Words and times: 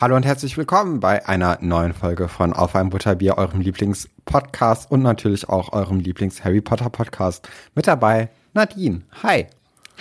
Hallo 0.00 0.14
und 0.14 0.24
herzlich 0.24 0.56
willkommen 0.56 1.00
bei 1.00 1.26
einer 1.26 1.58
neuen 1.60 1.92
Folge 1.92 2.28
von 2.28 2.52
Auf 2.52 2.76
ein 2.76 2.90
Butterbier, 2.90 3.36
eurem 3.36 3.60
Lieblingspodcast 3.60 4.88
und 4.92 5.02
natürlich 5.02 5.48
auch 5.48 5.72
eurem 5.72 5.98
Lieblings-Harry 5.98 6.60
Potter 6.60 6.88
Podcast. 6.88 7.48
Mit 7.74 7.88
dabei 7.88 8.28
Nadine. 8.54 9.02
Hi. 9.24 9.48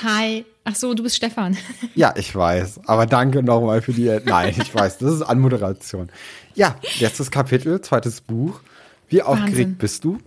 Hi. 0.04 0.46
Ach 0.66 0.76
so, 0.76 0.94
du 0.94 1.02
bist 1.02 1.16
Stefan. 1.16 1.58
Ja, 1.96 2.14
ich 2.16 2.36
weiß. 2.36 2.82
Aber 2.86 3.08
danke 3.08 3.42
nochmal 3.42 3.82
für 3.82 3.92
die. 3.92 4.16
Nein, 4.24 4.54
ich 4.62 4.72
weiß. 4.76 5.00
Das 5.00 5.12
ist 5.16 5.24
Anmoderation. 5.24 6.12
Ja, 6.54 6.76
letztes 7.00 7.32
Kapitel, 7.32 7.82
zweites 7.82 8.22
Buch. 8.22 8.62
Wie 9.10 9.24
aufgeregt 9.24 9.80
bist 9.80 10.04
du? 10.04 10.20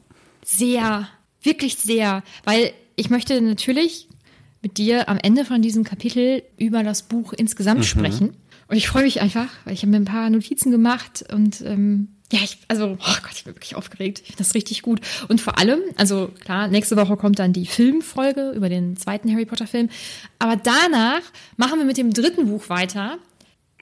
Sehr. 0.44 1.06
Wirklich 1.42 1.76
sehr. 1.76 2.24
Weil 2.42 2.72
ich 2.96 3.08
möchte 3.08 3.40
natürlich 3.40 4.08
mit 4.62 4.78
dir 4.78 5.08
am 5.08 5.18
Ende 5.22 5.44
von 5.44 5.62
diesem 5.62 5.84
Kapitel 5.84 6.42
über 6.58 6.82
das 6.82 7.02
Buch 7.02 7.32
insgesamt 7.32 7.84
sprechen. 7.84 8.36
Und 8.70 8.76
ich 8.76 8.88
freue 8.88 9.02
mich 9.02 9.20
einfach, 9.20 9.48
weil 9.64 9.74
ich 9.74 9.82
habe 9.82 9.90
mir 9.90 9.96
ein 9.96 10.04
paar 10.04 10.30
Notizen 10.30 10.70
gemacht 10.70 11.24
und 11.32 11.60
ähm, 11.62 12.08
ja, 12.32 12.38
ich, 12.44 12.58
also, 12.68 12.92
oh 12.92 13.16
Gott, 13.22 13.32
ich 13.34 13.42
bin 13.42 13.56
wirklich 13.56 13.74
aufgeregt. 13.74 14.20
Ich 14.20 14.26
finde 14.26 14.38
das 14.38 14.54
richtig 14.54 14.82
gut. 14.82 15.00
Und 15.28 15.40
vor 15.40 15.58
allem, 15.58 15.80
also 15.96 16.28
klar, 16.44 16.68
nächste 16.68 16.96
Woche 16.96 17.16
kommt 17.16 17.40
dann 17.40 17.52
die 17.52 17.66
Filmfolge 17.66 18.52
über 18.52 18.68
den 18.68 18.96
zweiten 18.96 19.32
Harry 19.32 19.44
Potter 19.44 19.66
Film. 19.66 19.88
Aber 20.38 20.54
danach 20.54 21.22
machen 21.56 21.80
wir 21.80 21.84
mit 21.84 21.96
dem 21.96 22.12
dritten 22.12 22.46
Buch 22.46 22.68
weiter. 22.68 23.18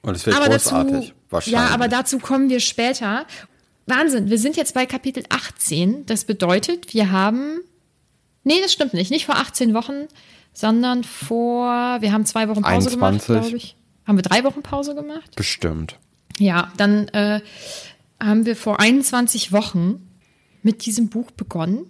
Und 0.01 0.15
es 0.15 0.25
wird 0.25 0.35
aber 0.37 0.49
großartig. 0.49 0.93
dazu, 0.93 1.13
wahrscheinlich. 1.29 1.61
Ja, 1.61 1.69
aber 1.69 1.89
dazu 1.89 2.19
kommen 2.19 2.49
wir 2.49 2.61
später. 2.61 3.27
Wahnsinn, 3.85 4.31
wir 4.31 4.39
sind 4.39 4.57
jetzt 4.57 4.73
bei 4.73 4.87
Kapitel 4.87 5.25
18. 5.29 6.07
Das 6.07 6.25
bedeutet, 6.25 6.95
wir 6.95 7.11
haben. 7.11 7.61
Nee, 8.45 8.63
das 8.63 8.73
stimmt 8.73 8.95
nicht. 8.95 9.11
Nicht 9.11 9.27
vor 9.27 9.37
18 9.37 9.75
Wochen, 9.75 10.07
sondern 10.55 11.05
vor. 11.05 11.99
Wir 12.01 12.13
haben 12.13 12.25
zwei 12.25 12.49
Wochen 12.49 12.63
Pause 12.63 12.89
21. 12.91 12.95
gemacht, 12.95 13.25
glaube 13.27 13.57
ich. 13.59 13.78
Haben 14.09 14.17
wir 14.19 14.23
drei 14.23 14.43
Wochen 14.43 14.63
Pause 14.63 14.95
gemacht? 14.95 15.37
Bestimmt. 15.37 15.97
Ja, 16.39 16.73
dann 16.79 17.09
äh, 17.09 17.41
haben 18.19 18.47
wir 18.47 18.57
vor 18.57 18.81
21 18.81 19.53
Wochen 19.53 20.09
mit 20.63 20.87
diesem 20.87 21.09
Buch 21.09 21.31
begonnen. 21.31 21.85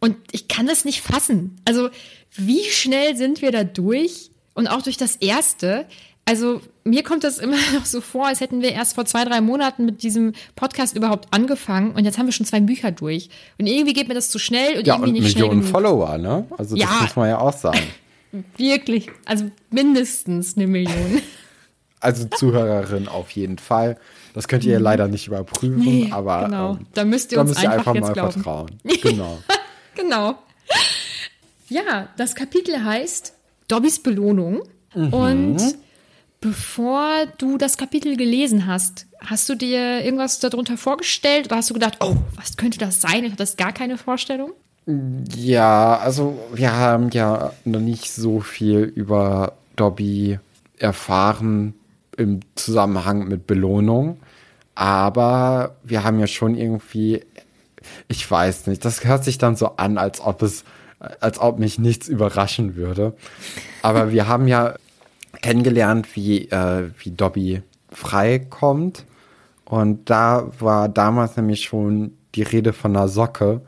Und 0.00 0.16
ich 0.32 0.48
kann 0.48 0.66
das 0.66 0.84
nicht 0.84 1.00
fassen. 1.00 1.56
Also, 1.64 1.88
wie 2.36 2.62
schnell 2.70 3.16
sind 3.16 3.42
wir 3.42 3.50
da 3.52 3.64
durch? 3.64 4.30
Und 4.54 4.68
auch 4.68 4.82
durch 4.82 4.96
das 4.96 5.16
erste. 5.16 5.86
Also, 6.26 6.60
mir 6.84 7.02
kommt 7.02 7.24
das 7.24 7.38
immer 7.38 7.56
noch 7.74 7.84
so 7.84 8.00
vor, 8.00 8.26
als 8.28 8.40
hätten 8.40 8.62
wir 8.62 8.70
erst 8.72 8.94
vor 8.94 9.04
zwei, 9.06 9.24
drei 9.24 9.40
Monaten 9.40 9.86
mit 9.86 10.02
diesem 10.02 10.34
Podcast 10.54 10.96
überhaupt 10.96 11.32
angefangen. 11.34 11.92
Und 11.92 12.04
jetzt 12.04 12.16
haben 12.18 12.26
wir 12.26 12.32
schon 12.32 12.46
zwei 12.46 12.60
Bücher 12.60 12.92
durch. 12.92 13.28
Und 13.58 13.66
irgendwie 13.66 13.92
geht 13.92 14.06
mir 14.08 14.14
das 14.14 14.30
zu 14.30 14.38
schnell 14.38 14.78
und 14.78 14.86
Ja, 14.86 14.94
irgendwie 14.94 15.08
und 15.08 15.14
nicht 15.14 15.34
Millionen 15.34 15.62
schnell 15.62 15.72
genug. 15.72 15.72
Follower, 15.72 16.18
ne? 16.18 16.46
Also 16.56 16.76
das 16.76 16.84
Ja. 16.88 17.00
muss 17.02 17.16
man 17.16 17.28
ja 17.28 17.38
auch 17.38 17.52
sagen. 17.56 17.80
Wirklich. 18.56 19.10
Also 19.24 19.50
mindestens 19.70 20.56
eine 20.56 20.66
Million. 20.66 21.20
Also 22.00 22.26
Zuhörerin 22.26 23.08
auf 23.08 23.30
jeden 23.30 23.58
Fall. 23.58 23.96
Das 24.34 24.48
könnt 24.48 24.64
ihr 24.64 24.78
leider 24.80 25.08
nicht 25.08 25.26
überprüfen, 25.28 25.78
Mhm. 25.78 25.84
Nee, 25.84 26.08
aber 26.12 26.44
genau. 26.44 26.72
ähm, 26.72 26.86
Da 26.92 27.04
müsst 27.04 27.32
ihr 27.32 27.36
da 27.36 27.42
uns 27.42 27.50
müsst 27.50 27.62
ihr 27.62 27.70
einfach 27.70 27.94
einfach 27.94 27.94
jetzt 27.94 28.02
mal 28.02 28.12
glauben. 28.12 28.32
vertrauen. 28.32 28.70
Genau. 29.02 29.38
Genau. 29.96 30.34
Ja, 31.68 32.08
das 32.16 32.34
Kapitel 32.34 32.84
heißt 32.84 33.32
Dobbys 33.68 34.02
Belohnung. 34.02 34.62
Und 34.92 35.58
bevor 36.40 37.26
du 37.38 37.58
das 37.58 37.76
Kapitel 37.76 38.16
gelesen 38.16 38.66
hast, 38.66 39.06
hast 39.20 39.48
du 39.48 39.54
dir 39.54 40.04
irgendwas 40.04 40.38
darunter 40.40 40.76
vorgestellt 40.76 41.46
oder 41.46 41.56
hast 41.56 41.70
du 41.70 41.74
gedacht, 41.74 41.98
oh, 42.00 42.16
was 42.36 42.56
könnte 42.56 42.78
das 42.78 43.00
sein? 43.00 43.30
Hat 43.30 43.40
das 43.40 43.56
gar 43.56 43.72
keine 43.72 43.96
Vorstellung? 43.98 44.52
Ja, 44.86 45.96
also 45.96 46.38
wir 46.52 46.76
haben 46.76 47.10
ja 47.10 47.52
noch 47.64 47.80
nicht 47.80 48.10
so 48.12 48.40
viel 48.40 48.80
über 48.80 49.54
Dobby 49.76 50.38
erfahren 50.78 51.74
im 52.16 52.40
Zusammenhang 52.54 53.26
mit 53.26 53.46
Belohnung, 53.46 54.18
aber 54.74 55.76
wir 55.84 56.04
haben 56.04 56.18
ja 56.18 56.26
schon 56.26 56.54
irgendwie, 56.54 57.22
ich 58.08 58.30
weiß 58.30 58.66
nicht, 58.66 58.84
das 58.84 59.04
hört 59.04 59.24
sich 59.24 59.38
dann 59.38 59.56
so 59.56 59.76
an, 59.76 59.96
als 59.96 60.20
ob 60.20 60.42
es, 60.42 60.64
als 60.98 61.38
ob 61.38 61.58
mich 61.58 61.78
nichts 61.78 62.08
überraschen 62.08 62.76
würde. 62.76 63.14
Aber 63.82 64.12
wir 64.12 64.28
haben 64.28 64.48
ja 64.48 64.74
kennengelernt, 65.40 66.14
wie, 66.14 66.48
äh, 66.50 66.90
wie 66.98 67.10
Dobby 67.10 67.62
freikommt. 67.90 69.04
Und 69.64 70.10
da 70.10 70.50
war 70.58 70.88
damals 70.88 71.36
nämlich 71.36 71.64
schon 71.64 72.12
die 72.34 72.42
Rede 72.42 72.72
von 72.72 72.96
einer 72.96 73.08
Socke. 73.08 73.62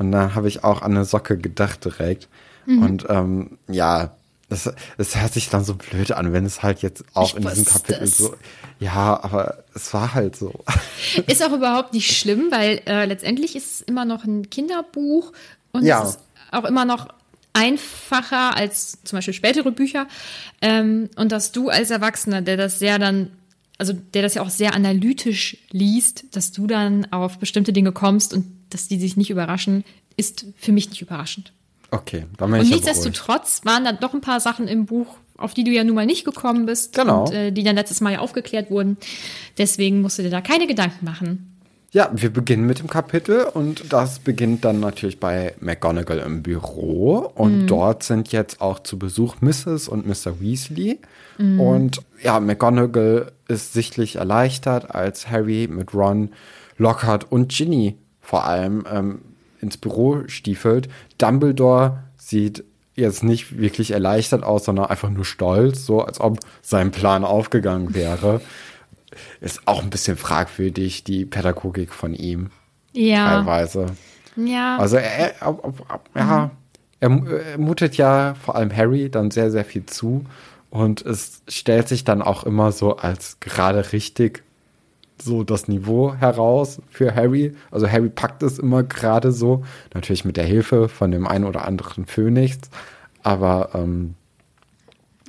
Und 0.00 0.10
dann 0.12 0.34
habe 0.34 0.48
ich 0.48 0.64
auch 0.64 0.82
an 0.82 0.92
eine 0.96 1.04
Socke 1.04 1.36
gedacht 1.38 1.84
direkt. 1.84 2.28
Und 2.66 3.06
ähm, 3.08 3.58
ja, 3.68 4.12
es, 4.48 4.68
es 4.96 5.16
hört 5.20 5.32
sich 5.32 5.48
dann 5.50 5.64
so 5.64 5.74
blöd 5.74 6.12
an, 6.12 6.32
wenn 6.32 6.44
es 6.44 6.62
halt 6.62 6.82
jetzt 6.82 7.04
auch 7.14 7.28
Ich 7.30 7.36
in 7.36 7.42
diesem 7.48 7.64
Kapitel 7.64 8.02
es. 8.04 8.18
so. 8.18 8.34
Ja, 8.78 9.22
aber 9.22 9.64
es 9.74 9.92
war 9.94 10.14
halt 10.14 10.36
so. 10.36 10.64
Ist 11.26 11.42
auch 11.44 11.52
überhaupt 11.52 11.92
nicht 11.94 12.16
schlimm, 12.16 12.46
weil 12.50 12.80
äh, 12.86 13.04
letztendlich 13.04 13.54
ist 13.56 13.74
es 13.74 13.80
immer 13.82 14.04
noch 14.04 14.24
ein 14.24 14.48
Kinderbuch 14.50 15.32
und 15.72 15.84
Ja. 15.84 16.02
es 16.02 16.10
ist 16.10 16.18
auch 16.52 16.64
immer 16.64 16.84
noch 16.84 17.08
einfacher 17.52 18.56
als 18.56 18.98
zum 19.04 19.16
Beispiel 19.18 19.34
spätere 19.34 19.70
Bücher. 19.70 20.06
Ähm, 20.62 21.10
und 21.16 21.32
dass 21.32 21.52
du 21.52 21.68
als 21.68 21.90
Erwachsener, 21.90 22.40
der 22.42 22.56
das 22.56 22.78
sehr 22.78 22.98
dann, 22.98 23.30
also 23.78 23.92
der 23.92 24.22
das 24.22 24.34
ja 24.34 24.42
auch 24.42 24.50
sehr 24.50 24.74
analytisch 24.74 25.56
liest, 25.70 26.24
dass 26.36 26.52
du 26.52 26.66
dann 26.66 27.10
auf 27.12 27.38
bestimmte 27.38 27.72
Dinge 27.72 27.92
kommst 27.92 28.32
und 28.34 28.46
dass 28.70 28.88
die 28.88 28.98
sich 28.98 29.16
nicht 29.16 29.30
überraschen, 29.30 29.84
ist 30.16 30.46
für 30.56 30.72
mich 30.72 30.88
nicht 30.90 31.00
überraschend. 31.02 31.52
Okay, 31.90 32.26
dann 32.38 32.50
bin 32.50 32.60
Und 32.60 32.66
ich 32.66 32.72
nichtsdestotrotz 32.72 33.62
waren 33.64 33.84
da 33.84 33.92
doch 33.92 34.14
ein 34.14 34.20
paar 34.20 34.40
Sachen 34.40 34.68
im 34.68 34.86
Buch, 34.86 35.16
auf 35.36 35.54
die 35.54 35.64
du 35.64 35.70
ja 35.72 35.82
nun 35.82 35.96
mal 35.96 36.06
nicht 36.06 36.24
gekommen 36.24 36.66
bist 36.66 36.94
Genau. 36.94 37.24
und 37.24 37.32
äh, 37.32 37.50
die 37.50 37.64
dann 37.64 37.74
letztes 37.76 38.00
Mal 38.00 38.12
ja 38.12 38.18
aufgeklärt 38.20 38.70
wurden. 38.70 38.96
Deswegen 39.58 40.00
musst 40.00 40.18
du 40.18 40.22
dir 40.22 40.30
da 40.30 40.40
keine 40.40 40.66
Gedanken 40.66 41.04
machen. 41.04 41.46
Ja, 41.92 42.08
wir 42.14 42.30
beginnen 42.32 42.66
mit 42.66 42.78
dem 42.78 42.86
Kapitel 42.86 43.42
und 43.52 43.92
das 43.92 44.20
beginnt 44.20 44.64
dann 44.64 44.78
natürlich 44.78 45.18
bei 45.18 45.56
McGonagall 45.58 46.20
im 46.20 46.40
Büro 46.44 47.32
und 47.34 47.66
dort 47.66 48.04
sind 48.04 48.30
jetzt 48.30 48.60
auch 48.60 48.78
zu 48.78 48.96
Besuch 48.96 49.40
Mrs. 49.40 49.88
und 49.88 50.06
Mr. 50.06 50.40
Weasley 50.40 51.00
und 51.38 52.02
ja, 52.22 52.38
McGonagall 52.38 53.32
ist 53.48 53.72
sichtlich 53.72 54.16
erleichtert, 54.16 54.94
als 54.94 55.30
Harry 55.30 55.66
mit 55.68 55.92
Ron, 55.92 56.30
Lockhart 56.76 57.32
und 57.32 57.50
Ginny 57.50 57.96
vor 58.30 58.44
allem 58.44 58.84
ähm, 58.88 59.22
ins 59.60 59.76
Büro 59.76 60.22
stiefelt. 60.28 60.88
Dumbledore 61.18 62.04
sieht 62.16 62.62
jetzt 62.94 63.24
nicht 63.24 63.58
wirklich 63.58 63.90
erleichtert 63.90 64.44
aus, 64.44 64.66
sondern 64.66 64.86
einfach 64.86 65.10
nur 65.10 65.24
stolz, 65.24 65.84
so 65.84 66.02
als 66.02 66.20
ob 66.20 66.38
sein 66.62 66.92
Plan 66.92 67.24
aufgegangen 67.24 67.92
wäre. 67.92 68.40
Ist 69.40 69.66
auch 69.66 69.82
ein 69.82 69.90
bisschen 69.90 70.16
fragwürdig, 70.16 71.02
die 71.02 71.24
Pädagogik 71.24 71.92
von 71.92 72.14
ihm 72.14 72.50
Ja. 72.92 73.38
teilweise. 73.38 73.86
Ja. 74.36 74.76
Also 74.76 74.96
er, 74.98 75.42
er, 75.42 75.58
ja, 76.14 76.50
er, 77.00 77.10
er 77.10 77.58
mutet 77.58 77.96
ja 77.96 78.34
vor 78.40 78.54
allem 78.54 78.74
Harry 78.76 79.10
dann 79.10 79.32
sehr, 79.32 79.50
sehr 79.50 79.64
viel 79.64 79.86
zu 79.86 80.24
und 80.70 81.04
es 81.04 81.42
stellt 81.48 81.88
sich 81.88 82.04
dann 82.04 82.22
auch 82.22 82.44
immer 82.44 82.70
so 82.70 82.96
als 82.96 83.40
gerade 83.40 83.92
richtig 83.92 84.44
so 85.22 85.44
das 85.44 85.68
Niveau 85.68 86.14
heraus 86.14 86.80
für 86.90 87.14
Harry. 87.14 87.54
Also 87.70 87.88
Harry 87.88 88.08
packt 88.08 88.42
es 88.42 88.58
immer 88.58 88.82
gerade 88.82 89.32
so, 89.32 89.64
natürlich 89.94 90.24
mit 90.24 90.36
der 90.36 90.44
Hilfe 90.44 90.88
von 90.88 91.10
dem 91.10 91.26
einen 91.26 91.44
oder 91.44 91.64
anderen 91.64 92.06
Phönix, 92.06 92.58
aber 93.22 93.70
ähm, 93.74 94.14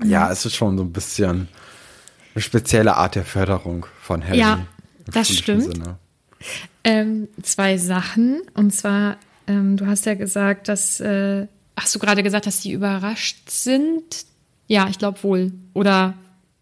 ja, 0.04 0.32
es 0.32 0.46
ist 0.46 0.56
schon 0.56 0.78
so 0.78 0.84
ein 0.84 0.92
bisschen 0.92 1.48
eine 2.34 2.42
spezielle 2.42 2.96
Art 2.96 3.16
der 3.16 3.26
Förderung 3.26 3.86
von 4.02 4.24
Harry. 4.24 4.40
Ja, 4.40 4.66
das 5.12 5.30
stimmt. 5.30 5.70
Ähm, 6.84 7.28
zwei 7.42 7.78
Sachen. 7.78 8.42
Und 8.56 8.72
zwar, 8.72 9.18
ähm, 9.48 9.78
du 9.78 9.86
hast 9.86 10.06
ja 10.06 10.16
gesagt, 10.16 10.68
dass, 10.68 11.00
äh, 11.00 11.48
hast 11.76 11.94
du 11.94 12.00
gerade 12.00 12.24
gesagt, 12.24 12.48
dass 12.48 12.62
die 12.62 12.72
überrascht 12.72 13.50
sind? 13.50 14.26
Ja, 14.68 14.88
ich 14.90 14.98
glaube 14.98 15.22
wohl. 15.24 15.52
Oder, 15.74 16.16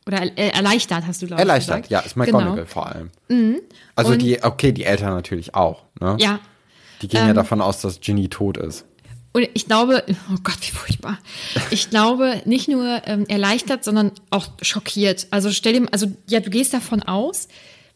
oder 0.07 0.21
er- 0.37 0.53
erleichtert, 0.55 1.03
hast 1.07 1.21
du, 1.21 1.27
glaube 1.27 1.41
ich. 1.41 1.47
Erleichtert, 1.47 1.83
gesagt. 1.83 1.89
ja, 1.91 1.99
ist 1.99 2.15
Genau. 2.15 2.39
McGonagall 2.39 2.65
vor 2.65 2.87
allem. 2.87 3.09
Also 3.95 4.11
Und- 4.13 4.21
die, 4.21 4.43
okay, 4.43 4.71
die 4.71 4.83
Eltern 4.85 5.13
natürlich 5.13 5.55
auch, 5.55 5.83
ne? 5.99 6.17
Ja. 6.19 6.39
Die 7.01 7.07
gehen 7.07 7.21
ja 7.23 7.29
Ähm, 7.29 7.35
davon 7.35 7.61
aus, 7.61 7.79
dass 7.81 8.01
Ginny 8.01 8.27
tot 8.27 8.57
ist. 8.57 8.85
Und 9.31 9.47
ich 9.53 9.67
glaube, 9.67 10.03
oh 10.09 10.37
Gott, 10.43 10.57
wie 10.61 10.71
furchtbar. 10.75 11.19
Ich 11.69 11.89
glaube, 11.91 12.41
nicht 12.45 12.67
nur 12.67 13.01
ähm, 13.05 13.25
erleichtert, 13.27 13.83
sondern 13.83 14.11
auch 14.31 14.47
schockiert. 14.61 15.27
Also 15.29 15.51
stell 15.51 15.73
dir, 15.73 15.87
also 15.91 16.07
ja, 16.27 16.39
du 16.39 16.49
gehst 16.49 16.73
davon 16.73 17.03
aus, 17.03 17.47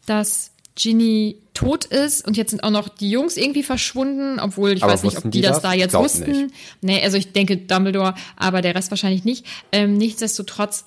dass 0.06 0.52
Ginny 0.76 1.36
tot 1.52 1.84
ist 1.86 2.26
und 2.26 2.36
jetzt 2.36 2.50
sind 2.50 2.62
auch 2.64 2.70
noch 2.70 2.88
die 2.88 3.10
Jungs 3.10 3.36
irgendwie 3.36 3.62
verschwunden, 3.62 4.38
obwohl 4.40 4.72
ich 4.72 4.82
Aber 4.82 4.92
weiß 4.92 5.02
nicht, 5.02 5.16
ob 5.18 5.24
die 5.24 5.30
die 5.30 5.40
das 5.40 5.56
das? 5.56 5.62
da 5.62 5.72
jetzt 5.72 5.94
wussten. 5.94 6.30
nicht. 6.30 6.54
Nee, 6.80 7.02
also 7.02 7.16
ich 7.16 7.32
denke 7.32 7.56
Dumbledore, 7.56 8.14
aber 8.36 8.60
der 8.62 8.74
Rest 8.74 8.90
wahrscheinlich 8.90 9.24
nicht. 9.24 9.44
Ähm, 9.72 9.96
nichtsdestotrotz 9.96 10.84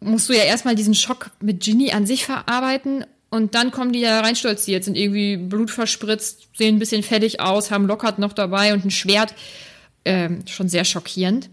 musst 0.00 0.28
du 0.28 0.32
ja 0.32 0.44
erstmal 0.44 0.74
diesen 0.74 0.94
Schock 0.94 1.30
mit 1.40 1.60
Ginny 1.62 1.92
an 1.92 2.06
sich 2.06 2.24
verarbeiten 2.24 3.04
und 3.30 3.54
dann 3.54 3.70
kommen 3.70 3.92
die 3.92 4.00
ja 4.00 4.20
reinstolziert, 4.20 4.84
sind 4.84 4.96
irgendwie 4.96 5.36
blutverspritzt, 5.36 6.48
sehen 6.56 6.76
ein 6.76 6.78
bisschen 6.80 7.04
fettig 7.04 7.40
aus, 7.40 7.70
haben 7.70 7.86
Lockhart 7.86 8.18
noch 8.18 8.32
dabei 8.32 8.72
und 8.72 8.84
ein 8.84 8.90
Schwert. 8.90 9.34
Ähm, 10.04 10.42
schon 10.46 10.68
sehr 10.68 10.84
schockierend. 10.84 11.50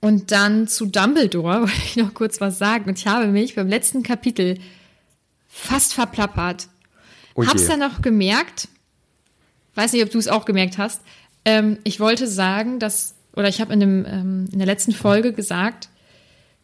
Und 0.00 0.32
dann 0.32 0.66
zu 0.66 0.86
Dumbledore 0.86 1.60
wollte 1.62 1.82
ich 1.84 1.96
noch 1.96 2.14
kurz 2.14 2.40
was 2.40 2.58
sagen. 2.58 2.88
Und 2.88 2.98
ich 2.98 3.06
habe 3.06 3.26
mich 3.26 3.54
beim 3.54 3.68
letzten 3.68 4.02
Kapitel 4.02 4.58
fast 5.46 5.94
verplappert. 5.94 6.68
Oh 7.34 7.42
je. 7.42 7.48
Hab's 7.48 7.66
dann 7.66 7.80
noch 7.80 8.02
gemerkt, 8.02 8.68
weiß 9.74 9.92
nicht, 9.92 10.02
ob 10.02 10.10
du 10.10 10.18
es 10.18 10.28
auch 10.28 10.46
gemerkt 10.46 10.78
hast. 10.78 11.00
Ähm, 11.44 11.78
ich 11.84 12.00
wollte 12.00 12.26
sagen, 12.26 12.80
dass, 12.80 13.14
oder 13.34 13.48
ich 13.48 13.60
habe 13.60 13.72
in, 13.72 13.80
dem, 13.80 14.06
ähm, 14.06 14.48
in 14.50 14.58
der 14.58 14.66
letzten 14.66 14.92
Folge 14.92 15.32
gesagt, 15.32 15.90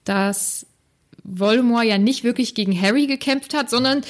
dass 0.04 0.66
Voldemort 1.24 1.84
ja 1.84 1.98
nicht 1.98 2.24
wirklich 2.24 2.54
gegen 2.54 2.80
Harry 2.80 3.06
gekämpft 3.06 3.54
hat, 3.54 3.70
sondern 3.70 4.02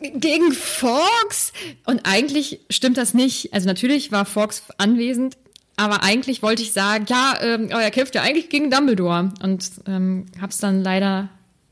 gegen 0.00 0.52
Fawkes. 0.52 1.52
Und 1.86 2.02
eigentlich 2.04 2.60
stimmt 2.70 2.98
das 2.98 3.14
nicht. 3.14 3.52
Also 3.54 3.66
natürlich 3.66 4.12
war 4.12 4.24
Fawkes 4.26 4.62
anwesend, 4.78 5.36
aber 5.76 6.02
eigentlich 6.02 6.42
wollte 6.42 6.62
ich 6.62 6.72
sagen, 6.72 7.06
ja, 7.08 7.38
ähm, 7.40 7.68
aber 7.70 7.82
er 7.82 7.90
kämpft 7.90 8.14
ja 8.14 8.22
eigentlich 8.22 8.48
gegen 8.50 8.70
Dumbledore. 8.70 9.32
Und 9.42 9.70
ähm, 9.86 10.26
hab's 10.40 10.58
dann 10.58 10.82
leider, 10.82 11.28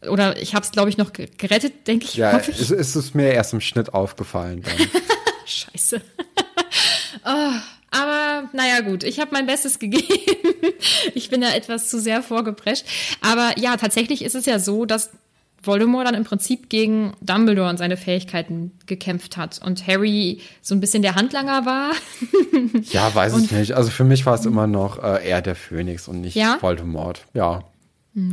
oder 0.09 0.41
ich 0.41 0.55
hab's, 0.55 0.73
glaube 0.73 0.89
ich, 0.91 0.97
noch 0.97 1.13
ge- 1.13 1.29
gerettet, 1.37 1.87
denke 1.87 2.07
ich. 2.07 2.15
Ja, 2.15 2.39
ich. 2.39 2.49
es, 2.49 2.71
es 2.71 2.97
ist 2.97 3.15
mir 3.15 3.33
erst 3.33 3.53
im 3.53 3.61
Schnitt 3.61 3.93
aufgefallen. 3.95 4.63
Dann. 4.63 4.75
Scheiße. 5.47 6.01
oh, 7.27 7.51
aber 7.95 8.49
naja 8.53 8.81
gut, 8.81 9.05
ich 9.05 9.21
habe 9.21 9.31
mein 9.33 9.47
Bestes 9.47 9.79
gegeben. 9.79 10.05
ich 11.15 11.31
bin 11.31 11.41
da 11.41 11.53
etwas 11.55 11.89
zu 11.89 12.01
sehr 12.01 12.23
vorgeprescht. 12.23 12.85
Aber 13.21 13.53
ja, 13.59 13.77
tatsächlich 13.77 14.25
ist 14.25 14.35
es 14.35 14.47
ja 14.47 14.59
so, 14.59 14.85
dass 14.85 15.11
Voldemort 15.63 16.07
dann 16.07 16.15
im 16.15 16.25
Prinzip 16.25 16.69
gegen 16.69 17.15
Dumbledore 17.23 17.71
und 17.71 17.79
seine 17.79 17.97
Fähigkeiten 17.97 18.73
gekämpft 18.87 19.39
hat 19.39 19.61
und 19.65 19.87
Harry 19.87 20.41
so 20.61 20.75
ein 20.75 20.81
bisschen 20.81 21.01
der 21.03 21.15
Handlanger 21.15 21.65
war. 21.67 21.93
Ja, 22.91 23.15
weiß 23.15 23.39
ich 23.39 23.51
nicht. 23.53 23.73
Also 23.73 23.91
für 23.91 24.05
mich 24.05 24.27
war 24.27 24.35
es 24.35 24.45
immer 24.47 24.67
noch 24.67 25.03
äh, 25.03 25.27
eher 25.29 25.41
der 25.43 25.55
Phönix 25.55 26.09
und 26.09 26.21
nicht 26.23 26.35
Ja? 26.35 26.59
Voldemort. 26.61 27.25
Ja. 27.33 27.63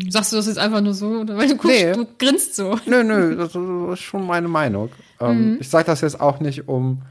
Sagst 0.09 0.31
du 0.31 0.37
das 0.37 0.47
jetzt 0.47 0.57
einfach 0.59 0.81
nur 0.81 0.93
so? 0.93 1.07
Oder 1.21 1.37
weil 1.37 1.47
du 1.47 1.55
guckst, 1.55 1.77
Nee. 1.83 1.91
du 1.93 2.05
grinst 2.19 2.55
so. 2.55 2.77
Nö, 2.85 3.03
nö, 3.03 3.35
das 3.35 3.55
ist 3.55 4.03
schon 4.03 4.25
meine 4.27 4.47
Meinung. 4.47 4.89
Ähm, 5.19 5.57
Ich 5.59 5.69
sage 5.69 5.85
das 5.85 6.01
jetzt 6.01 6.19
auch 6.19 6.39
nicht, 6.39 6.67
um 6.67 7.01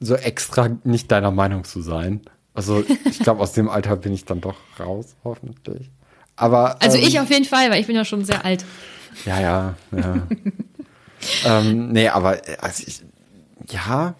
so 0.00 0.14
extra 0.16 0.68
nicht 0.84 1.10
deiner 1.12 1.30
Meinung 1.30 1.64
zu 1.64 1.82
sein. 1.82 2.22
Also 2.54 2.84
ich 3.04 3.20
glaube, 3.20 3.40
aus 3.40 3.52
dem 3.52 3.68
Alter 3.68 3.96
bin 3.96 4.12
ich 4.12 4.24
dann 4.24 4.40
doch 4.40 4.56
raus, 4.78 5.14
hoffentlich. 5.24 5.90
Aber 6.36 6.82
Also 6.82 6.96
ähm, 6.96 7.04
ich 7.06 7.20
auf 7.20 7.30
jeden 7.30 7.44
Fall, 7.44 7.70
weil 7.70 7.80
ich 7.80 7.86
bin 7.86 7.96
ja 7.96 8.04
schon 8.04 8.24
sehr 8.24 8.44
alt. 8.44 8.64
Ja, 9.26 9.40
ja, 9.40 9.74
ja. 9.96 10.26
ähm, 11.44 11.92
nee, 11.92 12.08
aber 12.08 12.40
also 12.60 12.84
ich, 12.86 13.02
ja, 13.68 14.14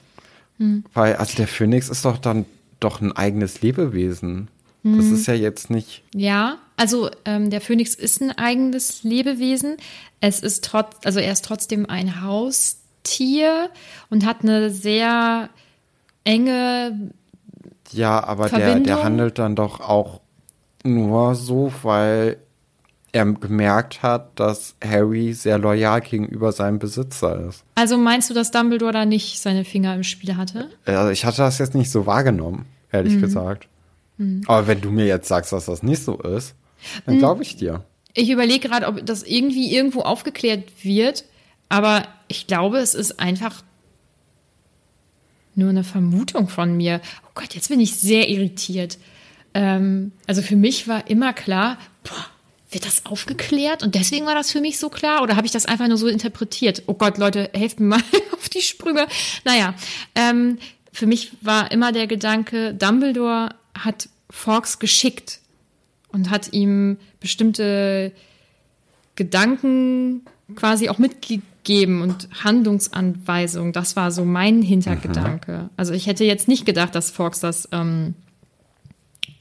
weil 0.92 1.16
also 1.16 1.36
der 1.36 1.48
Phönix 1.48 1.88
ist 1.88 2.04
doch 2.04 2.18
dann 2.18 2.44
doch 2.80 3.00
ein 3.00 3.12
eigenes 3.12 3.62
Lebewesen. 3.62 4.48
Das 4.82 5.06
ist 5.06 5.26
ja 5.26 5.34
jetzt 5.34 5.68
nicht. 5.68 6.02
Ja, 6.14 6.58
also 6.78 7.10
ähm, 7.26 7.50
der 7.50 7.60
Phönix 7.60 7.94
ist 7.94 8.22
ein 8.22 8.30
eigenes 8.30 9.02
Lebewesen. 9.02 9.76
Es 10.20 10.40
ist 10.40 10.64
trotz, 10.64 10.96
also 11.04 11.20
er 11.20 11.32
ist 11.32 11.44
trotzdem 11.44 11.84
ein 11.84 12.22
Haustier 12.22 13.68
und 14.08 14.24
hat 14.24 14.42
eine 14.42 14.70
sehr 14.70 15.50
enge. 16.24 17.12
Ja, 17.90 18.22
aber 18.22 18.48
der, 18.48 18.58
Verbindung? 18.60 18.84
der 18.84 19.02
handelt 19.02 19.38
dann 19.38 19.56
doch 19.56 19.80
auch 19.80 20.20
nur 20.84 21.34
so, 21.34 21.72
weil 21.82 22.38
er 23.12 23.26
gemerkt 23.26 24.02
hat, 24.02 24.38
dass 24.38 24.76
Harry 24.84 25.32
sehr 25.32 25.58
loyal 25.58 26.00
gegenüber 26.00 26.52
seinem 26.52 26.78
Besitzer 26.78 27.48
ist. 27.48 27.64
Also 27.74 27.96
meinst 27.96 28.30
du, 28.30 28.34
dass 28.34 28.52
Dumbledore 28.52 28.92
da 28.92 29.04
nicht 29.04 29.40
seine 29.40 29.64
Finger 29.64 29.94
im 29.94 30.04
Spiel 30.04 30.36
hatte? 30.36 30.68
Also 30.84 31.10
ich 31.10 31.24
hatte 31.24 31.38
das 31.38 31.58
jetzt 31.58 31.74
nicht 31.74 31.90
so 31.90 32.06
wahrgenommen, 32.06 32.66
ehrlich 32.92 33.20
gesagt. 33.20 33.66
Aber 34.46 34.66
wenn 34.66 34.82
du 34.82 34.90
mir 34.90 35.06
jetzt 35.06 35.28
sagst, 35.28 35.52
dass 35.52 35.64
das 35.64 35.82
nicht 35.82 36.04
so 36.04 36.18
ist, 36.18 36.54
dann 37.06 37.18
glaube 37.18 37.42
ich 37.42 37.56
dir. 37.56 37.84
Ich 38.12 38.28
überlege 38.28 38.68
gerade, 38.68 38.86
ob 38.86 39.04
das 39.06 39.22
irgendwie 39.22 39.74
irgendwo 39.74 40.00
aufgeklärt 40.00 40.84
wird, 40.84 41.24
aber 41.70 42.02
ich 42.28 42.46
glaube, 42.46 42.78
es 42.78 42.94
ist 42.94 43.18
einfach 43.18 43.62
nur 45.60 45.70
eine 45.70 45.84
Vermutung 45.84 46.48
von 46.48 46.76
mir. 46.76 47.00
Oh 47.24 47.30
Gott, 47.34 47.54
jetzt 47.54 47.68
bin 47.68 47.78
ich 47.78 47.96
sehr 47.96 48.28
irritiert. 48.28 48.98
Ähm, 49.54 50.12
also 50.26 50.42
für 50.42 50.56
mich 50.56 50.88
war 50.88 51.08
immer 51.08 51.32
klar, 51.32 51.78
boah, 52.02 52.26
wird 52.72 52.86
das 52.86 53.06
aufgeklärt 53.06 53.82
und 53.82 53.94
deswegen 53.94 54.26
war 54.26 54.34
das 54.34 54.52
für 54.52 54.60
mich 54.60 54.78
so 54.78 54.90
klar 54.90 55.22
oder 55.22 55.36
habe 55.36 55.46
ich 55.46 55.52
das 55.52 55.66
einfach 55.66 55.88
nur 55.88 55.96
so 55.96 56.06
interpretiert? 56.06 56.84
Oh 56.86 56.94
Gott, 56.94 57.18
Leute, 57.18 57.50
helft 57.52 57.80
mir 57.80 57.86
mal 57.86 58.02
auf 58.32 58.48
die 58.48 58.62
Sprünge. 58.62 59.06
Naja, 59.44 59.74
ähm, 60.14 60.58
für 60.92 61.06
mich 61.06 61.32
war 61.40 61.70
immer 61.72 61.92
der 61.92 62.06
Gedanke, 62.06 62.74
Dumbledore 62.74 63.50
hat 63.76 64.08
Fawkes 64.28 64.78
geschickt 64.78 65.40
und 66.08 66.30
hat 66.30 66.52
ihm 66.52 66.96
bestimmte 67.20 68.12
Gedanken 69.16 70.22
quasi 70.56 70.88
auch 70.88 70.98
mitgegeben 70.98 71.50
und 72.02 72.28
Handlungsanweisungen. 72.44 73.72
Das 73.72 73.96
war 73.96 74.10
so 74.10 74.24
mein 74.24 74.62
Hintergedanke. 74.62 75.70
Also 75.76 75.92
ich 75.92 76.06
hätte 76.06 76.24
jetzt 76.24 76.48
nicht 76.48 76.66
gedacht, 76.66 76.94
dass 76.94 77.10
Fawkes 77.10 77.40
das 77.40 77.68
ähm, 77.72 78.14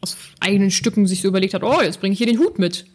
aus 0.02 0.18
eigenen 0.40 0.72
Stücken 0.72 1.08
sich 1.08 1.22
so 1.22 1.28
überlegt 1.28 1.54
hat, 1.54 1.64
oh, 1.64 1.82
jetzt 1.82 2.00
bringe 2.00 2.14
ich 2.14 2.18
hier 2.20 2.28
den 2.28 2.40
Hut 2.40 2.60
mit. 2.60 2.86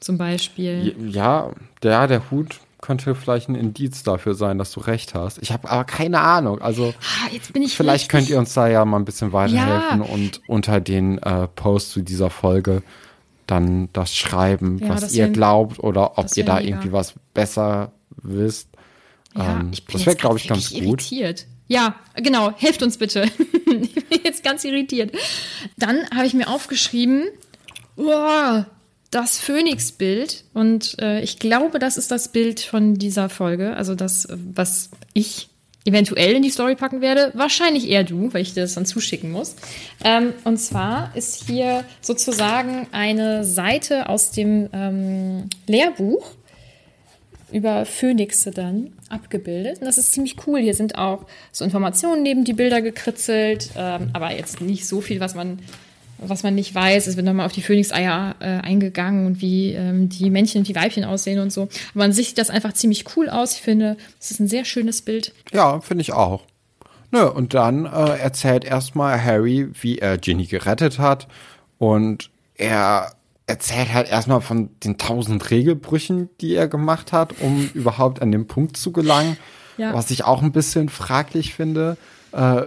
Zum 0.00 0.16
Beispiel. 0.16 0.94
Ja, 1.10 1.50
der, 1.82 2.06
der 2.06 2.30
Hut 2.30 2.60
könnte 2.80 3.14
vielleicht 3.14 3.50
ein 3.50 3.54
Indiz 3.54 4.02
dafür 4.02 4.34
sein, 4.34 4.56
dass 4.56 4.72
du 4.72 4.80
recht 4.80 5.14
hast. 5.14 5.38
Ich 5.42 5.52
habe 5.52 5.70
aber 5.70 5.84
keine 5.84 6.20
Ahnung. 6.20 6.62
Also 6.62 6.94
Ah, 6.98 7.28
ich 7.30 7.42
vielleicht 7.74 8.08
könnt 8.08 8.30
ihr 8.30 8.38
uns 8.38 8.54
da 8.54 8.68
ja 8.68 8.84
mal 8.86 8.96
ein 8.98 9.04
bisschen 9.04 9.34
weiterhelfen 9.34 10.00
Ja. 10.00 10.06
und 10.06 10.40
unter 10.46 10.80
den 10.80 11.18
äh, 11.18 11.46
Post 11.48 11.90
zu 11.90 12.00
dieser 12.00 12.30
Folge 12.30 12.82
dann 13.46 13.90
das 13.92 14.14
schreiben, 14.16 14.78
Ja, 14.78 14.88
was 14.88 15.00
das 15.02 15.12
ihr 15.14 15.28
glaubt 15.28 15.78
oder 15.80 16.16
ob 16.18 16.34
ihr 16.36 16.44
da 16.46 16.54
mega. 16.56 16.68
irgendwie 16.68 16.92
was 16.92 17.12
besser 17.34 17.92
wisst. 18.22 18.68
Ja, 19.36 19.60
Ähm, 19.60 19.70
ich 19.72 19.84
bin 19.84 19.92
das 19.94 20.06
wäre, 20.06 20.16
glaube 20.16 20.38
ich, 20.38 20.48
ganz 20.48 20.70
wirklich 20.70 20.88
gut. 20.88 21.12
irritiert. 21.12 21.46
Ja, 21.68 21.94
genau. 22.16 22.52
Helft 22.56 22.82
uns 22.82 22.96
bitte. 22.98 23.24
ich 23.82 23.94
bin 23.94 24.20
jetzt 24.24 24.42
ganz 24.42 24.64
irritiert. 24.64 25.12
Dann 25.78 25.98
habe 26.14 26.26
ich 26.26 26.34
mir 26.34 26.48
aufgeschrieben, 26.48 27.28
wow, 27.96 28.64
das 29.10 29.38
Phönix-Bild. 29.38 30.44
Und 30.52 30.98
äh, 31.00 31.20
ich 31.20 31.38
glaube, 31.38 31.78
das 31.78 31.96
ist 31.96 32.10
das 32.10 32.32
Bild 32.32 32.60
von 32.60 32.94
dieser 32.94 33.28
Folge. 33.28 33.76
Also 33.76 33.94
das, 33.94 34.26
was 34.30 34.90
ich 35.14 35.48
eventuell 35.86 36.34
in 36.34 36.42
die 36.42 36.50
Story 36.50 36.74
packen 36.76 37.00
werde. 37.00 37.30
Wahrscheinlich 37.34 37.88
eher 37.88 38.04
du, 38.04 38.32
weil 38.32 38.42
ich 38.42 38.54
dir 38.54 38.62
das 38.62 38.74
dann 38.74 38.84
zuschicken 38.84 39.30
muss. 39.30 39.56
Ähm, 40.04 40.32
und 40.44 40.58
zwar 40.58 41.14
ist 41.16 41.44
hier 41.46 41.84
sozusagen 42.00 42.86
eine 42.92 43.44
Seite 43.44 44.08
aus 44.08 44.30
dem 44.30 44.68
ähm, 44.72 45.48
Lehrbuch 45.66 46.32
über 47.52 47.84
Phönixe 47.86 48.50
dann 48.50 48.92
abgebildet. 49.08 49.80
Und 49.80 49.86
das 49.86 49.98
ist 49.98 50.12
ziemlich 50.12 50.36
cool. 50.46 50.60
Hier 50.60 50.74
sind 50.74 50.96
auch 50.96 51.26
so 51.52 51.64
Informationen 51.64 52.22
neben 52.22 52.44
die 52.44 52.52
Bilder 52.52 52.82
gekritzelt, 52.82 53.70
ähm, 53.76 54.10
aber 54.12 54.32
jetzt 54.32 54.60
nicht 54.60 54.86
so 54.86 55.00
viel, 55.00 55.20
was 55.20 55.34
man, 55.34 55.58
was 56.18 56.42
man 56.42 56.54
nicht 56.54 56.74
weiß. 56.74 57.06
Es 57.06 57.16
wird 57.16 57.26
nochmal 57.26 57.46
auf 57.46 57.52
die 57.52 57.62
Phönixeier 57.62 58.36
äh, 58.40 58.44
eingegangen 58.44 59.26
und 59.26 59.40
wie 59.40 59.72
ähm, 59.72 60.08
die 60.08 60.30
Männchen 60.30 60.60
und 60.60 60.68
die 60.68 60.74
Weibchen 60.74 61.04
aussehen 61.04 61.38
und 61.38 61.52
so. 61.52 61.68
Aber 61.94 62.04
an 62.04 62.12
sich 62.12 62.28
sieht 62.28 62.38
das 62.38 62.50
einfach 62.50 62.72
ziemlich 62.72 63.16
cool 63.16 63.28
aus. 63.28 63.54
Ich 63.54 63.62
finde, 63.62 63.96
es 64.18 64.30
ist 64.30 64.40
ein 64.40 64.48
sehr 64.48 64.64
schönes 64.64 65.02
Bild. 65.02 65.34
Ja, 65.52 65.80
finde 65.80 66.02
ich 66.02 66.12
auch. 66.12 66.44
Nö, 67.12 67.24
und 67.26 67.54
dann 67.54 67.86
äh, 67.86 68.18
erzählt 68.18 68.64
erstmal 68.64 69.22
Harry, 69.22 69.68
wie 69.80 69.98
er 69.98 70.16
Ginny 70.16 70.46
gerettet 70.46 70.98
hat. 70.98 71.26
Und 71.78 72.30
er 72.54 73.12
erzählt 73.50 73.92
halt 73.92 74.08
erstmal 74.08 74.40
von 74.40 74.70
den 74.84 74.96
tausend 74.96 75.50
Regelbrüchen, 75.50 76.30
die 76.40 76.54
er 76.54 76.68
gemacht 76.68 77.12
hat, 77.12 77.34
um 77.40 77.68
überhaupt 77.74 78.22
an 78.22 78.32
den 78.32 78.46
Punkt 78.46 78.76
zu 78.76 78.92
gelangen. 78.92 79.36
Ja. 79.76 79.92
Was 79.92 80.10
ich 80.10 80.24
auch 80.24 80.42
ein 80.42 80.52
bisschen 80.52 80.88
fraglich 80.88 81.54
finde. 81.54 81.96
Äh, 82.32 82.62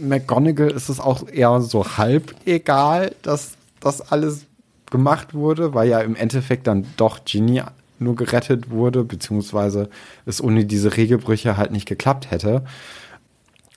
McGonagall 0.00 0.70
ist 0.70 0.88
es 0.88 1.00
auch 1.00 1.28
eher 1.28 1.60
so 1.60 1.96
halb 1.96 2.34
egal, 2.46 3.14
dass 3.22 3.52
das 3.80 4.00
alles 4.00 4.46
gemacht 4.90 5.34
wurde, 5.34 5.74
weil 5.74 5.88
ja 5.88 6.00
im 6.00 6.16
Endeffekt 6.16 6.66
dann 6.66 6.86
doch 6.96 7.24
Ginny 7.24 7.62
nur 7.98 8.16
gerettet 8.16 8.70
wurde, 8.70 9.04
beziehungsweise 9.04 9.90
es 10.26 10.42
ohne 10.42 10.64
diese 10.64 10.96
Regelbrüche 10.96 11.56
halt 11.56 11.72
nicht 11.72 11.86
geklappt 11.86 12.30
hätte. 12.30 12.64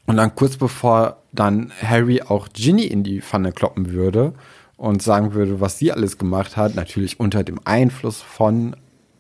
Und 0.08 0.18
dann 0.18 0.36
kurz 0.36 0.58
bevor 0.58 1.18
dann 1.32 1.72
Harry 1.82 2.22
auch 2.22 2.50
Ginny 2.54 2.86
in 2.86 3.04
die 3.04 3.22
Pfanne 3.22 3.52
kloppen 3.52 3.92
würde 3.92 4.34
und 4.78 5.02
sagen 5.02 5.34
würde, 5.34 5.62
was 5.62 5.80
sie 5.80 5.92
alles 5.92 6.18
gemacht 6.18 6.58
hat, 6.58 6.76
natürlich 6.76 7.20
unter 7.20 7.44
dem 7.44 7.60
Einfluss 7.64 8.22
von 8.22 8.76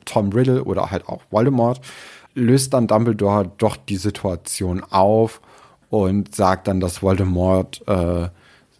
Tom 0.05 0.29
Riddle 0.29 0.63
oder 0.63 0.91
halt 0.91 1.07
auch 1.07 1.21
Voldemort, 1.31 1.81
löst 2.33 2.73
dann 2.73 2.87
Dumbledore 2.87 3.51
doch 3.57 3.77
die 3.77 3.97
Situation 3.97 4.83
auf 4.83 5.41
und 5.89 6.35
sagt 6.35 6.67
dann, 6.67 6.79
dass 6.79 7.01
Voldemort 7.01 7.81
äh, 7.87 8.27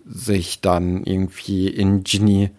sich 0.05 0.61
dann 0.61 1.03
irgendwie 1.03 1.67
in 1.67 2.03
Ginny 2.03 2.51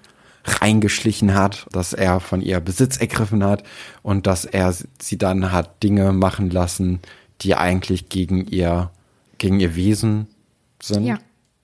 reingeschlichen 0.45 1.35
hat, 1.35 1.67
dass 1.73 1.93
er 1.93 2.21
von 2.21 2.41
ihr 2.41 2.61
Besitz 2.61 2.97
ergriffen 2.97 3.45
hat 3.45 3.65
und 4.03 4.27
dass 4.27 4.45
er 4.45 4.75
sie 5.01 5.19
dann 5.19 5.53
hat 5.53 5.83
Dinge 5.83 6.13
machen 6.13 6.51
lassen, 6.51 7.01
die 7.43 7.55
eigentlich 7.55 8.09
gegen 8.09 8.47
ihr, 8.47 8.91
gegen 9.39 9.61
ihr 9.61 9.75
Wesen 9.77 10.29
sind. 10.81 11.05
Ja. 11.05 11.19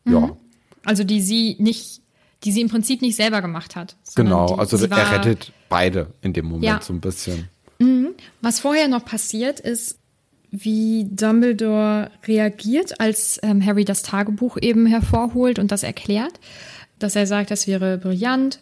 Ja, 0.05 0.37
Also 0.85 1.05
die 1.05 1.21
sie 1.21 1.57
nicht, 1.61 2.02
die 2.45 2.53
sie 2.53 2.61
im 2.61 2.69
Prinzip 2.69 3.03
nicht 3.03 3.17
selber 3.17 3.41
gemacht 3.43 3.77
hat. 3.77 3.97
genau. 4.15 4.47
Die, 4.47 4.59
Also 4.59 4.77
er 4.77 4.91
war- 4.91 5.13
rettet 5.13 5.53
beide 5.69 6.09
in 6.23 6.33
dem 6.33 6.47
Moment 6.47 6.65
Ja. 6.65 6.81
so 6.83 6.93
ein 6.93 7.01
bisschen. 7.01 7.49
Was 8.41 8.61
vorher 8.61 8.87
noch 8.89 9.05
passiert 9.05 9.59
ist, 9.61 9.99
wie 10.51 11.07
Dumbledore 11.11 12.11
reagiert, 12.27 13.01
als 13.01 13.41
ähm, 13.43 13.65
Harry 13.65 13.85
das 13.85 14.03
Tagebuch 14.03 14.57
eben 14.61 14.87
hervorholt 14.87 15.59
und 15.59 15.73
das 15.73 15.83
erklärt, 15.83 16.39
dass 16.99 17.17
er 17.17 17.27
sagt, 17.27 17.51
das 17.51 17.67
wäre 17.67 17.99
brillant 17.99 18.61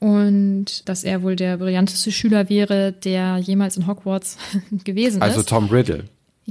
und 0.00 0.88
dass 0.88 1.04
er 1.04 1.22
wohl 1.22 1.36
der 1.36 1.56
brillanteste 1.56 2.12
Schüler 2.12 2.48
wäre, 2.48 2.92
der 2.92 3.38
jemals 3.38 3.76
in 3.76 3.86
Hogwarts 3.86 4.36
gewesen 4.84 5.22
Also 5.22 5.40
ist. 5.40 5.48
Tom 5.48 5.66
Riddle. 5.68 6.04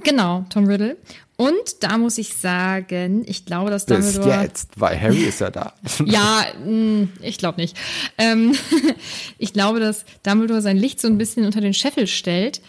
Genau, 0.03 0.45
Tom 0.49 0.65
Riddle. 0.65 0.97
Und 1.37 1.81
da 1.83 1.97
muss 1.97 2.17
ich 2.17 2.33
sagen, 2.33 3.23
ich 3.27 3.45
glaube, 3.45 3.69
dass 3.69 3.85
Bis 3.85 4.13
Dumbledore. 4.13 4.43
jetzt, 4.43 4.69
weil 4.79 4.99
Harry 4.99 5.23
ist 5.23 5.39
ja 5.39 5.51
da. 5.51 5.73
Ja, 6.05 6.45
mh, 6.65 7.09
ich 7.21 7.37
glaube 7.37 7.61
nicht. 7.61 7.77
Ähm, 8.17 8.55
ich 9.37 9.53
glaube, 9.53 9.79
dass 9.79 10.05
Dumbledore 10.23 10.61
sein 10.61 10.77
Licht 10.77 10.99
so 10.99 11.07
ein 11.07 11.17
bisschen 11.17 11.45
unter 11.45 11.61
den 11.61 11.73
Scheffel 11.75 12.07
stellt, 12.07 12.61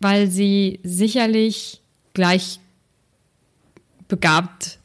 weil 0.00 0.28
sie 0.30 0.80
sicherlich 0.82 1.80
gleich 2.12 2.60
begabt 4.08 4.78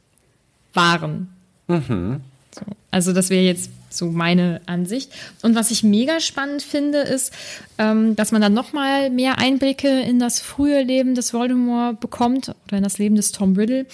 waren. 0.74 1.29
So, 1.67 2.62
also 2.91 3.13
das 3.13 3.29
wäre 3.29 3.43
jetzt 3.43 3.70
so 3.94 4.08
meine 4.08 4.62
Ansicht. 4.66 5.12
Und 5.42 5.56
was 5.56 5.72
ich 5.72 5.84
mega 5.84 6.20
spannend 6.20 6.62
finde, 6.62 7.00
ist, 7.00 7.34
ähm, 7.78 8.16
dass 8.16 8.32
man 8.32 8.42
dann 8.42 8.54
noch 8.54 8.74
mal 8.74 9.10
mehr 9.10 9.40
Einblicke 9.40 10.02
in 10.02 10.20
das 10.20 10.40
frühe 10.40 10.84
Leben 10.84 11.16
des 11.16 11.34
Voldemort 11.34 12.00
bekommt 12.00 12.54
oder 12.68 12.78
in 12.78 12.84
das 12.84 12.98
Leben 12.98 13.16
des 13.16 13.32
Tom 13.32 13.56
Riddle 13.56 13.86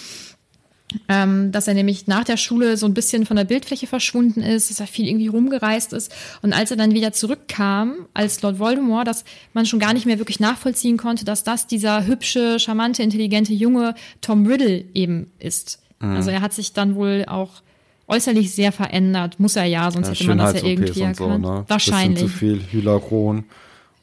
ähm, 1.08 1.52
dass 1.52 1.68
er 1.68 1.74
nämlich 1.74 2.06
nach 2.06 2.24
der 2.24 2.36
Schule 2.36 2.76
so 2.76 2.86
ein 2.86 2.94
bisschen 2.94 3.26
von 3.26 3.36
der 3.36 3.44
Bildfläche 3.44 3.86
verschwunden 3.86 4.42
ist, 4.42 4.70
dass 4.70 4.80
er 4.80 4.86
viel 4.86 5.06
irgendwie 5.06 5.28
rumgereist 5.28 5.92
ist. 5.92 6.12
Und 6.42 6.52
als 6.52 6.70
er 6.70 6.76
dann 6.76 6.92
wieder 6.92 7.12
zurückkam 7.12 8.06
als 8.14 8.42
Lord 8.42 8.58
Voldemort, 8.58 9.06
dass 9.06 9.24
man 9.52 9.66
schon 9.66 9.78
gar 9.78 9.92
nicht 9.92 10.06
mehr 10.06 10.18
wirklich 10.18 10.40
nachvollziehen 10.40 10.96
konnte, 10.96 11.24
dass 11.24 11.44
das 11.44 11.66
dieser 11.66 12.06
hübsche, 12.06 12.58
charmante, 12.58 13.02
intelligente 13.02 13.52
junge 13.52 13.94
Tom 14.20 14.46
Riddle 14.46 14.84
eben 14.94 15.30
ist. 15.38 15.80
Mhm. 16.00 16.16
Also 16.16 16.30
er 16.30 16.40
hat 16.40 16.52
sich 16.52 16.72
dann 16.72 16.94
wohl 16.94 17.24
auch 17.26 17.62
äußerlich 18.10 18.52
sehr 18.52 18.72
verändert. 18.72 19.40
Muss 19.40 19.56
er 19.56 19.64
ja, 19.64 19.90
sonst 19.90 20.08
Ja, 20.08 20.14
hätte 20.14 20.26
man 20.26 20.38
das 20.38 20.60
ja 20.60 20.66
irgendwie 20.68 21.02
und 21.02 21.16
so, 21.16 21.38
ne? 21.38 21.64
Wahrscheinlich. 21.68 22.24
Bisschen 22.24 22.28
zu 22.30 22.36
viel 22.38 22.62
Hyaluron 22.72 23.44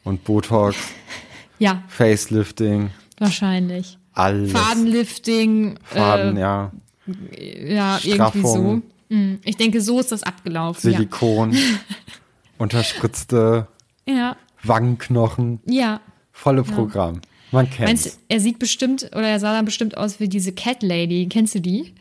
und 0.04 0.24
Botox, 0.24 0.76
Ja, 1.60 1.84
Facelifting, 1.88 2.92
wahrscheinlich. 3.20 3.98
alles. 4.14 4.52
Fadenlifting, 4.52 5.80
Faden, 5.84 6.38
äh, 6.38 6.40
ja. 6.42 6.72
ja, 7.08 8.00
irgendwie 8.04 8.08
so. 8.08 8.14
Straffung. 8.14 8.84
Hm, 9.10 9.40
Ich 9.44 9.58
denke, 9.58 9.82
so 9.82 10.00
ist 10.00 10.12
das 10.12 10.24
abgelaufen. 10.24 10.92
Ja. 10.92 10.98
Silikon, 10.98 11.56
unterspritzte 12.58 13.68
ja, 14.08 14.36
Wangenknochen, 14.64 15.60
ja. 15.66 16.00
volle 16.32 16.64
Programm. 16.64 17.22
Man 17.52 17.64
Meinst 17.66 17.78
kennt's. 17.78 18.04
du, 18.04 18.12
er 18.28 18.40
sieht 18.40 18.60
bestimmt, 18.60 19.04
oder 19.14 19.28
er 19.28 19.40
sah 19.40 19.54
dann 19.54 19.66
bestimmt 19.66 19.96
aus 19.98 20.20
wie 20.20 20.28
diese 20.28 20.52
Cat 20.52 20.84
Lady. 20.84 21.28
Kennst 21.30 21.56
du 21.56 21.62
die? 21.62 21.94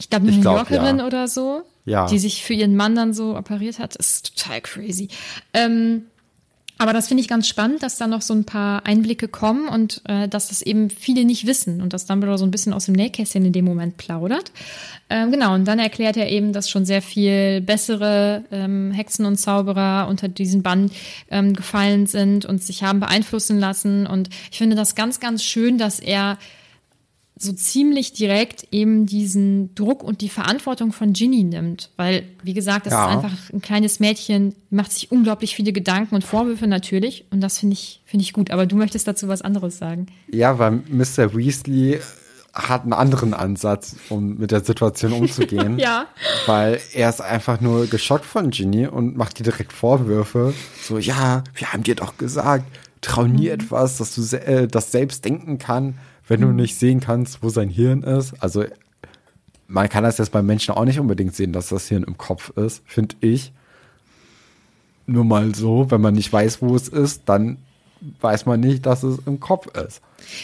Ich 0.00 0.10
glaube, 0.10 0.26
eine 0.26 0.36
New 0.36 0.42
glaub, 0.42 0.56
Yorkerin 0.56 0.98
ja. 0.98 1.06
oder 1.06 1.28
so. 1.28 1.62
Ja. 1.84 2.06
Die 2.06 2.18
sich 2.18 2.44
für 2.44 2.54
ihren 2.54 2.76
Mann 2.76 2.94
dann 2.94 3.14
so 3.14 3.36
operiert 3.36 3.78
hat. 3.78 3.96
Ist 3.96 4.36
total 4.36 4.60
crazy. 4.60 5.08
Ähm, 5.54 6.02
aber 6.80 6.92
das 6.92 7.08
finde 7.08 7.22
ich 7.22 7.28
ganz 7.28 7.48
spannend, 7.48 7.82
dass 7.82 7.98
da 7.98 8.06
noch 8.06 8.22
so 8.22 8.32
ein 8.32 8.44
paar 8.44 8.86
Einblicke 8.86 9.26
kommen 9.26 9.68
und 9.68 10.00
äh, 10.04 10.28
dass 10.28 10.48
das 10.48 10.62
eben 10.62 10.90
viele 10.90 11.24
nicht 11.24 11.44
wissen 11.44 11.82
und 11.82 11.92
dass 11.92 12.06
Dumbledore 12.06 12.38
so 12.38 12.44
ein 12.44 12.52
bisschen 12.52 12.72
aus 12.72 12.84
dem 12.84 12.94
Nähkästchen 12.94 13.44
in 13.44 13.52
dem 13.52 13.64
Moment 13.64 13.96
plaudert. 13.96 14.52
Ähm, 15.10 15.32
genau, 15.32 15.54
und 15.54 15.66
dann 15.66 15.80
erklärt 15.80 16.16
er 16.16 16.30
eben, 16.30 16.52
dass 16.52 16.70
schon 16.70 16.84
sehr 16.84 17.02
viel 17.02 17.60
bessere 17.60 18.44
ähm, 18.52 18.92
Hexen 18.92 19.26
und 19.26 19.38
Zauberer 19.38 20.06
unter 20.08 20.28
diesen 20.28 20.62
Bann 20.62 20.92
ähm, 21.30 21.54
gefallen 21.54 22.06
sind 22.06 22.46
und 22.46 22.62
sich 22.62 22.84
haben 22.84 23.00
beeinflussen 23.00 23.58
lassen. 23.58 24.06
Und 24.06 24.30
ich 24.52 24.58
finde 24.58 24.76
das 24.76 24.94
ganz, 24.94 25.18
ganz 25.18 25.42
schön, 25.42 25.78
dass 25.78 25.98
er 25.98 26.38
so 27.38 27.52
ziemlich 27.52 28.12
direkt 28.12 28.66
eben 28.72 29.06
diesen 29.06 29.74
Druck 29.74 30.02
und 30.02 30.20
die 30.20 30.28
Verantwortung 30.28 30.92
von 30.92 31.12
Ginny 31.12 31.44
nimmt. 31.44 31.90
Weil, 31.96 32.24
wie 32.42 32.54
gesagt, 32.54 32.86
das 32.86 32.92
Ja. 32.92 33.08
ist 33.08 33.14
einfach 33.24 33.50
ein 33.52 33.60
kleines 33.62 34.00
Mädchen, 34.00 34.54
macht 34.70 34.92
sich 34.92 35.12
unglaublich 35.12 35.54
viele 35.54 35.72
Gedanken 35.72 36.14
und 36.16 36.24
Vorwürfe 36.24 36.66
natürlich. 36.66 37.24
Und 37.30 37.40
das 37.40 37.58
finde 37.58 37.74
ich, 37.74 38.02
finde 38.04 38.22
ich 38.24 38.32
gut. 38.32 38.50
Aber 38.50 38.66
du 38.66 38.76
möchtest 38.76 39.06
dazu 39.06 39.28
was 39.28 39.42
anderes 39.42 39.78
sagen. 39.78 40.06
Ja, 40.32 40.58
weil 40.58 40.82
Mr. 40.88 41.34
Weasley 41.36 42.00
hat 42.54 42.82
einen 42.82 42.92
anderen 42.94 43.34
Ansatz, 43.34 43.94
um 44.08 44.36
mit 44.38 44.50
der 44.50 44.64
Situation 44.64 45.12
umzugehen. 45.12 45.78
Ja. 45.78 46.06
Weil 46.46 46.80
er 46.92 47.08
ist 47.08 47.20
einfach 47.20 47.60
nur 47.60 47.86
geschockt 47.86 48.24
von 48.24 48.50
Ginny 48.50 48.86
und 48.88 49.16
macht 49.16 49.38
ihr 49.38 49.44
direkt 49.44 49.72
Vorwürfe. 49.72 50.54
So, 50.82 50.98
ja, 50.98 51.44
wir 51.54 51.72
haben 51.72 51.84
dir 51.84 51.94
doch 51.94 52.16
gesagt, 52.18 52.64
trau 53.00 53.22
Mhm. 53.26 53.32
nie 53.36 53.48
etwas, 53.48 53.98
dass 53.98 54.14
du 54.16 54.22
äh, 54.36 54.66
das 54.66 54.90
selbst 54.90 55.24
denken 55.24 55.58
kann, 55.58 55.98
wenn 56.28 56.40
du 56.40 56.48
nicht 56.48 56.76
sehen 56.78 57.00
kannst, 57.00 57.42
wo 57.42 57.48
sein 57.48 57.68
Hirn 57.68 58.02
ist. 58.02 58.34
Also, 58.40 58.64
man 59.66 59.88
kann 59.88 60.04
das 60.04 60.18
jetzt 60.18 60.30
bei 60.32 60.42
Menschen 60.42 60.74
auch 60.74 60.84
nicht 60.84 61.00
unbedingt 61.00 61.34
sehen, 61.34 61.52
dass 61.52 61.68
das 61.68 61.88
Hirn 61.88 62.04
im 62.04 62.16
Kopf 62.16 62.50
ist, 62.56 62.82
finde 62.86 63.16
ich. 63.20 63.52
Nur 65.06 65.24
mal 65.24 65.54
so, 65.54 65.90
wenn 65.90 66.00
man 66.00 66.14
nicht 66.14 66.32
weiß, 66.32 66.60
wo 66.60 66.74
es 66.76 66.88
ist, 66.88 67.22
dann 67.26 67.58
weiß 68.20 68.46
man 68.46 68.60
nicht, 68.60 68.84
dass 68.86 69.02
es 69.02 69.18
im 69.26 69.40
Kopf 69.40 69.66
ist. 69.76 70.00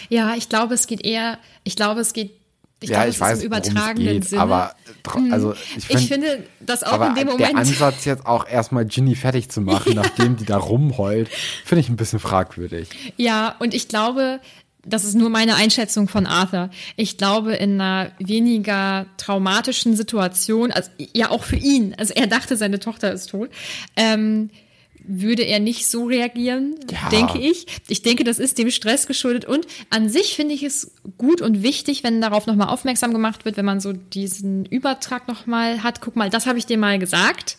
Ja, 0.08 0.34
ich 0.34 0.48
glaube, 0.48 0.74
es 0.74 0.86
geht 0.86 1.04
eher, 1.04 1.38
ich 1.64 1.76
glaube, 1.76 2.00
es 2.00 2.12
geht, 2.12 2.32
ich 2.80 2.88
ja, 2.90 2.96
glaube, 2.96 3.10
ich 3.10 3.14
es 3.16 3.20
weiß, 3.20 3.38
ist 3.38 3.44
im 3.44 3.46
übertragenen 3.48 4.06
geht, 4.14 4.24
Sinne. 4.28 4.44
Mhm. 4.44 4.50
aber 4.52 4.74
tro- 5.02 5.30
also 5.32 5.52
ich, 5.76 5.86
find, 5.86 6.00
ich 6.00 6.08
finde, 6.08 6.44
dass 6.60 6.82
auch 6.82 7.00
in 7.08 7.14
dem 7.14 7.26
der 7.26 7.26
Moment. 7.26 7.56
Ansatz 7.56 8.04
jetzt 8.06 8.26
auch 8.26 8.46
erstmal 8.48 8.86
Ginny 8.86 9.14
fertig 9.14 9.50
zu 9.50 9.60
machen, 9.60 9.92
nachdem 9.94 10.36
die 10.36 10.44
da 10.44 10.56
rumheult, 10.56 11.28
finde 11.64 11.80
ich 11.80 11.88
ein 11.88 11.96
bisschen 11.96 12.18
fragwürdig. 12.18 12.88
Ja, 13.16 13.54
und 13.58 13.74
ich 13.74 13.88
glaube, 13.88 14.40
das 14.86 15.04
ist 15.04 15.14
nur 15.14 15.30
meine 15.30 15.54
Einschätzung 15.56 16.08
von 16.08 16.26
Arthur. 16.26 16.70
Ich 16.96 17.16
glaube, 17.16 17.54
in 17.54 17.80
einer 17.80 18.12
weniger 18.18 19.06
traumatischen 19.16 19.96
Situation, 19.96 20.70
also 20.72 20.90
ja 21.12 21.30
auch 21.30 21.44
für 21.44 21.56
ihn, 21.56 21.94
also 21.98 22.12
er 22.14 22.26
dachte, 22.26 22.56
seine 22.56 22.78
Tochter 22.80 23.12
ist 23.12 23.30
tot, 23.30 23.50
ähm, 23.96 24.50
würde 25.06 25.42
er 25.42 25.60
nicht 25.60 25.86
so 25.86 26.06
reagieren, 26.06 26.76
Ja. 26.90 27.10
denke 27.10 27.38
ich. 27.38 27.66
Ich 27.88 28.00
denke, 28.00 28.24
das 28.24 28.38
ist 28.38 28.56
dem 28.56 28.70
Stress 28.70 29.06
geschuldet. 29.06 29.44
Und 29.44 29.66
an 29.90 30.08
sich 30.08 30.34
finde 30.34 30.54
ich 30.54 30.62
es 30.62 30.92
gut 31.18 31.42
und 31.42 31.62
wichtig, 31.62 32.02
wenn 32.04 32.22
darauf 32.22 32.46
nochmal 32.46 32.68
aufmerksam 32.68 33.12
gemacht 33.12 33.44
wird, 33.44 33.58
wenn 33.58 33.66
man 33.66 33.80
so 33.80 33.92
diesen 33.92 34.64
Übertrag 34.64 35.28
nochmal 35.28 35.82
hat. 35.82 36.00
Guck 36.00 36.16
mal, 36.16 36.30
das 36.30 36.46
habe 36.46 36.58
ich 36.58 36.64
dir 36.64 36.78
mal 36.78 36.98
gesagt. 36.98 37.58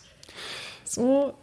So. 0.84 1.34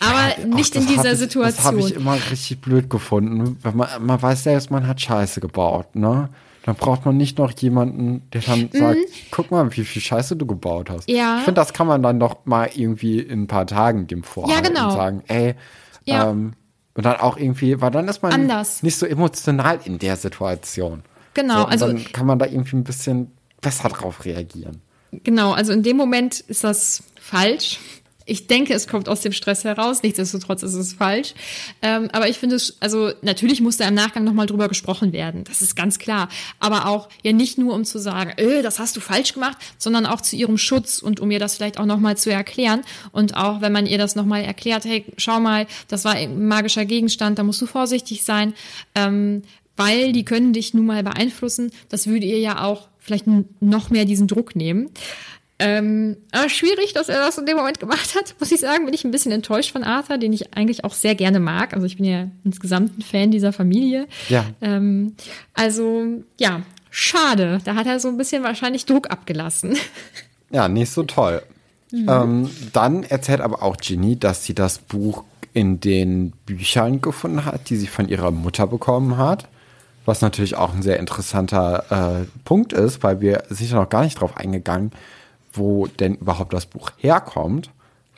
Aber 0.00 0.18
Auch 0.32 0.56
nicht 0.56 0.74
das 0.74 0.82
in 0.82 0.88
dieser 0.88 1.12
ich, 1.12 1.18
Situation. 1.18 1.44
Das 1.56 1.64
habe 1.64 1.80
ich 1.80 1.94
immer 1.94 2.14
richtig 2.30 2.60
blöd 2.60 2.90
gefunden. 2.90 3.56
Weil 3.62 3.72
man, 3.72 3.88
man 4.04 4.20
weiß 4.20 4.44
selbst, 4.44 4.70
man 4.70 4.86
hat 4.86 5.00
Scheiße 5.00 5.40
gebaut, 5.40 5.94
ne? 5.94 6.28
Dann 6.64 6.76
braucht 6.76 7.04
man 7.04 7.16
nicht 7.16 7.38
noch 7.38 7.50
jemanden, 7.58 8.22
der 8.32 8.40
dann 8.42 8.70
sagt, 8.72 8.98
guck 9.32 9.50
mal, 9.50 9.68
wie 9.76 9.84
viel 9.84 10.00
Scheiße 10.00 10.36
du 10.36 10.46
gebaut 10.46 10.90
hast. 10.90 11.08
Mhm. 11.08 11.16
Ja. 11.16 11.36
Ich 11.38 11.44
finde, 11.44 11.60
das 11.60 11.72
kann 11.72 11.88
man 11.88 12.02
dann 12.02 12.20
doch 12.20 12.36
mal 12.44 12.70
irgendwie 12.74 13.18
in 13.18 13.42
ein 13.42 13.46
paar 13.48 13.66
Tagen 13.66 14.06
dem 14.06 14.22
vorhalten 14.22 14.72
genau. 14.72 14.90
und 14.90 14.92
sagen, 14.92 15.22
ey, 15.26 15.54
Ja. 16.04 16.30
ähm, 16.30 16.52
und 16.94 17.04
dann 17.06 17.16
auch 17.16 17.36
irgendwie, 17.36 17.80
weil 17.80 17.90
dann 17.90 18.06
ist 18.06 18.22
man 18.22 18.32
Anders. 18.32 18.82
nicht 18.82 18.96
so 18.96 19.06
emotional 19.06 19.80
in 19.84 19.98
der 19.98 20.16
Situation. 20.16 21.02
Genau, 21.34 21.54
so, 21.60 21.64
und 21.64 21.72
also- 21.72 21.86
dann 21.88 22.04
kann 22.12 22.26
man 22.26 22.38
da 22.38 22.46
irgendwie 22.46 22.76
ein 22.76 22.84
bisschen 22.84 23.32
besser 23.60 23.88
drauf 23.88 24.24
reagieren. 24.24 24.82
Genau, 25.10 25.52
also 25.52 25.72
in 25.72 25.82
dem 25.82 25.96
Moment 25.96 26.40
ist 26.40 26.64
das 26.64 27.02
falsch. 27.20 27.80
Ich 28.26 28.46
denke, 28.46 28.74
es 28.74 28.86
kommt 28.86 29.08
aus 29.08 29.20
dem 29.20 29.32
Stress 29.32 29.64
heraus. 29.64 30.02
Nichtsdestotrotz 30.02 30.62
ist 30.62 30.74
es 30.74 30.92
falsch. 30.92 31.34
Ähm, 31.82 32.08
aber 32.12 32.28
ich 32.28 32.38
finde 32.38 32.56
es, 32.56 32.76
also 32.80 33.10
natürlich 33.22 33.60
muss 33.60 33.76
da 33.76 33.88
im 33.88 33.94
Nachgang 33.94 34.24
nochmal 34.24 34.46
drüber 34.46 34.68
gesprochen 34.68 35.12
werden. 35.12 35.44
Das 35.44 35.62
ist 35.62 35.76
ganz 35.76 35.98
klar. 35.98 36.28
Aber 36.60 36.86
auch 36.86 37.08
ja 37.22 37.32
nicht 37.32 37.58
nur, 37.58 37.74
um 37.74 37.84
zu 37.84 37.98
sagen, 37.98 38.32
äh, 38.36 38.62
das 38.62 38.78
hast 38.78 38.96
du 38.96 39.00
falsch 39.00 39.34
gemacht, 39.34 39.58
sondern 39.78 40.06
auch 40.06 40.20
zu 40.20 40.36
ihrem 40.36 40.58
Schutz 40.58 40.98
und 40.98 41.20
um 41.20 41.30
ihr 41.30 41.38
das 41.38 41.56
vielleicht 41.56 41.78
auch 41.78 41.86
nochmal 41.86 42.16
zu 42.16 42.30
erklären. 42.30 42.82
Und 43.12 43.36
auch 43.36 43.60
wenn 43.60 43.72
man 43.72 43.86
ihr 43.86 43.98
das 43.98 44.16
nochmal 44.16 44.42
erklärt, 44.42 44.84
hey, 44.84 45.04
schau 45.16 45.40
mal, 45.40 45.66
das 45.88 46.04
war 46.04 46.12
ein 46.12 46.46
magischer 46.46 46.84
Gegenstand, 46.84 47.38
da 47.38 47.42
musst 47.42 47.62
du 47.62 47.66
vorsichtig 47.66 48.24
sein. 48.24 48.54
Ähm, 48.94 49.42
weil 49.76 50.12
die 50.12 50.24
können 50.24 50.52
dich 50.52 50.74
nun 50.74 50.86
mal 50.86 51.02
beeinflussen. 51.02 51.70
Das 51.88 52.06
würde 52.06 52.26
ihr 52.26 52.38
ja 52.38 52.62
auch 52.62 52.88
vielleicht 52.98 53.26
noch 53.60 53.90
mehr 53.90 54.04
diesen 54.04 54.28
Druck 54.28 54.54
nehmen. 54.54 54.90
Ähm, 55.64 56.16
aber 56.32 56.48
schwierig, 56.48 56.92
dass 56.92 57.08
er 57.08 57.18
das 57.18 57.38
in 57.38 57.46
dem 57.46 57.56
Moment 57.56 57.78
gemacht 57.78 58.16
hat, 58.16 58.34
muss 58.40 58.50
ich 58.50 58.58
sagen, 58.58 58.84
bin 58.84 58.94
ich 58.94 59.04
ein 59.04 59.12
bisschen 59.12 59.30
enttäuscht 59.30 59.70
von 59.70 59.84
Arthur, 59.84 60.18
den 60.18 60.32
ich 60.32 60.56
eigentlich 60.56 60.82
auch 60.82 60.92
sehr 60.92 61.14
gerne 61.14 61.38
mag. 61.38 61.72
Also 61.72 61.86
ich 61.86 61.98
bin 61.98 62.04
ja 62.04 62.26
insgesamt 62.42 62.98
ein 62.98 63.02
Fan 63.02 63.30
dieser 63.30 63.52
Familie. 63.52 64.08
Ja. 64.28 64.44
Ähm, 64.60 65.14
also 65.54 66.24
ja, 66.40 66.62
schade. 66.90 67.60
Da 67.64 67.76
hat 67.76 67.86
er 67.86 68.00
so 68.00 68.08
ein 68.08 68.16
bisschen 68.16 68.42
wahrscheinlich 68.42 68.86
Druck 68.86 69.10
abgelassen. 69.10 69.76
Ja, 70.50 70.68
nicht 70.68 70.90
so 70.90 71.04
toll. 71.04 71.42
Ähm, 71.92 72.50
dann 72.72 73.04
erzählt 73.04 73.40
aber 73.40 73.62
auch 73.62 73.76
Ginny, 73.76 74.18
dass 74.18 74.44
sie 74.44 74.54
das 74.54 74.78
Buch 74.78 75.24
in 75.54 75.80
den 75.80 76.32
Büchern 76.44 77.00
gefunden 77.00 77.44
hat, 77.44 77.70
die 77.70 77.76
sie 77.76 77.86
von 77.86 78.08
ihrer 78.08 78.30
Mutter 78.30 78.66
bekommen 78.66 79.16
hat. 79.16 79.48
Was 80.04 80.20
natürlich 80.20 80.56
auch 80.56 80.74
ein 80.74 80.82
sehr 80.82 80.98
interessanter 80.98 82.24
äh, 82.24 82.26
Punkt 82.44 82.72
ist, 82.72 83.02
weil 83.02 83.20
wir 83.20 83.44
sind 83.50 83.70
ja 83.70 83.76
noch 83.76 83.88
gar 83.88 84.02
nicht 84.04 84.20
drauf 84.20 84.36
eingegangen, 84.36 84.90
wo 85.52 85.86
denn 85.86 86.16
überhaupt 86.16 86.52
das 86.52 86.66
Buch 86.66 86.90
herkommt, 86.96 87.70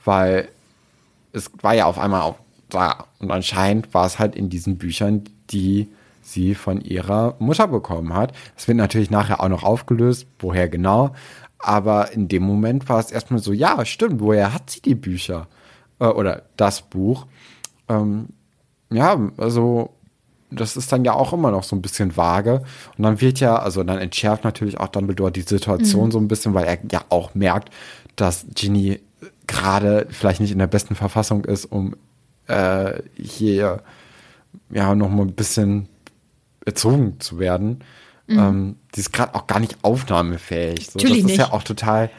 weil 0.04 0.48
es 1.32 1.50
war 1.60 1.74
ja 1.74 1.86
auf 1.86 1.98
einmal 1.98 2.22
auch 2.22 2.36
da. 2.68 3.06
Und 3.18 3.30
anscheinend 3.30 3.92
war 3.94 4.06
es 4.06 4.18
halt 4.18 4.36
in 4.36 4.48
diesen 4.48 4.78
Büchern, 4.78 5.24
die 5.50 5.88
sie 6.22 6.54
von 6.54 6.80
ihrer 6.80 7.36
Mutter 7.38 7.68
bekommen 7.68 8.14
hat. 8.14 8.32
Es 8.56 8.66
wird 8.66 8.78
natürlich 8.78 9.10
nachher 9.10 9.40
auch 9.40 9.48
noch 9.48 9.62
aufgelöst, 9.62 10.26
woher 10.38 10.68
genau. 10.68 11.14
Aber 11.58 12.12
in 12.12 12.28
dem 12.28 12.42
Moment 12.42 12.88
war 12.88 13.00
es 13.00 13.10
erstmal 13.10 13.40
so, 13.40 13.52
ja, 13.52 13.84
stimmt, 13.84 14.20
woher 14.20 14.52
hat 14.52 14.70
sie 14.70 14.80
die 14.80 14.94
Bücher? 14.94 15.48
Äh, 15.98 16.06
oder 16.06 16.42
das 16.56 16.82
Buch? 16.82 17.26
Ähm, 17.88 18.28
ja, 18.90 19.18
also 19.36 19.90
das 20.50 20.76
ist 20.76 20.92
dann 20.92 21.04
ja 21.04 21.12
auch 21.12 21.32
immer 21.32 21.50
noch 21.50 21.64
so 21.64 21.74
ein 21.74 21.82
bisschen 21.82 22.16
vage. 22.16 22.62
Und 22.96 23.04
dann 23.04 23.20
wird 23.20 23.40
ja, 23.40 23.56
also 23.56 23.82
dann 23.82 23.98
entschärft 23.98 24.44
natürlich 24.44 24.78
auch 24.78 24.88
Dumbledore 24.88 25.32
die 25.32 25.42
Situation 25.42 26.10
so 26.10 26.18
ein 26.18 26.28
bisschen, 26.28 26.54
weil 26.54 26.64
er 26.64 26.78
ja 26.90 27.02
auch 27.08 27.34
merkt, 27.34 27.70
dass 28.16 28.46
Ginny 28.54 29.00
gerade 29.46 30.06
vielleicht 30.10 30.40
nicht 30.40 30.52
in 30.52 30.58
der 30.58 30.66
besten 30.66 30.94
Verfassung 30.94 31.44
ist, 31.44 31.66
um 31.66 31.96
äh, 32.46 33.02
hier 33.16 33.82
ja 34.70 34.94
noch 34.94 35.10
mal 35.10 35.22
ein 35.22 35.34
bisschen 35.34 35.88
erzogen 36.64 37.20
zu 37.20 37.38
werden. 37.38 37.82
Ähm, 38.28 38.76
die 38.94 39.00
ist 39.00 39.12
gerade 39.12 39.34
auch 39.34 39.46
gar 39.46 39.60
nicht 39.60 39.76
aufnahmefähig. 39.82 40.90
So, 40.90 40.98
das 40.98 41.10
ist 41.10 41.16
ja 41.16 41.24
nicht. 41.24 41.52
auch 41.52 41.62
total, 41.62 42.10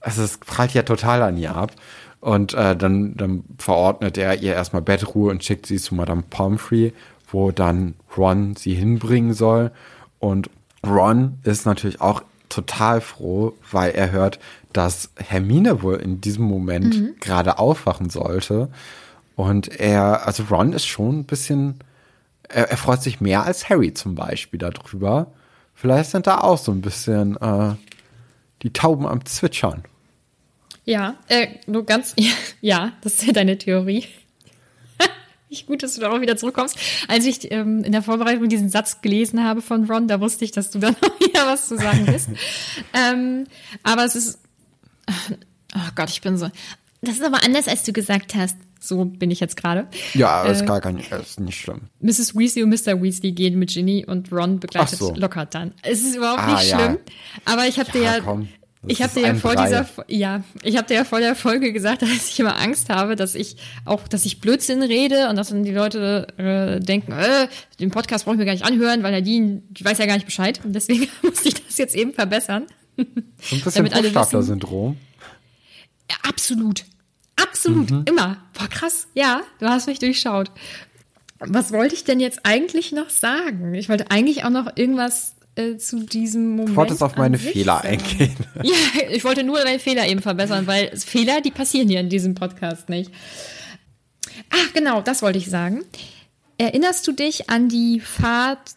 also 0.00 0.22
es 0.22 0.38
prallt 0.38 0.74
ja 0.74 0.82
total 0.82 1.22
an 1.22 1.36
ihr 1.36 1.54
ab. 1.54 1.72
Und 2.20 2.54
äh, 2.54 2.74
dann, 2.74 3.16
dann 3.16 3.44
verordnet 3.58 4.18
er 4.18 4.42
ihr 4.42 4.54
erstmal 4.54 4.82
Bettruhe 4.82 5.30
und 5.30 5.44
schickt 5.44 5.66
sie 5.66 5.76
zu 5.76 5.94
Madame 5.94 6.24
Pomfrey, 6.28 6.92
wo 7.36 7.50
dann 7.50 7.96
Ron 8.16 8.56
sie 8.56 8.72
hinbringen 8.72 9.34
soll. 9.34 9.70
Und 10.18 10.48
Ron 10.82 11.38
ist 11.42 11.66
natürlich 11.66 12.00
auch 12.00 12.22
total 12.48 13.02
froh, 13.02 13.52
weil 13.70 13.90
er 13.90 14.10
hört, 14.10 14.38
dass 14.72 15.10
Hermine 15.16 15.82
wohl 15.82 15.96
in 15.96 16.22
diesem 16.22 16.46
Moment 16.46 17.20
gerade 17.20 17.58
aufwachen 17.58 18.08
sollte. 18.08 18.70
Und 19.34 19.68
er, 19.68 20.26
also 20.26 20.44
Ron 20.44 20.72
ist 20.72 20.86
schon 20.86 21.18
ein 21.18 21.24
bisschen, 21.24 21.74
er, 22.48 22.70
er 22.70 22.76
freut 22.78 23.02
sich 23.02 23.20
mehr 23.20 23.44
als 23.44 23.68
Harry 23.68 23.92
zum 23.92 24.14
Beispiel 24.14 24.58
darüber. 24.58 25.26
Vielleicht 25.74 26.12
sind 26.12 26.26
da 26.26 26.38
auch 26.38 26.56
so 26.56 26.72
ein 26.72 26.80
bisschen 26.80 27.36
äh, 27.36 27.74
die 28.62 28.72
Tauben 28.72 29.06
am 29.06 29.26
Zwitschern. 29.26 29.82
Ja, 30.86 31.16
äh, 31.28 31.48
nur 31.66 31.84
ganz, 31.84 32.16
ja, 32.62 32.92
das 33.02 33.16
ist 33.16 33.26
ja 33.26 33.34
deine 33.34 33.58
Theorie. 33.58 34.06
Nicht 35.48 35.66
gut, 35.66 35.82
dass 35.82 35.94
du 35.94 36.00
darauf 36.00 36.20
wieder 36.20 36.36
zurückkommst. 36.36 36.76
Als 37.08 37.24
ich 37.24 37.50
ähm, 37.52 37.84
in 37.84 37.92
der 37.92 38.02
Vorbereitung 38.02 38.48
diesen 38.48 38.68
Satz 38.68 39.00
gelesen 39.00 39.44
habe 39.44 39.62
von 39.62 39.84
Ron, 39.84 40.08
da 40.08 40.20
wusste 40.20 40.44
ich, 40.44 40.50
dass 40.50 40.70
du 40.70 40.78
da 40.80 40.90
noch 41.02 41.20
wieder 41.20 41.46
was 41.46 41.68
zu 41.68 41.76
sagen 41.76 42.06
wirst. 42.08 42.28
ähm, 42.92 43.44
aber 43.82 44.04
es 44.04 44.16
ist, 44.16 44.38
oh 45.08 45.78
Gott, 45.94 46.10
ich 46.10 46.20
bin 46.20 46.36
so, 46.36 46.48
das 47.02 47.16
ist 47.16 47.24
aber 47.24 47.44
anders, 47.44 47.68
als 47.68 47.84
du 47.84 47.92
gesagt 47.92 48.34
hast. 48.34 48.56
So 48.78 49.04
bin 49.04 49.30
ich 49.32 49.40
jetzt 49.40 49.56
gerade. 49.56 49.88
Ja, 50.14 50.44
Äh, 50.44 50.52
ist 50.52 50.66
gar 50.66 50.80
kein, 50.80 50.98
ist 50.98 51.40
nicht 51.40 51.58
schlimm. 51.60 51.82
Mrs. 52.00 52.36
Weasley 52.36 52.62
und 52.62 52.68
Mr. 52.70 53.02
Weasley 53.02 53.32
gehen 53.32 53.58
mit 53.58 53.70
Ginny 53.70 54.04
und 54.06 54.30
Ron 54.30 54.60
begleitet 54.60 54.98
so. 54.98 55.12
Lockhart 55.14 55.54
dann. 55.54 55.72
Es 55.82 56.02
ist 56.02 56.14
überhaupt 56.14 56.40
Ah, 56.42 56.54
nicht 56.54 56.70
ja. 56.70 56.78
schlimm. 56.78 56.98
Aber 57.46 57.66
ich 57.66 57.78
habe 57.80 57.90
dir 57.90 58.02
Ja, 58.02 58.14
ja, 58.16 58.20
komm. 58.20 58.48
Das 58.86 58.92
ich 58.98 59.02
habe 59.02 59.14
dir 59.14 59.26
ja 59.26 59.34
vor 59.34 59.54
Brei. 59.54 59.64
dieser, 59.64 59.86
ja, 60.06 60.44
ich 60.62 60.76
habe 60.76 60.86
dir 60.86 60.94
ja 60.94 61.04
vor 61.04 61.18
der 61.18 61.34
Folge 61.34 61.72
gesagt, 61.72 62.02
dass 62.02 62.30
ich 62.30 62.38
immer 62.38 62.56
Angst 62.56 62.88
habe, 62.88 63.16
dass 63.16 63.34
ich 63.34 63.56
auch, 63.84 64.06
dass 64.08 64.24
ich 64.24 64.40
Blödsinn 64.40 64.82
rede 64.82 65.28
und 65.28 65.36
dass 65.36 65.48
dann 65.48 65.64
die 65.64 65.72
Leute 65.72 66.28
äh, 66.38 66.80
denken, 66.80 67.12
äh, 67.12 67.48
den 67.80 67.90
Podcast 67.90 68.24
brauche 68.24 68.34
ich 68.34 68.38
mir 68.38 68.46
gar 68.46 68.52
nicht 68.52 68.64
anhören, 68.64 69.02
weil 69.02 69.12
Nadine, 69.12 69.62
die 69.70 69.84
weiß 69.84 69.98
ja 69.98 70.06
gar 70.06 70.14
nicht 70.14 70.26
Bescheid. 70.26 70.60
Und 70.64 70.72
deswegen 70.72 71.08
muss 71.22 71.44
ich 71.44 71.54
das 71.54 71.78
jetzt 71.78 71.94
eben 71.94 72.12
verbessern. 72.12 72.66
So 72.96 73.04
ein 73.80 73.84
bisschen 73.84 74.12
Buchstabensyndrom. 74.12 74.96
Ja, 76.10 76.16
absolut. 76.28 76.84
Absolut. 77.36 77.90
Mhm. 77.90 78.04
Immer. 78.06 78.38
Boah, 78.54 78.68
krass. 78.68 79.08
Ja, 79.14 79.42
du 79.58 79.66
hast 79.66 79.86
mich 79.86 79.98
durchschaut. 79.98 80.50
Was 81.38 81.70
wollte 81.72 81.94
ich 81.94 82.04
denn 82.04 82.18
jetzt 82.18 82.40
eigentlich 82.44 82.92
noch 82.92 83.10
sagen? 83.10 83.74
Ich 83.74 83.88
wollte 83.88 84.10
eigentlich 84.10 84.44
auch 84.44 84.50
noch 84.50 84.76
irgendwas 84.76 85.35
äh, 85.56 85.76
zu 85.76 86.04
diesem 86.06 86.50
Moment. 86.50 86.70
Du 86.70 86.76
wolltest 86.76 87.02
auf 87.02 87.16
meine 87.16 87.38
Fehler 87.38 87.76
sagen. 87.82 87.88
eingehen. 87.88 88.36
Ja, 88.62 88.74
ich 89.10 89.24
wollte 89.24 89.42
nur 89.42 89.58
deine 89.58 89.78
Fehler 89.78 90.06
eben 90.06 90.22
verbessern, 90.22 90.66
weil 90.66 90.96
Fehler, 90.96 91.40
die 91.40 91.50
passieren 91.50 91.88
hier 91.88 92.00
in 92.00 92.08
diesem 92.08 92.34
Podcast 92.34 92.88
nicht. 92.88 93.10
Ach, 94.50 94.72
genau, 94.74 95.00
das 95.00 95.22
wollte 95.22 95.38
ich 95.38 95.48
sagen. 95.50 95.84
Erinnerst 96.58 97.06
du 97.06 97.12
dich 97.12 97.50
an 97.50 97.68
die 97.68 98.00
Fahrt 98.00 98.76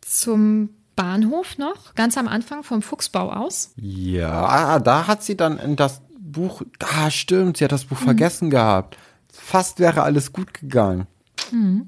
zum 0.00 0.70
Bahnhof 0.96 1.58
noch? 1.58 1.94
Ganz 1.94 2.16
am 2.16 2.28
Anfang 2.28 2.62
vom 2.62 2.82
Fuchsbau 2.82 3.30
aus? 3.32 3.72
Ja, 3.76 4.46
ah, 4.46 4.78
da 4.78 5.06
hat 5.06 5.22
sie 5.22 5.36
dann 5.36 5.58
in 5.58 5.76
das 5.76 6.00
Buch, 6.18 6.62
ah, 6.80 7.10
stimmt, 7.10 7.56
sie 7.58 7.64
hat 7.64 7.72
das 7.72 7.84
Buch 7.84 8.00
Mhm. 8.00 8.04
vergessen 8.04 8.50
gehabt. 8.50 8.96
Fast 9.32 9.78
wäre 9.80 10.02
alles 10.02 10.32
gut 10.32 10.54
gegangen. 10.54 11.06
Mhm. 11.50 11.86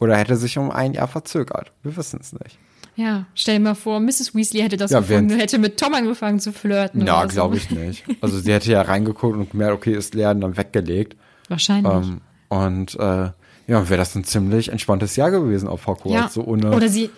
Oder 0.00 0.16
hätte 0.16 0.36
sich 0.36 0.58
um 0.58 0.70
ein 0.70 0.92
Jahr 0.94 1.08
verzögert. 1.08 1.72
Wir 1.82 1.96
wissen 1.96 2.18
es 2.20 2.32
nicht. 2.32 2.58
Ja, 2.96 3.26
stell 3.34 3.58
dir 3.58 3.64
mal 3.64 3.74
vor, 3.74 3.98
Mrs. 4.00 4.34
Weasley 4.34 4.60
hätte 4.60 4.76
das 4.76 4.90
Ja, 4.90 5.00
gefunden, 5.00 5.36
hätte 5.38 5.58
mit 5.58 5.78
Tom 5.78 5.94
angefangen 5.94 6.38
zu 6.38 6.52
flirten. 6.52 7.00
So. 7.00 7.34
glaube 7.34 7.56
ich 7.56 7.70
nicht. 7.70 8.04
Also 8.20 8.38
sie 8.38 8.52
hätte 8.52 8.70
ja 8.70 8.82
reingeguckt 8.82 9.36
und 9.36 9.50
gemerkt, 9.50 9.74
okay, 9.74 9.94
ist 9.94 10.14
leer 10.14 10.30
und 10.30 10.40
dann 10.40 10.56
weggelegt. 10.56 11.16
Wahrscheinlich. 11.48 11.92
Ähm, 11.92 12.20
und 12.48 12.94
äh, 12.94 13.30
ja, 13.66 13.88
wäre 13.88 13.96
das 13.96 14.14
ein 14.14 14.24
ziemlich 14.24 14.68
entspanntes 14.68 15.16
Jahr 15.16 15.30
gewesen 15.30 15.68
auf 15.68 15.86
Hogwarts. 15.86 16.14
ja. 16.14 16.28
So 16.28 16.44
ohne. 16.44 16.74
oder 16.74 16.88
sie, 16.88 17.10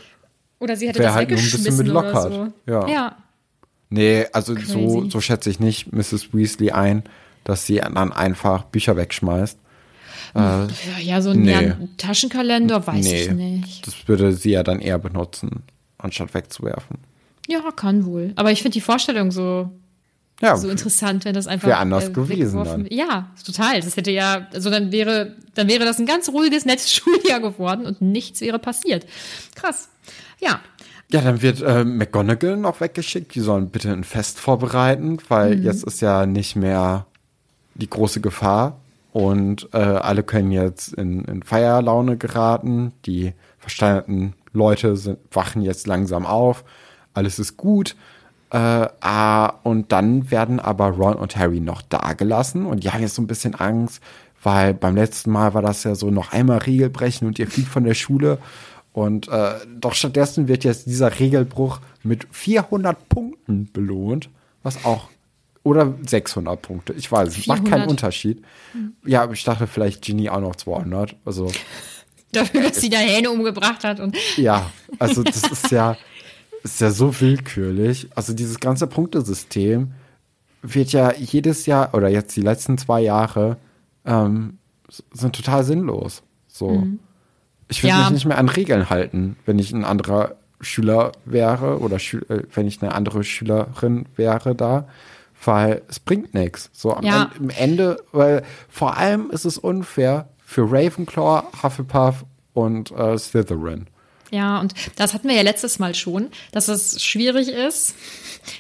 oder 0.59 0.77
sie 0.77 0.89
hätte 0.89 1.03
das 1.03 1.15
halt 1.15 1.31
nur 1.31 1.39
ein 1.39 1.45
bisschen 1.45 1.77
mit 1.77 1.91
oder 1.91 2.03
Lockhart. 2.03 2.33
so. 2.33 2.49
Ja. 2.67 2.89
ja. 2.89 3.17
nee, 3.91 4.27
also 4.33 4.57
so, 4.57 5.09
so 5.11 5.21
schätze 5.21 5.51
ich 5.51 5.61
nicht 5.61 5.93
Mrs. 5.93 6.33
Weasley 6.33 6.71
ein, 6.71 7.03
dass 7.45 7.67
sie 7.67 7.77
dann 7.77 8.13
einfach 8.13 8.65
Bücher 8.65 8.97
wegschmeißt. 8.97 9.59
Äh, 10.37 11.03
Ja, 11.03 11.21
so 11.23 11.31
ein, 11.31 11.43
Nee. 11.43 11.73
Taschenkalender, 11.97 12.87
weiß 12.87 13.05
nee, 13.05 13.23
ich 13.25 13.31
nicht. 13.33 13.87
das 13.87 14.09
würde 14.09 14.33
sie 14.33 14.51
ja 14.51 14.63
dann 14.63 14.81
eher 14.81 14.99
benutzen, 14.99 15.63
anstatt 15.99 16.35
wegzuwerfen. 16.35 16.99
Ja, 17.49 17.61
kann 17.75 18.05
wohl. 18.07 18.33
Aber 18.37 18.51
ich 18.53 18.63
finde 18.63 18.75
die 18.75 18.81
Vorstellung 18.81 19.31
so, 19.31 19.71
Ja, 20.43 20.57
so 20.57 20.69
interessant, 20.69 21.25
wenn 21.25 21.33
das 21.35 21.47
einfach. 21.47 21.69
Wäre 21.69 21.79
anders 21.79 22.13
gewesen 22.13 22.59
weggeworfen- 22.61 22.93
Ja, 22.93 23.31
total. 23.45 23.81
Das 23.81 23.97
hätte 23.97 24.11
ja, 24.11 24.49
also 24.53 24.69
dann 24.69 24.93
wäre, 24.93 25.37
dann 25.55 25.69
wäre 25.69 25.85
das 25.85 25.99
ein 25.99 26.07
ganz 26.07 26.29
ruhiges, 26.29 26.65
nettes 26.67 26.93
Schuljahr 26.95 27.41
geworden 27.41 27.87
und 27.87 28.03
nichts 28.03 28.41
wäre 28.43 28.59
passiert. 28.59 29.07
Krass. 29.55 29.89
Ja. 30.41 30.61
Ja, 31.13 31.21
dann 31.21 31.41
wird 31.41 31.63
äh, 31.63 31.85
McGonagall 31.85 32.57
noch 32.57 32.81
weggeschickt. 32.81 33.35
Die 33.37 33.41
sollen 33.41 33.71
bitte 33.71 33.93
ein 33.93 34.03
Fest 34.05 34.41
vorbereiten, 34.41 35.19
weil 35.29 35.63
jetzt 35.65 35.85
ist 35.85 36.01
ja 36.03 36.27
nicht 36.27 36.57
mehr 36.57 37.07
die 37.75 37.89
große 37.89 38.21
Gefahr. 38.21 38.81
Und 39.17 39.71
äh, 39.73 39.79
alle 39.79 40.23
können 40.23 40.51
jetzt 40.51 40.93
in, 40.93 41.25
in 41.25 41.43
Feierlaune 41.43 42.19
geraten. 42.19 42.93
Die 43.07 43.33
versteinerten 43.57 44.35
Leute 44.53 44.95
sind, 44.99 45.19
wachen 45.33 45.63
jetzt 45.63 45.87
langsam 45.87 46.27
auf. 46.27 46.67
Alles 47.15 47.39
ist 47.39 47.57
gut. 47.57 47.97
Äh, 48.51 48.59
ah, 48.59 49.47
und 49.63 49.91
dann 49.91 50.31
werden 50.31 50.61
aber 50.61 50.89
Ron 50.89 51.15
und 51.15 51.35
Harry 51.35 51.61
noch 51.61 51.81
da 51.81 52.13
gelassen. 52.13 52.67
Und 52.67 52.85
die 52.85 52.91
haben 52.91 53.01
jetzt 53.01 53.15
so 53.15 53.23
ein 53.23 53.27
bisschen 53.27 53.55
Angst, 53.55 54.03
weil 54.43 54.75
beim 54.75 54.95
letzten 54.95 55.31
Mal 55.31 55.55
war 55.55 55.63
das 55.63 55.83
ja 55.85 55.95
so 55.95 56.11
noch 56.11 56.33
einmal 56.33 56.59
Regel 56.59 56.91
brechen 56.91 57.27
und 57.27 57.39
ihr 57.39 57.47
fliegt 57.47 57.69
von 57.69 57.85
der 57.85 57.95
Schule. 57.95 58.37
Und 58.93 59.29
äh, 59.29 59.55
doch 59.81 59.95
stattdessen 59.95 60.47
wird 60.47 60.63
jetzt 60.63 60.89
dieser 60.89 61.19
Regelbruch 61.19 61.81
mit 62.03 62.27
400 62.33 63.09
Punkten 63.09 63.73
belohnt, 63.73 64.29
was 64.63 64.85
auch 64.85 65.09
oder 65.67 65.95
600 66.07 66.63
Punkte, 66.63 66.93
ich 66.93 67.11
weiß, 67.11 67.37
es 67.37 67.47
macht 67.47 67.65
keinen 67.65 67.83
400. 67.89 67.91
Unterschied. 67.91 68.43
Ja, 69.05 69.23
aber 69.23 69.33
ich 69.33 69.43
dachte 69.45 69.67
vielleicht 69.67 70.03
Ginny 70.03 70.29
auch 70.31 70.41
noch 70.41 70.57
200, 70.57 71.17
also 71.25 71.51
Dafür, 72.33 72.63
dass 72.63 72.81
sie 72.81 72.91
da 72.91 72.99
Hähne 72.99 73.31
umgebracht 73.31 73.83
hat 73.85 73.99
und 74.01 74.17
ja, 74.37 74.71
also 74.99 75.23
das 75.23 75.43
ist 75.43 75.71
ja 75.71 75.97
ist 76.63 76.81
ja 76.81 76.91
so 76.91 77.21
willkürlich. 77.21 78.09
Also 78.15 78.33
dieses 78.35 78.59
ganze 78.61 78.87
Punktesystem 78.89 79.93
wird 80.63 80.91
ja 80.93 81.13
jedes 81.15 81.67
Jahr 81.67 81.95
oder 81.95 82.09
jetzt 82.09 82.35
die 82.37 82.41
letzten 82.43 82.77
zwei 82.79 83.01
Jahre 83.01 83.57
ähm, 84.05 84.59
sind 85.13 85.35
total 85.37 85.63
sinnlos. 85.65 86.23
So, 86.49 86.87
ich 87.69 87.83
will 87.83 87.91
Ja. 87.91 87.99
mich 88.01 88.11
nicht 88.11 88.25
mehr 88.27 88.39
an 88.39 88.49
Regeln 88.49 88.91
halten, 88.91 89.37
wenn 89.47 89.59
ich 89.59 89.73
ein 89.73 89.85
anderer 89.85 90.35
Schüler 90.61 91.13
wäre 91.25 91.79
oder 91.81 91.99
Schü 91.99 92.19
äh, 92.29 92.43
wenn 92.55 92.67
ich 92.67 92.83
eine 92.83 92.93
andere 92.95 93.23
Schülerin 93.23 94.07
wäre 94.17 94.55
da, 94.55 94.89
weil 95.47 95.83
es 95.89 96.01
bringt 96.01 96.35
nichts. 96.35 96.71
So 96.73 96.95
am, 96.95 97.05
Ja. 97.05 97.31
Ende, 97.39 97.55
Ende, 97.57 98.05
weil 98.13 98.43
vor 98.69 98.97
allem 98.97 99.31
ist 99.31 99.45
es 99.45 99.59
unfair 99.59 100.29
für 100.45 100.63
Ravenclaw, 100.71 101.45
Hufflepuff 101.63 102.25
und 102.55 102.91
äh, 102.93 103.19
Slytherin. 103.19 103.87
Ja, 104.31 104.59
und 104.61 104.75
das 104.97 105.15
hatten 105.15 105.29
wir 105.29 105.37
ja 105.37 105.43
letztes 105.43 105.79
Mal 105.79 105.95
schon, 105.95 106.29
dass 106.53 106.69
es 106.69 107.03
schwierig 107.03 107.49
ist. 107.49 107.95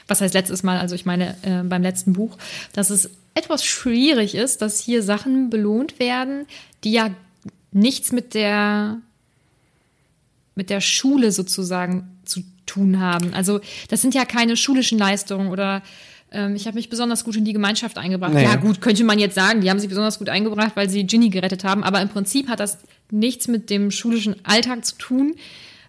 Was 0.06 0.20
heißt 0.20 0.34
letztes 0.34 0.62
Mal? 0.62 0.78
Also 0.78 0.94
ich 0.94 1.06
meine 1.06 1.36
äh, 1.42 1.62
beim 1.64 1.82
letzten 1.82 2.12
Buch, 2.12 2.36
dass 2.72 2.90
es 2.90 3.10
etwas 3.34 3.64
schwierig 3.64 4.34
ist, 4.34 4.62
dass 4.62 4.80
hier 4.80 5.02
Sachen 5.02 5.50
belohnt 5.50 5.98
werden, 5.98 6.46
die 6.84 6.92
ja 6.92 7.10
nichts 7.72 8.12
mit 8.12 8.34
der 8.34 8.98
mit 10.54 10.70
der 10.70 10.80
Schule 10.80 11.32
sozusagen 11.32 12.18
zu 12.24 12.42
tun 12.64 13.00
haben. 13.00 13.34
Also 13.34 13.60
das 13.88 14.00
sind 14.02 14.14
ja 14.14 14.24
keine 14.24 14.56
schulischen 14.56 14.98
Leistungen 14.98 15.48
oder 15.48 15.82
ähm, 16.32 16.56
ich 16.56 16.66
habe 16.66 16.76
mich 16.76 16.88
besonders 16.88 17.24
gut 17.24 17.36
in 17.36 17.44
die 17.44 17.52
Gemeinschaft 17.52 17.98
eingebracht. 17.98 18.34
Nee. 18.34 18.44
Ja 18.44 18.56
gut, 18.56 18.80
könnte 18.80 19.04
man 19.04 19.18
jetzt 19.18 19.34
sagen, 19.34 19.60
die 19.60 19.70
haben 19.70 19.78
sich 19.78 19.88
besonders 19.88 20.18
gut 20.18 20.28
eingebracht, 20.28 20.72
weil 20.74 20.88
sie 20.88 21.06
Ginny 21.06 21.30
gerettet 21.30 21.64
haben, 21.64 21.84
aber 21.84 22.00
im 22.00 22.08
Prinzip 22.08 22.48
hat 22.48 22.60
das 22.60 22.78
nichts 23.10 23.48
mit 23.48 23.70
dem 23.70 23.90
schulischen 23.90 24.36
Alltag 24.44 24.84
zu 24.84 24.96
tun. 24.96 25.34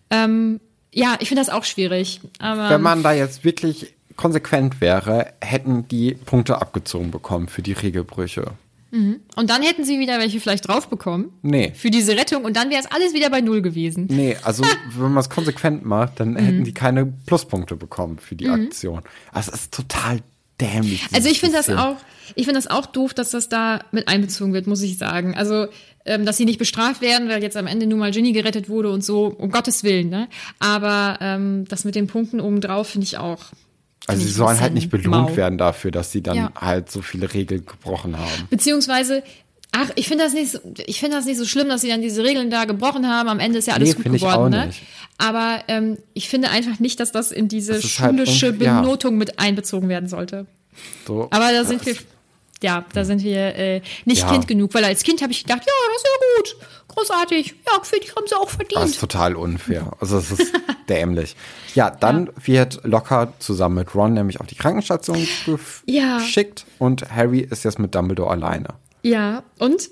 Ähm, 0.10 0.60
ja, 0.94 1.18
ich 1.20 1.28
finde 1.28 1.42
das 1.42 1.50
auch 1.50 1.64
schwierig. 1.64 2.22
Aber 2.40 2.70
Wenn 2.70 2.82
man 2.82 3.04
da 3.04 3.12
jetzt 3.12 3.44
wirklich 3.44 3.94
konsequent 4.16 4.82
wäre, 4.82 5.34
hätten 5.42 5.88
die 5.88 6.14
Punkte 6.14 6.62
abgezogen 6.62 7.12
bekommen 7.12 7.48
für 7.48 7.62
die 7.62 7.74
Regelbrüche. 7.74 8.52
Und 8.92 9.50
dann 9.50 9.62
hätten 9.62 9.84
sie 9.84 10.00
wieder 10.00 10.18
welche 10.20 10.40
vielleicht 10.40 10.68
drauf 10.68 10.88
bekommen 10.90 11.32
Nee. 11.42 11.72
für 11.76 11.92
diese 11.92 12.16
Rettung 12.18 12.46
und 12.46 12.56
dann 12.56 12.70
wäre 12.70 12.82
es 12.82 12.90
alles 12.92 13.14
wieder 13.14 13.30
bei 13.30 13.42
null 13.42 13.62
gewesen. 13.62 14.08
Nee, 14.10 14.38
also 14.44 14.64
wenn 14.98 15.12
man 15.12 15.18
es 15.22 15.30
konsequent 15.30 15.86
macht, 15.86 16.20
dann 16.20 16.32
Mhm. 16.34 16.38
hätten 16.38 16.64
die 16.64 16.74
keine 16.74 17.06
Pluspunkte 17.06 17.76
bekommen 17.76 18.18
für 18.20 18.36
die 18.36 18.48
Aktion. 18.50 19.02
Also 19.32 19.52
es 19.54 19.62
ist 19.62 19.74
total 19.74 20.20
dämlich. 20.62 21.06
Also 21.14 21.30
ich 21.30 21.40
finde 21.40 21.58
das 21.58 21.70
auch, 21.70 21.98
ich 22.36 22.46
finde 22.46 22.60
das 22.60 22.68
auch 22.68 22.86
doof, 22.88 23.14
dass 23.14 23.32
das 23.32 23.50
da 23.50 23.82
mit 23.92 24.08
einbezogen 24.08 24.54
wird, 24.54 24.68
muss 24.68 24.82
ich 24.82 24.98
sagen. 24.98 25.36
Also, 25.36 25.68
ähm, 26.06 26.26
dass 26.26 26.38
sie 26.38 26.46
nicht 26.46 26.58
bestraft 26.58 27.02
werden, 27.02 27.28
weil 27.30 27.44
jetzt 27.44 27.58
am 27.58 27.68
Ende 27.68 27.86
nur 27.86 28.00
mal 28.00 28.12
Ginny 28.12 28.32
gerettet 28.32 28.70
wurde 28.70 28.90
und 28.92 29.04
so, 29.04 29.26
um 29.28 29.52
Gottes 29.52 29.84
Willen, 29.84 30.10
ne? 30.10 30.28
Aber 30.60 31.18
ähm, 31.22 31.66
das 31.68 31.84
mit 31.84 31.94
den 31.96 32.08
Punkten 32.08 32.40
obendrauf 32.40 32.88
finde 32.88 33.06
ich 33.06 33.18
auch. 33.18 33.46
Also 34.06 34.22
sie 34.24 34.32
sollen 34.32 34.60
halt 34.60 34.74
nicht 34.74 34.90
belohnt 34.90 35.30
mau. 35.32 35.36
werden 35.36 35.58
dafür, 35.58 35.92
dass 35.92 36.12
sie 36.12 36.22
dann 36.22 36.36
Ja. 36.38 36.52
halt 36.56 36.92
so 36.92 37.02
viele 37.02 37.34
Regeln 37.34 37.66
gebrochen 37.66 38.18
haben. 38.18 38.48
Beziehungsweise, 38.50 39.22
ach, 39.74 39.90
ich 39.96 40.08
finde 40.08 40.24
das 40.24 40.34
nicht, 40.34 40.60
ich 40.86 41.00
finde 41.00 41.18
das 41.18 41.26
nicht 41.26 41.38
so 41.38 41.46
schlimm, 41.46 41.68
dass 41.68 41.82
sie 41.82 41.90
dann 41.90 42.02
diese 42.02 42.24
Regeln 42.24 42.50
da 42.50 42.64
gebrochen 42.66 43.08
haben. 43.10 43.28
Am 43.28 43.40
Ende 43.40 43.60
ist 43.60 43.68
ja 43.68 43.74
alles 43.74 43.98
Nee, 43.98 44.04
gut 44.04 44.14
geworden, 44.14 44.52
ne? 44.52 44.68
nicht. 44.68 44.82
Aber 45.18 45.62
ähm, 45.68 45.98
ich 46.14 46.30
finde 46.30 46.50
einfach 46.52 46.80
nicht, 46.80 47.00
dass 47.00 47.12
das 47.12 47.32
in 47.32 47.48
diese 47.50 47.74
Das 47.74 48.00
halt 48.00 48.12
schulische 48.16 48.56
ja. 48.60 48.82
Benotung 48.82 49.18
mit 49.18 49.40
einbezogen 49.40 49.90
werden 49.90 50.08
sollte. 50.08 50.46
So, 51.08 51.28
Aber 51.32 51.52
da 51.52 51.66
sind 51.66 51.86
wir, 51.86 51.96
ja, 52.62 52.86
da 52.94 53.04
sind 53.04 53.24
wir 53.24 53.56
äh, 53.56 53.82
nicht 54.06 54.22
Ja. 54.22 54.32
Kind 54.32 54.48
genug, 54.48 54.74
weil 54.74 54.86
als 54.86 55.04
Kind 55.04 55.22
habe 55.22 55.32
ich 55.34 55.44
gedacht, 55.44 55.64
ja, 55.66 55.74
das 55.92 55.98
ist 55.98 56.08
ja 56.08 56.28
gut, 56.38 56.70
großartig, 56.98 57.56
ja, 57.66 57.84
für 57.84 58.00
die 58.00 58.10
haben 58.12 58.26
sie 58.28 58.36
auch 58.36 58.46
Das 58.46 58.52
ist 58.54 58.56
verdient. 58.74 59.00
total 59.00 59.36
unfair. 59.36 59.92
Also 60.00 60.18
es 60.18 60.32
ist 60.32 60.54
dämlich. 60.90 61.36
Ja, 61.76 61.90
dann 61.92 62.30
wird 62.44 62.80
Locker 62.84 63.34
zusammen 63.40 63.76
mit 63.76 63.94
Ron 63.96 64.14
nämlich 64.14 64.40
auf 64.40 64.48
die 64.48 64.56
Krankenstation 64.56 65.18
gef- 65.18 65.82
Ja. 65.86 66.18
geschickt 66.18 66.66
und 66.80 67.10
Harry 67.12 67.40
ist 67.42 67.64
jetzt 67.64 67.80
mit 67.80 67.94
Dumbledore 67.96 68.32
alleine. 68.32 68.70
Ja, 69.04 69.44
und 69.60 69.90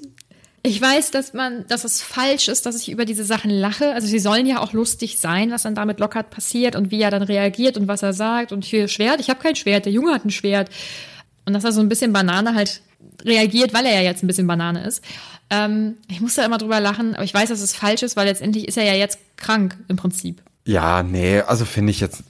ich 0.63 0.81
weiß, 0.81 1.11
dass 1.11 1.33
man, 1.33 1.67
dass 1.67 1.83
es 1.83 2.01
falsch 2.01 2.47
ist, 2.47 2.65
dass 2.65 2.75
ich 2.75 2.89
über 2.89 3.05
diese 3.05 3.23
Sachen 3.23 3.51
lache. 3.51 3.93
Also 3.93 4.07
sie 4.07 4.17
sollen 4.17 4.47
ja 4.47 4.59
auch 4.61 4.73
lustig 4.73 5.19
sein, 5.19 5.51
was 5.51 5.61
dann 5.61 5.75
damit 5.75 5.99
Lockhart 5.99 6.31
passiert 6.31 6.75
und 6.75 6.89
wie 6.89 6.99
er 7.01 7.11
dann 7.11 7.21
reagiert 7.21 7.77
und 7.77 7.87
was 7.87 8.01
er 8.01 8.13
sagt. 8.13 8.51
Und 8.51 8.65
hier 8.65 8.87
Schwert, 8.87 9.19
ich 9.19 9.29
habe 9.29 9.39
kein 9.39 9.55
Schwert, 9.55 9.85
der 9.85 9.93
Junge 9.93 10.11
hat 10.11 10.25
ein 10.25 10.31
Schwert. 10.31 10.69
Und 11.45 11.53
dass 11.53 11.63
er 11.63 11.71
so 11.71 11.81
ein 11.81 11.87
bisschen 11.87 12.13
Banane 12.13 12.55
halt 12.55 12.81
reagiert, 13.23 13.73
weil 13.73 13.85
er 13.85 13.95
ja 13.95 14.01
jetzt 14.01 14.23
ein 14.23 14.27
bisschen 14.27 14.47
Banane 14.47 14.83
ist. 14.85 15.03
Ähm, 15.49 15.95
ich 16.09 16.21
muss 16.21 16.35
da 16.35 16.45
immer 16.45 16.57
drüber 16.57 16.79
lachen, 16.79 17.13
aber 17.15 17.23
ich 17.23 17.33
weiß, 17.33 17.49
dass 17.49 17.61
es 17.61 17.75
falsch 17.75 18.03
ist, 18.03 18.15
weil 18.15 18.27
letztendlich 18.27 18.67
ist 18.67 18.77
er 18.77 18.83
ja 18.83 18.93
jetzt 18.93 19.19
krank 19.37 19.77
im 19.87 19.95
Prinzip. 19.97 20.41
Ja, 20.65 21.03
nee, 21.03 21.41
also 21.41 21.65
finde 21.65 21.91
ich 21.91 21.99
jetzt, 21.99 22.23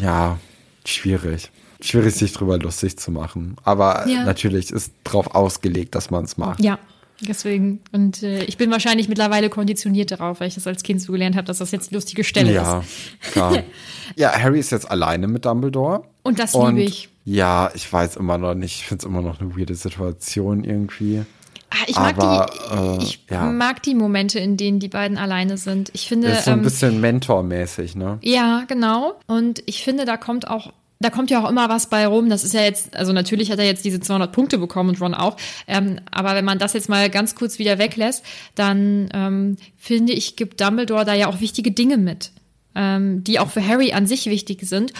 ja, 0.00 0.38
schwierig. 0.86 1.50
Schwierig, 1.80 2.14
sich 2.14 2.32
drüber 2.32 2.58
lustig 2.58 2.96
zu 2.98 3.10
machen. 3.10 3.56
Aber 3.64 4.08
Ja. 4.08 4.24
natürlich 4.24 4.70
ist 4.70 4.92
drauf 5.04 5.34
ausgelegt, 5.34 5.94
dass 5.94 6.10
man 6.10 6.24
es 6.24 6.36
macht. 6.38 6.60
Ja, 6.60 6.78
deswegen. 7.20 7.80
Und 7.90 8.22
äh, 8.22 8.44
ich 8.44 8.56
bin 8.56 8.70
wahrscheinlich 8.70 9.08
mittlerweile 9.08 9.50
konditioniert 9.50 10.12
darauf, 10.12 10.38
weil 10.40 10.46
ich 10.48 10.54
das 10.54 10.66
als 10.66 10.84
Kind 10.84 11.02
so 11.02 11.12
gelernt 11.12 11.34
habe, 11.36 11.46
dass 11.46 11.58
das 11.58 11.72
jetzt 11.72 11.90
die 11.90 11.94
lustige 11.96 12.22
Stelle 12.24 12.52
Ja, 12.54 12.78
ist. 12.78 13.32
klar. 13.32 13.58
ja, 14.16 14.32
Harry 14.32 14.60
ist 14.60 14.70
jetzt 14.70 14.88
alleine 14.90 15.26
mit 15.26 15.44
Dumbledore. 15.44 16.04
Und 16.22 16.38
das 16.38 16.54
Und 16.54 16.76
liebe 16.76 16.88
ich. 16.88 17.08
Ja, 17.24 17.70
ich 17.74 17.90
weiß 17.92 18.16
immer 18.16 18.38
noch 18.38 18.54
nicht. 18.54 18.76
Ich 18.76 18.86
finde 18.86 19.02
es 19.02 19.04
immer 19.04 19.22
noch 19.22 19.40
eine 19.40 19.56
weirde 19.56 19.74
Situation 19.74 20.64
irgendwie. 20.64 21.22
Ah, 21.70 21.84
ich 21.86 21.96
mag 21.96 22.18
Aber, 22.18 22.50
die, 22.52 22.76
äh, 22.76 23.02
ich 23.02 23.24
ja. 23.30 23.46
mag 23.50 23.82
die 23.82 23.94
Momente, 23.94 24.38
in 24.38 24.56
denen 24.56 24.78
die 24.78 24.88
beiden 24.88 25.16
alleine 25.16 25.56
sind. 25.56 25.90
Ich 25.94 26.06
finde, 26.06 26.28
Das 26.28 26.40
ist 26.40 26.44
so 26.44 26.50
ein 26.50 26.58
ähm, 26.58 26.64
bisschen 26.64 27.00
mentormäßig, 27.00 27.96
ne? 27.96 28.18
ja, 28.22 28.64
genau. 28.68 29.18
Und 29.26 29.62
ich 29.66 29.82
finde, 29.82 30.04
da 30.04 30.18
kommt 30.18 30.48
auch, 30.48 30.72
da 31.00 31.08
kommt 31.08 31.30
ja 31.30 31.42
auch 31.42 31.48
immer 31.48 31.70
was 31.70 31.88
bei 31.88 32.06
rum. 32.06 32.28
Das 32.28 32.44
ist 32.44 32.52
ja 32.52 32.60
jetzt, 32.60 32.94
also 32.94 33.12
natürlich 33.12 33.50
hat 33.50 33.58
er 33.58 33.64
jetzt 33.64 33.86
diese 33.86 34.00
200 34.00 34.32
Punkte 34.32 34.58
bekommen 34.58 34.90
und 34.90 35.00
Ron 35.00 35.14
auch. 35.14 35.38
Ähm, 35.66 35.98
aber 36.10 36.34
wenn 36.34 36.44
man 36.44 36.58
das 36.58 36.74
jetzt 36.74 36.90
mal 36.90 37.08
ganz 37.08 37.34
kurz 37.34 37.58
wieder 37.58 37.78
weglässt, 37.78 38.22
dann 38.54 39.08
ähm, 39.14 39.56
finde 39.78 40.12
ich, 40.12 40.36
gibt 40.36 40.60
Dumbledore 40.60 41.06
da 41.06 41.14
ja 41.14 41.28
auch 41.28 41.40
wichtige 41.40 41.70
Dinge 41.70 41.96
mit, 41.96 42.32
ähm, 42.74 43.24
die 43.24 43.38
auch 43.38 43.48
für 43.48 43.66
Harry 43.66 43.92
an 43.94 44.06
sich 44.06 44.26
wichtig 44.26 44.60
sind. 44.64 44.92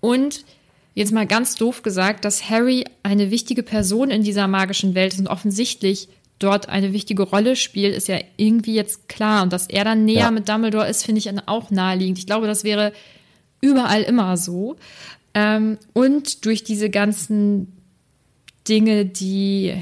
Und 0.00 0.44
jetzt 0.94 1.12
mal 1.12 1.26
ganz 1.26 1.54
doof 1.54 1.82
gesagt, 1.82 2.24
dass 2.24 2.48
Harry 2.50 2.84
eine 3.02 3.30
wichtige 3.30 3.62
Person 3.62 4.10
in 4.10 4.22
dieser 4.22 4.48
magischen 4.48 4.94
Welt 4.94 5.12
ist 5.14 5.20
und 5.20 5.28
offensichtlich 5.28 6.08
dort 6.38 6.68
eine 6.68 6.92
wichtige 6.92 7.22
Rolle 7.22 7.54
spielt, 7.54 7.94
ist 7.94 8.08
ja 8.08 8.18
irgendwie 8.36 8.74
jetzt 8.74 9.08
klar. 9.08 9.42
Und 9.42 9.52
dass 9.52 9.66
er 9.68 9.84
dann 9.84 10.04
näher 10.04 10.20
Ja. 10.20 10.30
mit 10.30 10.48
Dumbledore 10.48 10.88
ist, 10.88 11.04
finde 11.04 11.18
ich 11.18 11.24
dann 11.26 11.40
auch 11.46 11.70
naheliegend. 11.70 12.18
Ich 12.18 12.26
glaube, 12.26 12.46
das 12.46 12.64
wäre 12.64 12.92
überall 13.60 14.02
immer 14.02 14.36
so. 14.36 14.76
Ähm, 15.34 15.76
und 15.92 16.44
durch 16.46 16.64
diese 16.64 16.88
ganzen 16.90 17.72
Dinge, 18.68 19.04
die 19.04 19.74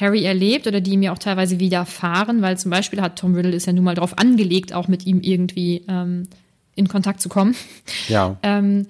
Harry 0.00 0.24
erlebt 0.24 0.66
oder 0.66 0.80
die 0.80 0.92
ihm 0.92 1.02
ja 1.02 1.12
auch 1.12 1.18
teilweise 1.18 1.60
widerfahren, 1.60 2.42
weil 2.42 2.58
zum 2.58 2.70
Beispiel 2.70 3.00
hat 3.00 3.18
Tom 3.18 3.34
Riddle 3.34 3.54
ist 3.54 3.66
ja 3.66 3.72
nun 3.72 3.84
mal 3.84 3.94
darauf 3.94 4.18
angelegt, 4.18 4.72
auch 4.72 4.88
mit 4.88 5.06
ihm 5.06 5.20
irgendwie 5.20 5.82
ähm, 5.88 6.24
in 6.74 6.88
Kontakt 6.88 7.20
zu 7.20 7.28
kommen 7.28 7.54
Ja. 8.08 8.36
ähm, 8.42 8.86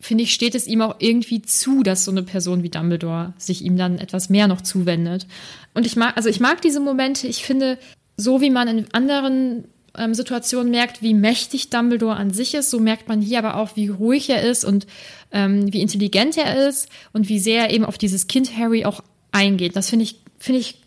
finde 0.00 0.24
ich, 0.24 0.32
steht 0.32 0.54
es 0.54 0.66
ihm 0.66 0.80
auch 0.82 0.96
irgendwie 0.98 1.42
zu, 1.42 1.82
dass 1.82 2.04
so 2.04 2.10
eine 2.10 2.22
Person 2.22 2.62
wie 2.62 2.68
Dumbledore 2.68 3.32
sich 3.36 3.64
ihm 3.64 3.76
dann 3.76 3.98
etwas 3.98 4.28
mehr 4.28 4.46
noch 4.46 4.60
zuwendet. 4.60 5.26
Und 5.74 5.86
ich 5.86 5.96
mag, 5.96 6.16
also 6.16 6.28
ich 6.28 6.40
mag 6.40 6.62
diese 6.62 6.80
Momente. 6.80 7.26
Ich 7.26 7.44
finde, 7.44 7.78
so 8.16 8.40
wie 8.40 8.50
man 8.50 8.68
in 8.68 8.92
anderen 8.92 9.64
ähm, 9.96 10.14
Situationen 10.14 10.70
merkt, 10.70 11.02
wie 11.02 11.14
mächtig 11.14 11.70
Dumbledore 11.70 12.16
an 12.16 12.32
sich 12.32 12.54
ist, 12.54 12.70
so 12.70 12.78
merkt 12.78 13.08
man 13.08 13.20
hier 13.20 13.38
aber 13.38 13.56
auch, 13.56 13.76
wie 13.76 13.88
ruhig 13.88 14.30
er 14.30 14.42
ist 14.42 14.64
und 14.64 14.86
ähm, 15.32 15.72
wie 15.72 15.80
intelligent 15.80 16.36
er 16.36 16.68
ist 16.68 16.88
und 17.12 17.28
wie 17.28 17.40
sehr 17.40 17.64
er 17.64 17.70
eben 17.74 17.84
auf 17.84 17.98
dieses 17.98 18.28
Kind 18.28 18.56
Harry 18.56 18.84
auch 18.84 19.02
eingeht. 19.32 19.76
Das 19.76 19.90
finde 19.90 20.04
ich, 20.04 20.20
finde 20.38 20.60
ich 20.60 20.80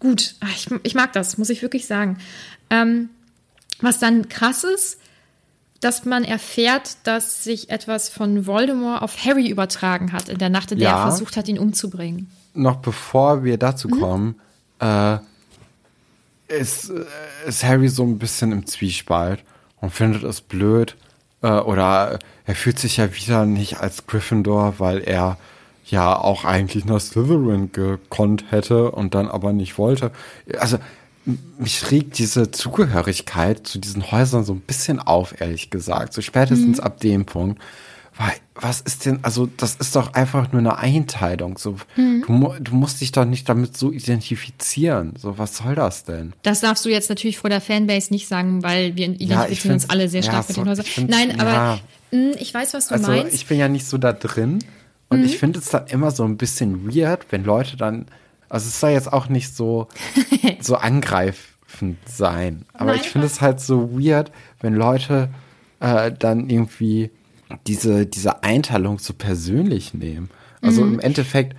gut. 0.00 0.34
Ich, 0.54 0.68
ich, 0.82 0.94
mag 0.94 1.12
das, 1.12 1.38
muss 1.38 1.50
ich 1.50 1.62
wirklich 1.62 1.86
sagen. 1.86 2.18
Ähm, 2.70 3.10
was 3.80 3.98
dann 3.98 4.28
krass 4.28 4.64
ist, 4.64 4.98
dass 5.80 6.04
man 6.04 6.24
erfährt, 6.24 6.96
dass 7.04 7.44
sich 7.44 7.70
etwas 7.70 8.08
von 8.08 8.46
Voldemort 8.46 9.02
auf 9.02 9.24
Harry 9.24 9.48
übertragen 9.48 10.12
hat 10.12 10.28
in 10.28 10.38
der 10.38 10.48
Nacht, 10.48 10.72
in 10.72 10.78
der 10.78 10.88
Ja. 10.90 10.96
er 11.04 11.10
versucht 11.10 11.36
hat, 11.36 11.48
ihn 11.48 11.58
umzubringen. 11.58 12.30
noch 12.54 12.76
bevor 12.76 13.44
wir 13.44 13.58
dazu 13.58 13.88
Mhm. 13.88 14.00
kommen, 14.00 14.34
äh, 14.80 15.18
ist, 16.48 16.90
äh, 16.90 17.04
ist 17.48 17.64
Harry 17.64 17.88
so 17.88 18.04
ein 18.04 18.18
bisschen 18.18 18.52
im 18.52 18.66
Zwiespalt 18.66 19.42
und 19.80 19.90
findet 19.92 20.22
es 20.22 20.40
blöd. 20.40 20.96
Äh, 21.42 21.48
oder 21.48 22.18
er 22.46 22.54
fühlt 22.54 22.78
sich 22.78 22.96
ja 22.96 23.14
wieder 23.14 23.44
nicht 23.46 23.78
als 23.80 24.06
Gryffindor, 24.06 24.74
weil 24.78 24.98
er 25.02 25.38
ja 25.84 26.16
auch 26.16 26.44
eigentlich 26.44 26.84
nach 26.84 27.00
Slytherin 27.00 27.72
gekonnt 27.72 28.44
hätte 28.50 28.90
und 28.90 29.14
dann 29.14 29.28
aber 29.28 29.52
nicht 29.52 29.76
wollte. 29.78 30.10
Also 30.58 30.78
mich 31.58 31.90
regt 31.90 32.18
diese 32.18 32.50
Zugehörigkeit 32.52 33.66
zu 33.66 33.78
diesen 33.78 34.10
Häusern 34.12 34.44
so 34.44 34.52
ein 34.52 34.60
bisschen 34.60 35.00
auf, 35.00 35.40
ehrlich 35.40 35.70
gesagt. 35.70 36.12
So 36.12 36.22
spätestens 36.22 36.78
ab 36.80 37.00
dem 37.00 37.24
Punkt. 37.26 37.60
Weil, 38.18 38.32
was 38.54 38.80
ist 38.80 39.04
denn, 39.04 39.18
also 39.24 39.44
das 39.58 39.74
ist 39.76 39.94
doch 39.94 40.14
einfach 40.14 40.50
nur 40.50 40.60
eine 40.60 40.78
Einteilung. 40.78 41.58
So, 41.58 41.76
du, 41.96 42.32
mu- 42.32 42.54
du 42.58 42.74
musst 42.74 43.02
dich 43.02 43.12
doch 43.12 43.26
nicht 43.26 43.46
damit 43.46 43.76
so 43.76 43.92
identifizieren. 43.92 45.12
So, 45.20 45.36
was 45.38 45.56
soll 45.58 45.74
das 45.74 46.04
denn? 46.04 46.32
Das 46.42 46.60
darfst 46.60 46.84
du 46.84 46.88
jetzt 46.88 47.08
natürlich 47.10 47.36
vor 47.38 47.50
der 47.50 47.60
Fanbase 47.60 48.12
nicht 48.12 48.26
sagen, 48.28 48.62
weil 48.62 48.96
wir 48.96 49.06
identifizieren 49.08 49.74
uns 49.74 49.84
find's- 49.84 49.90
alle 49.90 50.08
sehr 50.08 50.22
stark 50.22 50.44
ja, 50.44 50.48
mit 50.48 50.56
den 50.56 50.68
Häusern. 50.68 50.86
Nein, 51.08 51.40
aber 51.40 51.52
ja. 51.52 51.78
mh, 52.12 52.36
ich 52.38 52.54
weiß, 52.54 52.72
was 52.74 52.88
du 52.88 52.94
Also 52.94 53.08
meinst. 53.10 53.26
Mhm. 53.28 53.34
ich 53.34 53.46
bin 53.46 53.58
ja 53.58 53.68
nicht 53.68 53.86
so 53.86 53.98
da 53.98 54.12
drin 54.14 54.60
und 55.10 55.22
ich 55.24 55.38
finde 55.38 55.58
es 55.58 55.66
dann 55.68 55.86
immer 55.88 56.10
so 56.10 56.24
ein 56.24 56.36
bisschen 56.38 56.88
weird, 56.94 57.26
wenn 57.30 57.44
Leute 57.44 57.76
dann, 57.76 58.06
also 58.48 58.68
es 58.68 58.80
soll 58.80 58.90
jetzt 58.90 59.12
auch 59.12 59.28
nicht 59.28 59.54
so, 59.54 59.88
so 60.60 60.76
angreifend 60.76 61.98
sein, 62.06 62.64
aber 62.74 62.92
Nein, 62.92 63.00
ich 63.02 63.08
finde 63.10 63.26
es 63.26 63.40
halt 63.40 63.60
so 63.60 63.98
weird, 63.98 64.30
wenn 64.60 64.74
Leute 64.74 65.28
äh, 65.80 66.12
dann 66.12 66.48
irgendwie 66.48 67.10
diese, 67.66 68.06
diese 68.06 68.42
Einteilung 68.42 68.98
so 68.98 69.12
persönlich 69.14 69.94
nehmen. 69.94 70.30
Also 70.62 70.82
Mhm. 70.84 70.94
im 70.94 71.00
Endeffekt 71.00 71.56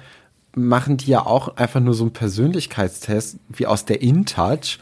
machen 0.55 0.97
die 0.97 1.11
ja 1.11 1.25
auch 1.25 1.55
einfach 1.57 1.79
nur 1.79 1.93
so 1.93 2.03
einen 2.03 2.13
Persönlichkeitstest 2.13 3.37
wie 3.49 3.67
aus 3.67 3.85
der 3.85 4.01
InTouch 4.01 4.79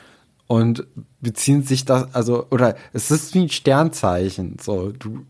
und 0.48 0.86
beziehen 1.22 1.64
sich 1.64 1.86
das, 1.86 2.14
also, 2.16 2.48
oder 2.50 2.76
es 2.94 3.12
ist 3.12 3.34
wie 3.34 3.42
ein 3.44 3.50
Sternzeichen. 3.50 4.58
So, 4.62 4.92
du, 4.92 5.26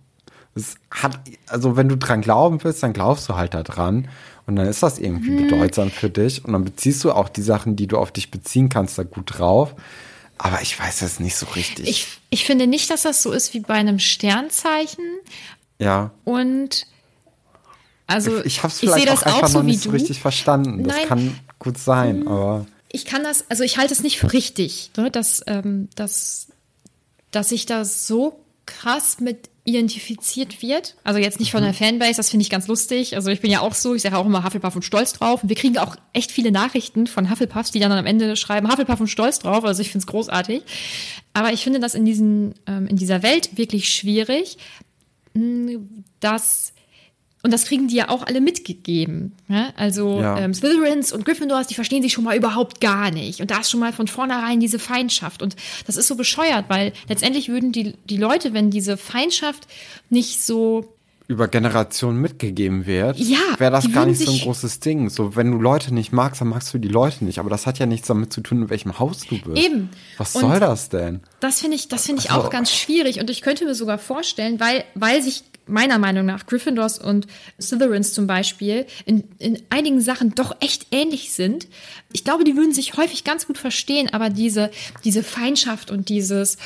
es 0.54 0.76
hat, 0.92 1.20
also 1.48 1.76
wenn 1.78 1.90
du 1.90 1.98
dran 1.98 2.22
glauben 2.22 2.64
willst, 2.64 2.84
dann 2.84 2.94
glaubst 2.94 3.28
du 3.28 3.36
halt 3.36 3.54
da 3.54 3.64
dran. 3.64 4.08
Und 4.48 4.58
dann 4.58 4.68
ist 4.68 4.84
das 4.84 5.00
irgendwie 5.00 5.32
Mhm. 5.32 5.44
bedeutsam 5.48 5.90
für 5.92 6.10
dich. 6.10 6.44
Und 6.46 6.54
dann 6.54 6.64
beziehst 6.64 7.04
du 7.04 7.12
auch 7.12 7.30
die 7.30 7.42
Sachen, 7.42 7.76
die 7.76 7.88
du 7.88 7.98
auf 7.98 8.12
dich 8.12 8.30
beziehen 8.32 8.70
kannst, 8.70 8.98
da 8.98 9.04
gut 9.04 9.38
drauf. 9.40 9.74
Aber 10.38 10.62
ich 10.62 10.80
weiß 10.80 11.00
das 11.00 11.20
nicht 11.20 11.36
so 11.36 11.46
richtig. 11.56 11.88
ich, 11.88 12.08
ich 12.30 12.46
finde 12.46 12.68
nicht, 12.68 12.90
dass 12.90 13.04
das 13.04 13.24
so 13.24 13.32
ist 13.32 13.54
wie 13.54 13.62
bei 13.62 13.74
einem 13.76 14.00
Sternzeichen. 14.00 15.04
ja. 15.80 16.12
Und 16.26 16.86
also 18.08 18.44
ich 18.46 18.60
habe 18.62 18.72
es 18.72 18.80
vielleicht 18.80 19.08
das 19.08 19.24
auch 19.24 19.28
einfach 19.28 19.44
auch 19.44 19.48
so 19.48 19.58
noch 19.60 19.66
nicht 19.66 19.82
so 19.82 19.90
richtig 19.90 20.20
verstanden. 20.20 20.84
Das 20.84 20.96
Nein. 20.96 21.08
kann 21.08 21.40
gut 21.58 21.80
sein, 21.80 22.28
aber 22.28 22.68
ich 22.92 23.06
kann 23.06 23.24
das, 23.24 23.46
also 23.50 23.64
ich 23.64 23.78
halte 23.80 23.94
es 23.94 24.04
nicht 24.04 24.20
für 24.20 24.32
richtig, 24.32 24.92
ne, 24.96 25.10
dass, 25.10 25.42
ähm, 25.48 25.90
dass, 25.96 26.48
dass 27.32 27.50
sich 27.50 27.66
da 27.66 27.84
so 27.84 28.40
krass 28.66 29.20
mit 29.20 29.50
identifiziert 29.68 30.62
wird. 30.62 30.96
Also 31.04 31.20
jetzt 31.20 31.40
nicht 31.40 31.52
von 31.52 31.62
Mhm. 31.62 31.66
der 31.66 31.74
Fanbase, 31.74 32.18
das 32.18 32.30
finde 32.30 32.44
ich 32.44 32.52
ganz 32.52 32.68
lustig. 32.68 33.16
Also 33.16 33.32
ich 33.32 33.42
bin 33.42 33.50
ja 33.50 33.62
auch 33.62 33.74
so, 33.74 33.96
ich 33.96 34.04
sage 34.04 34.16
auch 34.16 34.26
immer 34.26 34.44
Hufflepuff 34.44 34.76
und 34.76 34.84
stolz 34.84 35.14
drauf. 35.14 35.42
Und 35.42 35.50
wir 35.50 35.56
kriegen 35.56 35.78
auch 35.80 35.96
echt 36.14 36.32
viele 36.32 36.52
Nachrichten 36.52 37.08
von 37.08 37.32
Hufflepuffs, 37.32 37.72
die 37.72 37.80
dann 37.80 37.92
am 37.92 38.06
Ende 38.06 38.36
schreiben, 38.36 38.70
Hufflepuff 38.70 39.00
und 39.00 39.08
stolz 39.08 39.40
drauf. 39.40 39.66
Also 39.66 39.82
ich 39.82 39.90
finde 39.90 40.04
es 40.04 40.08
großartig. 40.08 40.62
Aber 41.34 41.52
ich 41.52 41.64
finde 41.64 41.80
das 41.80 41.96
in, 41.96 42.06
diesen, 42.06 42.54
ähm, 42.68 42.86
in 42.86 42.96
dieser 42.96 43.24
Welt 43.24 43.58
wirklich 43.58 43.90
schwierig, 43.90 44.58
mh, 45.34 45.80
dass 46.20 46.74
und 47.46 47.52
das 47.52 47.64
kriegen 47.66 47.88
die 47.88 47.96
ja 47.96 48.10
auch 48.10 48.24
alle 48.26 48.42
mitgegeben. 48.42 49.32
Ne? 49.48 49.72
Also 49.78 50.20
Ja. 50.20 50.38
ähm, 50.40 50.54
Slytherins 50.54 51.14
und 51.14 51.24
Gryffindors, 51.24 51.68
die 51.68 51.76
verstehen 51.76 52.02
sich 52.02 52.12
schon 52.12 52.24
mal 52.26 52.36
überhaupt 52.36 52.82
gar 52.82 53.12
nicht. 53.12 53.40
Und 53.40 53.52
da 53.52 53.60
ist 53.60 53.70
schon 53.72 53.80
mal 53.80 53.94
von 53.94 54.08
vornherein 54.08 54.60
diese 54.60 54.80
Feindschaft. 54.80 55.42
Und 55.42 55.56
das 55.88 55.96
ist 55.96 56.08
so 56.08 56.16
bescheuert, 56.16 56.66
weil 56.68 56.92
letztendlich 57.08 57.48
würden 57.48 57.72
die, 57.72 57.94
die 58.10 58.18
Leute, 58.18 58.54
wenn 58.54 58.70
diese 58.72 58.98
Feindschaft 58.98 59.68
nicht 60.10 60.44
so 60.44 60.92
über 61.28 61.48
Generationen 61.48 62.22
mitgegeben 62.22 62.86
wird, 62.86 63.18
Ja, 63.18 63.40
wäre 63.58 63.72
das 63.72 63.92
gar 63.92 64.06
nicht 64.06 64.20
so 64.22 64.32
ein 64.32 64.38
großes 64.40 64.80
Ding. 64.80 65.10
So, 65.10 65.36
wenn 65.36 65.52
du 65.52 65.58
Leute 65.60 65.92
nicht 65.92 66.12
magst, 66.14 66.40
dann 66.42 66.50
magst 66.50 66.72
du 66.72 66.78
die 66.78 66.88
Leute 66.88 67.26
nicht. 67.26 67.40
Aber 67.40 67.50
das 67.50 67.66
hat 67.66 67.80
ja 67.80 67.88
nichts 67.88 68.08
damit 68.08 68.32
zu 68.32 68.42
tun, 68.42 68.64
in 68.64 68.70
welchem 68.70 69.00
Haus 69.00 69.22
du 69.28 69.40
bist. 69.42 69.58
Eben. 69.58 69.90
Was 70.18 70.36
Und- 70.36 70.42
soll 70.42 70.60
das 70.60 70.90
denn? 70.90 71.22
Das 71.40 71.62
finde 71.62 71.78
ich, 71.78 71.88
das 71.88 72.06
finde 72.06 72.22
ich 72.24 72.30
Also- 72.32 72.46
auch 72.46 72.50
ganz 72.52 72.72
schwierig 72.72 73.20
und 73.20 73.30
ich 73.32 73.42
könnte 73.42 73.66
mir 73.66 73.74
sogar 73.74 73.98
vorstellen, 73.98 74.60
weil, 74.60 74.84
weil 74.94 75.24
sich 75.24 75.44
meiner 75.68 75.98
Meinung 75.98 76.26
nach 76.26 76.46
Gryffindors 76.46 77.00
und 77.00 77.28
Slytherins 77.60 78.14
zum 78.14 78.28
Beispiel 78.28 78.86
in, 79.06 79.24
in 79.40 79.62
einigen 79.70 80.02
Sachen 80.02 80.36
doch 80.36 80.56
echt 80.60 80.88
ähnlich 80.92 81.34
sind. 81.34 81.68
Ich 82.14 82.24
glaube, 82.24 82.44
die 82.44 82.56
würden 82.56 82.74
sich 82.74 82.98
häufig 82.98 83.24
ganz 83.24 83.48
gut 83.48 83.58
verstehen, 83.58 84.14
aber 84.14 84.30
diese, 84.30 84.72
diese 85.04 85.24
Feindschaft 85.24 85.92
und 85.92 86.10
dieses, 86.10 86.58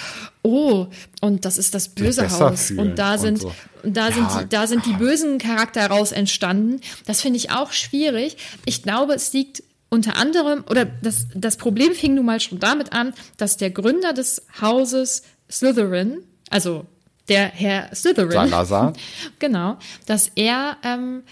oh, 0.43 0.88
und 1.21 1.45
das 1.45 1.57
ist 1.57 1.73
das 1.75 1.89
böse 1.89 2.29
Haus 2.29 2.71
und 2.71 2.95
da 2.97 3.13
und 3.13 3.19
sind, 3.19 3.39
so. 3.41 3.51
und 3.83 3.95
da 3.95 4.09
Ja. 4.09 4.13
sind 4.13 4.27
die, 4.43 4.49
da 4.49 4.67
sind 4.67 4.85
die 4.85 4.93
bösen 4.93 5.38
Charakter 5.38 5.85
raus 5.88 6.12
entstanden. 6.12 6.81
Das 7.05 7.21
finde 7.21 7.38
ich 7.38 7.51
auch 7.51 7.71
schwierig. 7.71 8.38
Ich 8.65 8.83
glaube, 8.83 9.13
es 9.13 9.33
liegt 9.33 9.63
unter 9.91 10.17
anderem, 10.17 10.63
oder 10.69 10.85
das, 10.85 11.25
das 11.33 11.57
Problem 11.57 11.93
fing 11.93 12.13
nun 12.13 12.25
mal 12.25 12.39
schon 12.39 12.59
damit 12.59 12.93
an, 12.93 13.13
dass 13.38 13.57
der 13.57 13.71
Gründer 13.71 14.13
des 14.13 14.43
Hauses 14.62 15.23
Slytherin, 15.49 16.19
also 16.51 16.85
der 17.30 17.48
Herr 17.48 17.94
Slytherin, 17.96 18.32
Salazar. 18.32 18.94
genau, 19.39 19.78
dass 20.06 20.32
er, 20.36 20.78
ähm, 20.84 21.24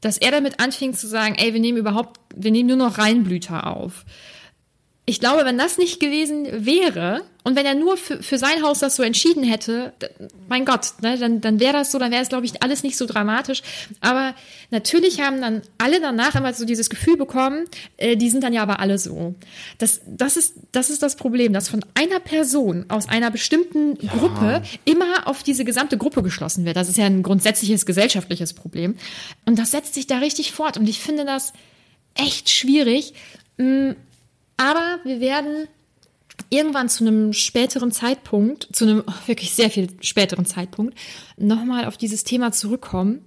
dass 0.00 0.18
er 0.18 0.30
damit 0.30 0.60
anfing 0.60 0.94
zu 0.94 1.06
sagen, 1.06 1.34
ey, 1.36 1.52
wir 1.52 1.60
nehmen 1.60 1.78
überhaupt, 1.78 2.20
wir 2.34 2.50
nehmen 2.50 2.68
nur 2.68 2.76
noch 2.76 2.98
Reinblüter 2.98 3.66
auf. 3.66 4.04
Ich 5.06 5.20
glaube, 5.20 5.44
wenn 5.44 5.58
das 5.58 5.76
nicht 5.76 6.00
gewesen 6.00 6.64
wäre 6.64 7.24
und 7.42 7.56
wenn 7.56 7.66
er 7.66 7.74
nur 7.74 7.98
für, 7.98 8.22
für 8.22 8.38
sein 8.38 8.62
Haus 8.62 8.78
das 8.78 8.96
so 8.96 9.02
entschieden 9.02 9.44
hätte, 9.44 9.92
mein 10.48 10.64
Gott, 10.64 10.94
ne, 11.02 11.18
dann, 11.18 11.42
dann 11.42 11.60
wäre 11.60 11.74
das 11.74 11.92
so, 11.92 11.98
dann 11.98 12.10
wäre 12.10 12.22
es, 12.22 12.30
glaube 12.30 12.46
ich, 12.46 12.62
alles 12.62 12.82
nicht 12.82 12.96
so 12.96 13.04
dramatisch. 13.04 13.62
Aber 14.00 14.34
natürlich 14.70 15.20
haben 15.20 15.42
dann 15.42 15.60
alle 15.76 16.00
danach 16.00 16.34
immer 16.36 16.54
so 16.54 16.64
dieses 16.64 16.88
Gefühl 16.88 17.18
bekommen, 17.18 17.66
äh, 17.98 18.16
die 18.16 18.30
sind 18.30 18.44
dann 18.44 18.54
ja 18.54 18.62
aber 18.62 18.80
alle 18.80 18.96
so. 18.96 19.34
Das, 19.76 20.00
das, 20.06 20.38
ist, 20.38 20.54
das 20.72 20.88
ist 20.88 21.02
das 21.02 21.16
Problem, 21.16 21.52
dass 21.52 21.68
von 21.68 21.84
einer 21.92 22.18
Person 22.18 22.86
aus 22.88 23.06
einer 23.06 23.30
bestimmten 23.30 23.98
Gruppe 24.08 24.62
immer 24.86 25.28
auf 25.28 25.42
diese 25.42 25.66
gesamte 25.66 25.98
Gruppe 25.98 26.22
geschlossen 26.22 26.64
wird. 26.64 26.76
Das 26.78 26.88
ist 26.88 26.96
ja 26.96 27.04
ein 27.04 27.22
grundsätzliches 27.22 27.84
gesellschaftliches 27.84 28.54
Problem. 28.54 28.96
Und 29.44 29.58
das 29.58 29.72
setzt 29.72 29.92
sich 29.92 30.06
da 30.06 30.16
richtig 30.16 30.52
fort. 30.52 30.78
Und 30.78 30.88
ich 30.88 31.00
finde 31.00 31.26
das 31.26 31.52
echt 32.14 32.48
schwierig. 32.48 33.12
Mm, 33.58 33.90
Aber 34.56 34.98
wir 35.04 35.20
werden 35.20 35.68
irgendwann 36.50 36.88
zu 36.88 37.04
einem 37.04 37.32
späteren 37.32 37.92
Zeitpunkt, 37.92 38.68
zu 38.72 38.84
einem 38.84 39.04
wirklich 39.26 39.54
sehr 39.54 39.70
viel 39.70 39.88
späteren 40.00 40.46
Zeitpunkt, 40.46 40.98
nochmal 41.36 41.86
auf 41.86 41.96
dieses 41.96 42.24
Thema 42.24 42.52
zurückkommen. 42.52 43.24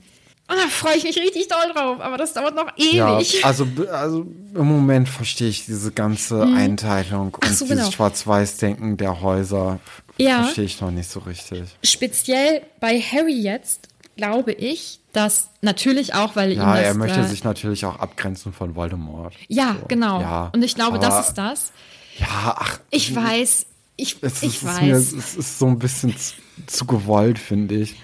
Und 0.49 0.55
da 0.55 0.67
freue 0.69 0.95
ich 0.95 1.03
mich 1.03 1.17
richtig 1.17 1.49
doll 1.49 1.73
drauf, 1.73 1.99
aber 1.99 2.15
das 2.17 2.31
dauert 2.31 2.55
noch 2.55 2.71
Ja, 2.77 3.17
ewig. 3.17 3.43
also, 3.43 3.67
also 3.91 4.25
im 4.53 4.65
Moment 4.65 5.09
verstehe 5.09 5.49
ich 5.49 5.65
diese 5.65 5.91
ganze 5.91 6.43
Einteilung 6.43 7.35
und 7.35 7.49
so, 7.49 7.65
dieses 7.65 7.79
genau. 7.79 7.91
Schwarz-Weiß-Denken 7.91 8.95
der 8.95 9.19
Häuser. 9.19 9.81
Ja. 10.17 10.43
Verstehe 10.43 10.63
ich 10.63 10.79
noch 10.79 10.91
nicht 10.91 11.09
so 11.09 11.19
richtig. 11.19 11.63
Speziell 11.83 12.61
bei 12.79 13.01
Harry 13.01 13.37
jetzt 13.37 13.89
glaube 14.17 14.51
ich, 14.51 14.99
dass 15.17 15.49
natürlich 15.61 16.13
auch, 16.13 16.35
weil 16.35 16.51
ihm 16.51 16.59
Ja, 16.59 16.75
das, 16.75 16.85
er 16.85 16.93
möchte 16.93 17.19
äh, 17.19 17.27
sich 17.27 17.43
natürlich 17.43 17.85
auch 17.85 17.99
abgrenzen 17.99 18.53
von 18.53 18.75
Voldemort. 18.75 19.33
Ja, 19.47 19.75
So, 19.79 19.87
genau. 19.87 20.21
Ja, 20.21 20.51
Und 20.53 20.63
ich 20.63 20.75
glaube, 20.75 20.99
das 20.99 21.29
ist 21.29 21.33
das. 21.33 21.71
Ja, 22.19 22.55
ach. 22.57 22.79
Ich 22.91 23.15
weiß, 23.15 23.65
ich, 23.95 24.17
Es 24.21 24.43
ich 24.43 24.57
ist, 24.57 24.65
weiß. 24.65 24.81
Mir, 24.81 24.95
es 24.95 25.13
ist 25.13 25.59
so 25.59 25.67
ein 25.67 25.79
bisschen 25.79 26.15
zu, 26.15 26.35
zu 26.67 26.85
gewollt, 26.85 27.39
finde 27.39 27.75
ich. 27.75 27.95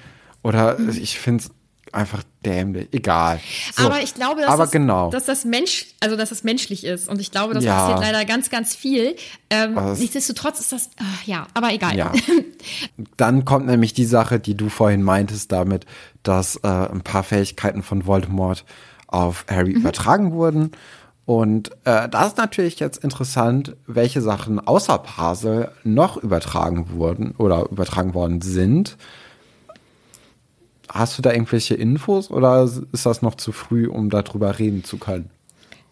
Oder 0.42 0.78
ich 0.80 1.20
finde 1.20 1.44
es, 1.44 1.52
einfach 1.94 2.24
dämlich. 2.46 2.90
Egal. 2.92 3.40
So, 3.76 3.86
aber 3.86 4.02
ich 4.02 4.14
glaube, 4.14 4.42
dass, 4.42 4.50
aber 4.50 4.64
das, 4.64 4.72
genau. 4.72 5.10
dass 5.10 5.26
das 5.26 5.46
Mensch, 5.46 5.88
also 6.00 6.16
dass 6.16 6.30
das 6.30 6.44
menschlich 6.44 6.86
ist. 6.86 7.08
Und 7.08 7.22
ich 7.22 7.32
glaube, 7.32 7.54
das 7.54 7.64
Ja. 7.64 7.78
passiert 7.78 8.00
leider 8.02 8.26
ganz, 8.26 8.50
ganz 8.50 8.76
viel. 8.76 9.16
Ähm, 9.50 9.76
nichtsdestotrotz 9.98 10.60
ist 10.60 10.72
das, 10.72 10.90
ach, 11.00 11.24
ja, 11.26 11.48
aber 11.54 11.72
egal. 11.72 11.96
Ja. 11.96 12.12
Dann 13.18 13.46
kommt 13.46 13.68
nämlich 13.68 13.94
die 13.94 14.06
Sache, 14.06 14.40
die 14.40 14.56
du 14.56 14.70
vorhin 14.70 15.04
meintest, 15.04 15.52
damit, 15.52 15.86
dass 16.24 16.58
äh, 16.58 16.68
ein 16.68 17.02
paar 17.02 17.24
Fähigkeiten 17.24 17.84
von 17.84 18.06
Voldemort 18.06 18.66
auf 19.08 19.46
Harry 19.50 19.72
übertragen 19.72 20.32
wurden. 20.32 20.72
Und 21.26 21.72
äh, 21.86 22.10
da 22.10 22.26
ist 22.26 22.38
natürlich 22.38 22.80
jetzt 22.80 23.02
interessant, 23.04 23.78
welche 23.88 24.22
Sachen 24.22 24.60
außer 24.60 24.98
Pasel 24.98 25.72
noch 25.84 26.18
übertragen 26.18 26.90
wurden 26.92 27.34
oder 27.38 27.70
übertragen 27.70 28.14
worden 28.14 28.42
sind. 28.42 28.98
Hast 30.94 31.18
du 31.18 31.24
da 31.24 31.32
irgendwelche 31.34 31.74
Infos 31.74 32.30
oder 32.30 32.70
ist 32.92 33.06
das 33.08 33.24
noch 33.24 33.34
zu 33.34 33.52
früh, 33.52 33.88
um 33.88 34.12
darüber 34.12 34.60
reden 34.60 34.84
zu 34.84 34.98
können? 34.98 35.32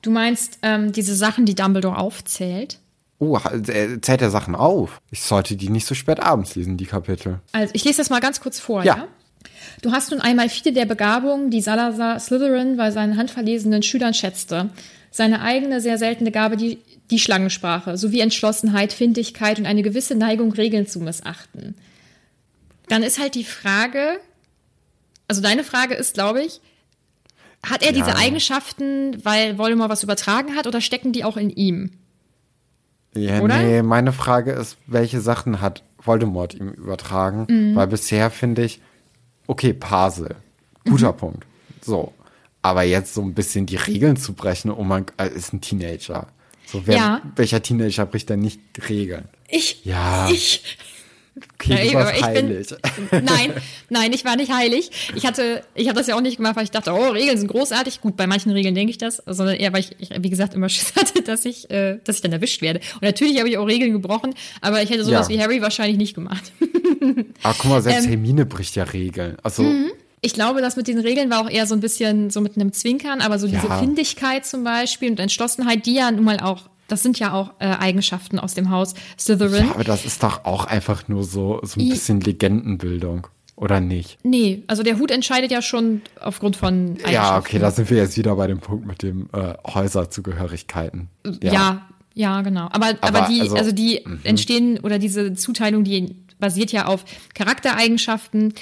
Du 0.03 0.11
meinst 0.11 0.59
ähm, 0.61 0.91
diese 0.91 1.15
Sachen, 1.15 1.45
die 1.47 1.55
Dumbledore 1.55 1.97
aufzählt? 1.97 2.77
Oh, 3.17 3.35
er 3.67 3.99
zählt 4.01 4.21
er 4.21 4.29
Sachen 4.29 4.53
auf. 4.53 5.01
Ich 5.09 5.23
sollte 5.23 5.55
die 5.55 5.69
nicht 5.69 5.87
so 5.87 5.95
spät 5.95 6.19
abends 6.19 6.53
lesen, 6.55 6.77
die 6.77 6.85
Kapitel. 6.85 7.39
Also 7.51 7.73
ich 7.73 7.83
lese 7.83 7.97
das 7.97 8.11
mal 8.11 8.19
ganz 8.19 8.41
kurz 8.41 8.59
vor, 8.59 8.83
Ja. 8.83 8.95
ja? 8.97 9.07
Du 9.81 9.91
hast 9.91 10.11
nun 10.11 10.21
einmal 10.21 10.49
viele 10.49 10.73
der 10.73 10.85
Begabungen, 10.85 11.49
die 11.49 11.61
Salazar 11.61 12.19
Slytherin 12.19 12.77
bei 12.77 12.91
seinen 12.91 13.17
handverlesenen 13.17 13.81
Schülern 13.81 14.13
schätzte. 14.13 14.69
Seine 15.09 15.41
eigene, 15.41 15.81
sehr 15.81 15.97
seltene 15.97 16.31
Gabe, 16.31 16.57
die, 16.57 16.77
die 17.09 17.17
Schlangensprache, 17.19 17.97
sowie 17.97 18.19
Entschlossenheit, 18.19 18.93
Findigkeit 18.93 19.57
und 19.59 19.65
eine 19.65 19.81
gewisse 19.81 20.13
Neigung, 20.15 20.51
Regeln 20.53 20.85
zu 20.87 20.99
missachten. 20.99 21.75
Dann 22.87 23.01
ist 23.03 23.19
halt 23.19 23.33
die 23.35 23.43
Frage, 23.43 24.19
also 25.31 25.41
deine 25.41 25.63
Frage 25.63 25.93
ist, 25.93 26.13
glaube 26.15 26.43
ich, 26.43 26.59
hat 27.65 27.83
er 27.83 27.93
diese 27.93 28.09
Ja. 28.09 28.17
Eigenschaften, 28.17 29.23
weil 29.23 29.57
Voldemort 29.57 29.89
was 29.89 30.03
übertragen 30.03 30.57
hat, 30.57 30.67
oder 30.67 30.81
stecken 30.81 31.13
die 31.13 31.23
auch 31.23 31.37
in 31.37 31.49
ihm? 31.49 31.91
Ja, 33.15 33.39
Oder? 33.39 33.61
nee, 33.61 33.81
meine 33.81 34.11
Frage 34.11 34.51
ist, 34.51 34.75
welche 34.87 35.21
Sachen 35.21 35.61
hat 35.61 35.83
Voldemort 36.03 36.53
ihm 36.53 36.67
übertragen? 36.69 37.45
Mhm. 37.49 37.75
Weil 37.75 37.87
bisher 37.87 38.29
finde 38.29 38.65
ich, 38.65 38.81
okay, 39.47 39.71
Pasel, 39.71 40.35
guter 40.85 41.13
Mhm. 41.13 41.17
Punkt. 41.17 41.45
So. 41.81 42.13
Aber 42.61 42.83
jetzt 42.83 43.13
so 43.13 43.21
ein 43.21 43.33
bisschen 43.33 43.65
die 43.67 43.77
Regeln 43.77 44.17
zu 44.17 44.33
brechen, 44.33 44.69
oh 44.69 44.83
mein 44.83 45.05
Gott, 45.05 45.31
ist 45.31 45.53
ein 45.53 45.61
Teenager. 45.61 46.27
So, 46.65 46.85
wer, 46.87 46.95
Ja. 46.97 47.21
welcher 47.37 47.61
Teenager 47.63 48.05
bricht 48.05 48.29
denn 48.29 48.39
nicht 48.41 48.59
Regeln? 48.89 49.29
Ich, 49.49 49.85
Ja. 49.85 50.29
ich, 50.29 50.77
Okay, 51.37 51.91
Ja, 51.93 52.09
ich 52.11 52.15
bin- 52.21 52.23
heilig. 52.25 52.67
Nein, 53.11 53.53
nein, 53.89 54.11
ich 54.11 54.25
war 54.25 54.35
nicht 54.35 54.51
heilig. 54.53 54.91
Ich 55.15 55.25
hatte, 55.25 55.63
ich 55.75 55.87
habe 55.87 55.97
das 55.97 56.07
ja 56.07 56.15
auch 56.15 56.21
nicht 56.21 56.37
gemacht, 56.37 56.57
weil 56.57 56.65
ich 56.65 56.71
dachte, 56.71 56.91
oh, 56.91 57.07
Regeln 57.09 57.37
sind 57.37 57.47
großartig. 57.47 58.01
Gut, 58.01 58.17
bei 58.17 58.27
manchen 58.27 58.51
Regeln 58.51 58.75
denke 58.75 58.91
ich 58.91 58.97
das, 58.97 59.23
sondern 59.25 59.55
eher, 59.55 59.71
weil 59.71 59.79
ich, 59.79 59.91
ich 59.99 60.09
wie 60.21 60.29
gesagt, 60.29 60.53
immer 60.53 60.67
Schiss 60.69 60.93
hatte, 60.95 61.21
dass 61.21 61.45
ich, 61.45 61.69
äh, 61.71 61.99
dass 62.03 62.17
ich 62.17 62.21
dann 62.21 62.33
erwischt 62.33 62.61
werde. 62.61 62.81
Und 62.95 63.03
natürlich 63.03 63.39
habe 63.39 63.47
ich 63.47 63.57
auch 63.57 63.65
Regeln 63.67 63.93
gebrochen, 63.93 64.33
aber 64.59 64.83
ich 64.83 64.89
hätte 64.89 65.05
sowas 65.05 65.29
Ja. 65.29 65.35
wie 65.35 65.41
Harry 65.41 65.61
wahrscheinlich 65.61 65.97
nicht 65.97 66.13
gemacht. 66.15 66.51
Aber 67.43 67.55
guck 67.57 67.69
mal, 67.71 67.81
selbst 67.81 68.03
Ähm, 68.05 68.09
Hermine 68.11 68.45
bricht 68.45 68.75
ja 68.75 68.83
Regeln. 68.83 69.37
Also, 69.41 69.65
Ich 70.21 70.33
glaube, 70.33 70.61
das 70.61 70.75
mit 70.75 70.87
den 70.87 70.99
Regeln 70.99 71.29
war 71.31 71.41
auch 71.45 71.49
eher 71.49 71.65
so 71.65 71.73
ein 71.73 71.79
bisschen 71.81 72.29
so 72.29 72.41
mit 72.41 72.55
einem 72.55 72.73
Zwinkern, 72.73 73.21
aber 73.21 73.39
so 73.39 73.47
diese 73.47 73.67
Ja. 73.67 73.79
Findigkeit 73.79 74.45
zum 74.45 74.63
Beispiel 74.63 75.09
und 75.09 75.19
Entschlossenheit, 75.19 75.85
die 75.87 75.95
ja 75.95 76.11
nun 76.11 76.25
mal 76.25 76.39
auch, 76.41 76.69
das 76.91 77.03
sind 77.03 77.17
ja 77.19 77.33
auch 77.33 77.51
äh, 77.59 77.65
Eigenschaften 77.65 78.37
aus 78.39 78.53
dem 78.53 78.69
Haus 78.69 78.93
Slytherin. 79.17 79.65
ja, 79.67 79.71
aber 79.73 79.83
das 79.83 80.05
ist 80.05 80.21
doch 80.23 80.45
auch 80.45 80.65
einfach 80.65 81.07
nur 81.07 81.23
so, 81.23 81.59
so 81.63 81.79
ein 81.79 81.85
I- 81.85 81.89
bisschen 81.89 82.21
Legendenbildung. 82.21 83.27
Oder 83.57 83.79
nicht? 83.79 84.17
Nee, 84.23 84.63
also 84.65 84.81
der 84.81 84.97
Hut 84.97 85.11
entscheidet 85.11 85.51
ja 85.51 85.61
schon 85.61 86.01
aufgrund 86.19 86.55
von 86.55 86.93
Eigenschaften. 86.93 87.11
Ja, 87.13 87.37
okay, 87.37 87.59
da 87.59 87.69
sind 87.69 87.91
wir 87.91 87.97
jetzt 87.97 88.17
wieder 88.17 88.35
bei 88.35 88.47
dem 88.47 88.59
Punkt 88.59 88.87
mit 88.87 89.03
dem 89.03 89.29
äh, 89.33 89.53
Häuserzugehörigkeiten. 89.67 91.09
Ja, 91.41 91.81
ja, 92.15 92.41
genau. 92.41 92.65
Aber, 92.71 92.87
aber, 93.01 93.19
Aber 93.19 93.27
die, 93.29 93.41
also- 93.41 93.55
also, 93.55 93.71
die 93.71 94.03
entstehen 94.23 94.79
oder 94.79 94.97
diese 94.99 95.33
Zuteilung, 95.33 95.83
die 95.83 96.15
basiert 96.39 96.71
ja 96.71 96.87
auf 96.87 97.05
Charaktereigenschaften. 97.35 98.53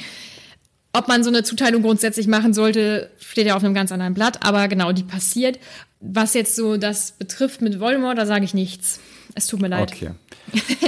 Ob 0.99 1.07
man 1.07 1.23
so 1.23 1.29
eine 1.29 1.43
Zuteilung 1.43 1.81
grundsätzlich 1.81 2.27
machen 2.27 2.53
sollte, 2.53 3.09
steht 3.19 3.47
ja 3.47 3.55
auf 3.55 3.63
einem 3.63 3.73
ganz 3.73 3.89
anderen 3.93 4.13
Blatt. 4.13 4.45
Aber 4.45 4.67
genau, 4.67 4.91
die 4.91 5.03
passiert. 5.03 5.57
Was 6.01 6.33
jetzt 6.33 6.57
so 6.57 6.75
das 6.75 7.13
betrifft 7.13 7.61
mit 7.61 7.79
Voldemort, 7.79 8.17
da 8.17 8.25
sage 8.25 8.43
ich 8.43 8.53
nichts. 8.53 8.99
Es 9.33 9.47
tut 9.47 9.61
mir 9.61 9.69
leid. 9.69 9.93
Okay. 9.93 10.11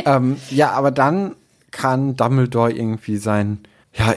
ähm, 0.05 0.35
ja, 0.49 0.71
aber 0.71 0.91
dann 0.91 1.35
kann 1.71 2.17
Dumbledore 2.17 2.73
irgendwie 2.73 3.15
sein, 3.15 3.59
ja, 3.93 4.13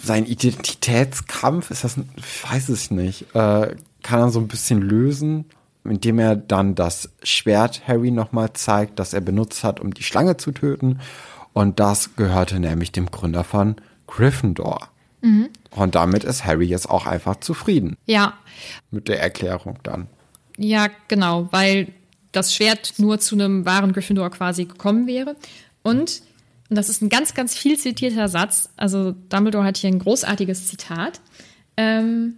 sein 0.00 0.26
Identitätskampf, 0.26 1.72
ist 1.72 1.82
das, 1.82 1.96
ich 2.14 2.48
weiß 2.48 2.68
es 2.68 2.92
nicht, 2.92 3.22
äh, 3.34 3.74
kann 4.04 4.20
er 4.20 4.30
so 4.30 4.38
ein 4.38 4.46
bisschen 4.46 4.80
lösen, 4.80 5.46
indem 5.82 6.20
er 6.20 6.36
dann 6.36 6.76
das 6.76 7.10
Schwert 7.24 7.82
Harry 7.88 8.12
nochmal 8.12 8.52
zeigt, 8.52 9.00
das 9.00 9.12
er 9.12 9.22
benutzt 9.22 9.64
hat, 9.64 9.80
um 9.80 9.92
die 9.92 10.04
Schlange 10.04 10.36
zu 10.36 10.52
töten. 10.52 11.00
Und 11.52 11.80
das 11.80 12.14
gehörte 12.14 12.60
nämlich 12.60 12.92
dem 12.92 13.10
Gründer 13.10 13.42
von 13.42 13.74
Gryffindor. 14.06 14.90
Und 15.70 15.94
damit 15.94 16.24
ist 16.24 16.44
Harry 16.44 16.66
jetzt 16.66 16.88
auch 16.88 17.06
einfach 17.06 17.36
zufrieden 17.36 17.96
Ja, 18.06 18.34
mit 18.90 19.08
der 19.08 19.20
Erklärung 19.20 19.78
dann. 19.82 20.08
Ja, 20.56 20.88
genau, 21.08 21.48
weil 21.50 21.88
das 22.32 22.54
Schwert 22.54 22.94
nur 22.98 23.18
zu 23.18 23.34
einem 23.34 23.64
wahren 23.66 23.92
Gryffindor 23.92 24.30
quasi 24.30 24.64
gekommen 24.66 25.06
wäre. 25.06 25.36
Und, 25.82 26.22
und 26.68 26.76
das 26.76 26.88
ist 26.88 27.02
ein 27.02 27.08
ganz, 27.08 27.34
ganz 27.34 27.56
viel 27.56 27.78
zitierter 27.78 28.28
Satz, 28.28 28.70
also 28.76 29.12
Dumbledore 29.28 29.64
hat 29.64 29.76
hier 29.76 29.90
ein 29.90 29.98
großartiges 29.98 30.68
Zitat. 30.68 31.20
Ähm, 31.76 32.36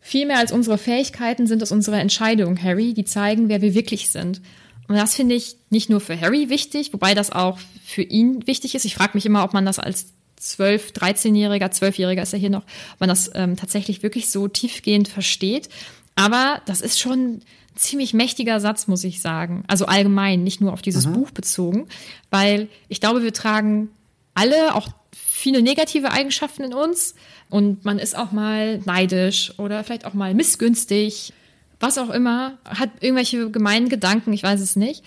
viel 0.00 0.26
mehr 0.26 0.38
als 0.38 0.52
unsere 0.52 0.78
Fähigkeiten 0.78 1.46
sind 1.46 1.62
es 1.62 1.72
unsere 1.72 1.98
Entscheidungen, 1.98 2.62
Harry, 2.62 2.94
die 2.94 3.04
zeigen, 3.04 3.48
wer 3.48 3.60
wir 3.62 3.74
wirklich 3.74 4.10
sind. 4.10 4.40
Und 4.88 4.94
das 4.94 5.16
finde 5.16 5.34
ich 5.34 5.56
nicht 5.70 5.90
nur 5.90 6.00
für 6.00 6.18
Harry 6.20 6.48
wichtig, 6.48 6.92
wobei 6.92 7.14
das 7.14 7.32
auch 7.32 7.58
für 7.84 8.02
ihn 8.02 8.46
wichtig 8.46 8.74
ist. 8.74 8.84
Ich 8.84 8.94
frage 8.94 9.12
mich 9.14 9.26
immer, 9.26 9.42
ob 9.42 9.52
man 9.52 9.66
das 9.66 9.78
als 9.78 10.12
12, 10.36 10.92
13-Jähriger, 10.92 11.70
12-Jähriger 11.70 12.22
ist 12.22 12.32
er 12.32 12.38
hier 12.38 12.50
noch, 12.50 12.64
man 12.98 13.08
das 13.08 13.30
ähm, 13.34 13.56
tatsächlich 13.56 14.02
wirklich 14.02 14.30
so 14.30 14.48
tiefgehend 14.48 15.08
versteht. 15.08 15.68
Aber 16.14 16.60
das 16.66 16.80
ist 16.80 16.98
schon 16.98 17.18
ein 17.18 17.42
ziemlich 17.74 18.14
mächtiger 18.14 18.60
Satz, 18.60 18.86
muss 18.86 19.04
ich 19.04 19.20
sagen. 19.20 19.64
Also 19.66 19.86
allgemein, 19.86 20.42
nicht 20.42 20.60
nur 20.60 20.72
auf 20.72 20.82
dieses 20.82 21.06
Buch 21.06 21.30
bezogen, 21.30 21.88
weil 22.30 22.68
ich 22.88 23.00
glaube, 23.00 23.22
wir 23.22 23.32
tragen 23.32 23.90
alle 24.34 24.74
auch 24.74 24.88
viele 25.14 25.62
negative 25.62 26.10
Eigenschaften 26.10 26.64
in 26.64 26.74
uns 26.74 27.14
und 27.50 27.84
man 27.84 27.98
ist 27.98 28.16
auch 28.16 28.32
mal 28.32 28.78
neidisch 28.78 29.58
oder 29.58 29.84
vielleicht 29.84 30.04
auch 30.04 30.14
mal 30.14 30.34
missgünstig, 30.34 31.32
was 31.78 31.98
auch 31.98 32.10
immer, 32.10 32.58
hat 32.64 32.90
irgendwelche 33.00 33.50
gemeinen 33.50 33.88
Gedanken, 33.88 34.32
ich 34.32 34.42
weiß 34.42 34.60
es 34.60 34.76
nicht. 34.76 35.04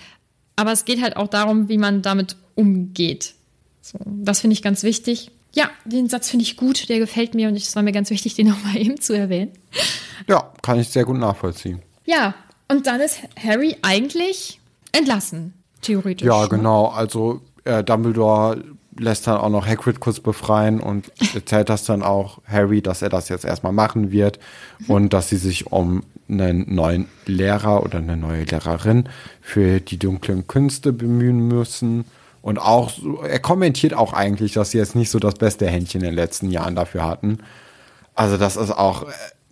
Aber 0.56 0.72
es 0.72 0.86
geht 0.86 1.02
halt 1.02 1.18
auch 1.18 1.28
darum, 1.28 1.70
wie 1.70 1.78
man 1.78 2.02
damit 2.02 2.36
umgeht. 2.56 3.34
So, 3.92 3.98
das 4.06 4.42
finde 4.42 4.54
ich 4.54 4.62
ganz 4.62 4.84
wichtig. 4.84 5.32
Ja, 5.52 5.72
den 5.84 6.08
Satz 6.10 6.30
finde 6.30 6.44
ich 6.44 6.58
gut, 6.58 6.90
der 6.90 7.00
gefällt 7.00 7.34
mir 7.34 7.48
und 7.48 7.56
es 7.56 7.76
war 7.76 7.82
mir 7.82 7.92
ganz 7.92 8.12
wichtig, 8.12 8.36
den 8.36 8.48
nochmal 8.50 8.78
eben 8.78 9.02
zu 9.02 9.14
erwähnen. 9.14 9.52
Ja, 10.28 10.54
kann 10.62 10.80
ich 10.80 10.90
sehr 10.90 11.06
gut 11.06 11.18
nachvollziehen. 11.18 11.82
Ja, 12.06 12.36
und 12.68 12.86
dann 12.86 13.02
ist 13.02 13.22
Harry 13.44 13.78
eigentlich 13.82 14.60
entlassen, 14.92 15.54
theoretisch. 15.82 16.28
Ja, 16.28 16.46
genau. 16.46 16.88
Also 16.88 17.42
äh, 17.64 17.84
Dumbledore 17.84 18.64
lässt 18.96 19.26
dann 19.26 19.38
auch 19.38 19.50
noch 19.50 19.66
Hagrid 19.66 20.00
kurz 20.00 20.20
befreien 20.20 20.80
und 20.80 21.12
erzählt 21.34 21.70
das 21.70 21.84
dann 21.86 22.04
auch 22.04 22.40
Harry, 22.46 22.84
dass 22.84 23.02
er 23.02 23.10
das 23.10 23.30
jetzt 23.30 23.46
erstmal 23.46 23.72
machen 23.72 24.12
wird 24.12 24.40
und 24.88 25.14
dass 25.14 25.30
sie 25.30 25.38
sich 25.38 25.72
um 25.72 26.04
einen 26.28 26.76
neuen 26.76 27.08
Lehrer 27.26 27.82
oder 27.82 27.98
eine 27.98 28.18
neue 28.18 28.44
Lehrerin 28.44 29.10
für 29.42 29.80
die 29.80 29.98
dunklen 29.98 30.46
Künste 30.46 30.94
bemühen 30.94 31.48
müssen. 31.48 32.06
Und 32.42 32.58
auch, 32.58 32.94
er 33.24 33.40
kommentiert 33.40 33.94
auch 33.94 34.14
eigentlich, 34.14 34.54
dass 34.54 34.72
sie 34.72 34.78
jetzt 34.78 34.96
nicht 34.96 35.10
so 35.10 35.20
das 35.20 35.36
beste 35.36 35.68
Händchen 35.68 36.02
in 36.02 36.08
den 36.08 36.16
letzten 36.16 36.50
Jahren 36.52 36.76
dafür 36.76 37.06
hatten. 37.06 37.40
Also 38.16 38.38
das 38.38 38.56
ist 38.56 38.72
auch 38.72 39.04
äh, 39.04 39.08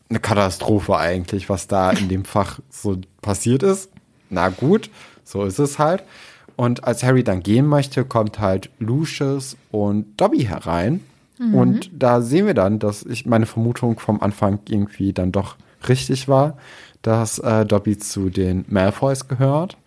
eine 0.10 0.20
Katastrophe 0.20 0.98
eigentlich, 0.98 1.50
was 1.50 1.68
da 1.68 1.92
in 1.92 2.08
dem 2.08 2.26
Fach 2.26 2.60
so 2.70 2.98
passiert 3.22 3.64
ist. 3.64 3.90
Na 4.30 4.50
gut, 4.50 4.90
so 5.24 5.44
ist 5.44 5.60
es 5.60 5.80
halt. 5.80 6.04
Und 6.56 6.86
als 6.86 7.04
Harry 7.04 7.24
dann 7.24 7.44
gehen 7.44 7.68
möchte, 7.68 8.04
kommt 8.04 8.40
halt 8.40 8.70
Lucius 8.80 9.58
und 9.72 10.20
Dobby 10.20 10.46
herein. 10.46 11.02
Und 11.40 11.92
da 11.94 12.22
sehen 12.22 12.48
wir 12.48 12.56
dann, 12.56 12.80
dass 12.80 13.04
ich 13.04 13.28
meine 13.28 13.46
Vermutung 13.46 14.00
vom 14.00 14.22
Anfang 14.22 14.60
irgendwie 14.68 15.14
dann 15.14 15.32
doch 15.32 15.56
richtig 15.88 16.28
war, 16.28 16.58
dass 17.04 17.38
äh, 17.38 17.64
Dobby 17.64 17.98
zu 18.00 18.30
den 18.30 18.66
Malfoys 18.70 19.28
gehört. 19.28 19.78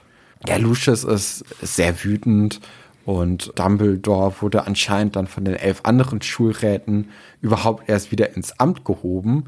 Ja, 0.47 0.57
Lucius 0.57 1.03
ist 1.03 1.45
sehr 1.61 2.05
wütend 2.05 2.61
und 3.05 3.53
Dumbledore 3.59 4.35
wurde 4.41 4.67
anscheinend 4.67 5.17
dann 5.17 5.27
von 5.27 5.45
den 5.45 5.55
elf 5.55 5.81
anderen 5.85 6.23
Schulräten 6.23 7.11
überhaupt 7.41 7.89
erst 7.89 8.13
wieder 8.13 8.35
ins 8.37 8.59
Amt 8.59 8.85
gehoben, 8.85 9.45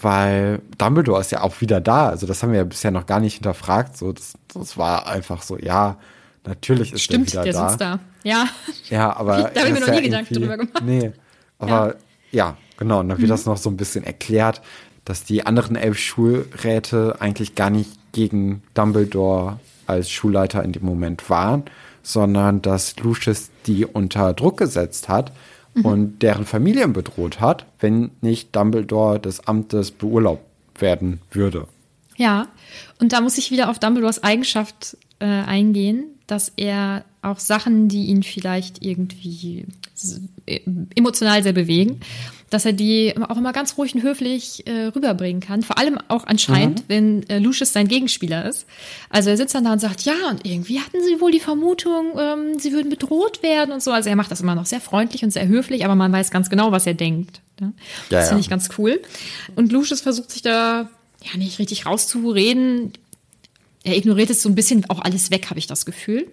weil 0.00 0.60
Dumbledore 0.78 1.20
ist 1.20 1.32
ja 1.32 1.42
auch 1.42 1.60
wieder 1.60 1.80
da. 1.80 2.08
Also 2.08 2.26
das 2.26 2.42
haben 2.42 2.52
wir 2.52 2.58
ja 2.58 2.64
bisher 2.64 2.90
noch 2.90 3.06
gar 3.06 3.20
nicht 3.20 3.34
hinterfragt. 3.34 3.96
So, 3.96 4.12
das, 4.12 4.34
das 4.52 4.76
war 4.76 5.06
einfach 5.06 5.42
so, 5.42 5.58
ja, 5.58 5.96
natürlich 6.44 6.92
ist 6.92 7.02
Stimmt, 7.02 7.34
er 7.34 7.44
der 7.44 7.52
wieder 7.52 7.68
sitzt 7.68 7.80
da. 7.80 7.96
da. 7.96 8.00
Ja. 8.22 8.48
Ja, 8.90 9.16
aber 9.16 9.50
Da 9.54 9.60
hab 9.60 9.68
ich 9.68 9.74
mir 9.74 9.80
noch 9.80 9.88
nie 9.88 9.94
ja 9.94 10.00
Gedanken 10.00 10.34
drüber 10.34 10.56
gemacht. 10.56 10.82
Nee, 10.84 11.12
aber 11.58 11.94
ja. 12.32 12.56
Genau, 12.78 13.00
und 13.00 13.08
dann 13.08 13.18
wird 13.18 13.30
das 13.30 13.46
noch 13.46 13.56
so 13.56 13.70
ein 13.70 13.78
bisschen 13.78 14.04
erklärt, 14.04 14.60
dass 15.06 15.24
die 15.24 15.46
anderen 15.46 15.76
elf 15.76 15.98
Schulräte 15.98 17.16
eigentlich 17.20 17.54
gar 17.54 17.70
nicht 17.70 17.90
gegen 18.12 18.62
Dumbledore 18.74 19.58
als 19.86 20.10
Schulleiter 20.10 20.62
in 20.62 20.72
dem 20.72 20.84
Moment 20.84 21.30
waren, 21.30 21.64
sondern 22.06 22.62
dass 22.62 22.96
Lucius 22.98 23.50
die 23.66 23.84
unter 23.84 24.32
Druck 24.32 24.58
gesetzt 24.58 25.08
hat 25.08 25.32
und 25.82 26.22
deren 26.22 26.46
Familien 26.46 26.92
bedroht 26.92 27.40
hat, 27.40 27.66
wenn 27.80 28.12
nicht 28.20 28.54
Dumbledore 28.54 29.18
des 29.18 29.46
Amtes 29.48 29.90
beurlaubt 29.90 30.44
werden 30.78 31.20
würde. 31.32 31.66
Ja, 32.16 32.46
und 33.00 33.12
da 33.12 33.20
muss 33.20 33.38
ich 33.38 33.50
wieder 33.50 33.68
auf 33.68 33.80
Dumbledores 33.80 34.22
Eigenschaft 34.22 34.96
äh, 35.18 35.26
eingehen, 35.26 36.15
dass 36.26 36.52
er 36.56 37.04
auch 37.22 37.38
Sachen, 37.38 37.88
die 37.88 38.06
ihn 38.06 38.22
vielleicht 38.22 38.84
irgendwie 38.84 39.66
äh, 40.46 40.60
emotional 40.94 41.42
sehr 41.42 41.52
bewegen, 41.52 42.00
dass 42.50 42.64
er 42.64 42.72
die 42.72 43.14
auch 43.28 43.36
immer 43.36 43.52
ganz 43.52 43.76
ruhig 43.76 43.94
und 43.94 44.02
höflich 44.02 44.66
äh, 44.66 44.86
rüberbringen 44.86 45.40
kann. 45.40 45.62
Vor 45.62 45.78
allem 45.78 45.98
auch 46.08 46.26
anscheinend, 46.26 46.84
wenn 46.88 47.28
äh, 47.28 47.38
Lucius 47.38 47.72
sein 47.72 47.88
Gegenspieler 47.88 48.48
ist. 48.48 48.66
Also 49.10 49.30
er 49.30 49.36
sitzt 49.36 49.54
dann 49.54 49.64
da 49.64 49.72
und 49.72 49.80
sagt, 49.80 50.02
ja, 50.02 50.14
und 50.30 50.46
irgendwie 50.46 50.80
hatten 50.80 51.02
sie 51.02 51.20
wohl 51.20 51.32
die 51.32 51.40
Vermutung, 51.40 52.12
ähm, 52.18 52.58
sie 52.58 52.72
würden 52.72 52.88
bedroht 52.88 53.42
werden 53.42 53.72
und 53.72 53.82
so. 53.82 53.90
Also 53.90 54.08
er 54.08 54.16
macht 54.16 54.30
das 54.30 54.40
immer 54.40 54.54
noch 54.54 54.66
sehr 54.66 54.80
freundlich 54.80 55.24
und 55.24 55.32
sehr 55.32 55.48
höflich, 55.48 55.84
aber 55.84 55.96
man 55.96 56.12
weiß 56.12 56.30
ganz 56.30 56.48
genau, 56.48 56.70
was 56.70 56.86
er 56.86 56.94
denkt. 56.94 57.40
Ne? 57.60 57.72
Ja, 58.10 58.20
das 58.20 58.28
finde 58.28 58.40
ja. 58.40 58.44
ich 58.44 58.50
ganz 58.50 58.68
cool. 58.78 59.00
Und 59.56 59.72
Lucius 59.72 60.00
versucht 60.00 60.30
sich 60.30 60.42
da 60.42 60.88
ja 61.24 61.38
nicht 61.38 61.58
richtig 61.58 61.86
rauszureden. 61.86 62.92
Er 63.86 63.96
ignoriert 63.96 64.30
es 64.30 64.42
so 64.42 64.48
ein 64.48 64.56
bisschen 64.56 64.84
auch 64.90 64.98
alles 64.98 65.30
weg, 65.30 65.48
habe 65.48 65.60
ich 65.60 65.68
das 65.68 65.86
Gefühl. 65.86 66.26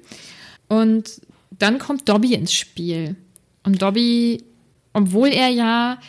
Und 0.70 1.22
dann 1.52 1.78
kommt 1.78 2.10
Dobby 2.10 2.34
ins 2.34 2.52
Spiel. 2.52 3.16
Und 3.62 3.80
Dobby, 3.80 4.44
obwohl 4.92 5.28
er 5.28 5.50
ja 5.50 6.00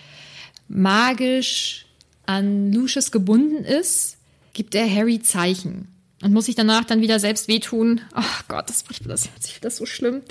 magisch 0.68 1.84
an 2.24 2.72
Lucius 2.72 3.10
gebunden 3.10 3.62
ist, 3.62 4.16
gibt 4.54 4.74
er 4.74 4.90
Harry 4.90 5.20
Zeichen 5.20 5.88
und 6.22 6.32
muss 6.32 6.46
sich 6.46 6.54
danach 6.54 6.86
dann 6.86 7.02
wieder 7.02 7.20
selbst 7.20 7.46
wehtun. 7.46 8.00
Ach 8.14 8.48
Gott, 8.48 8.70
das 8.70 8.82
das 9.06 9.28
das 9.60 9.76
so 9.76 9.84
schlimm. 9.84 10.22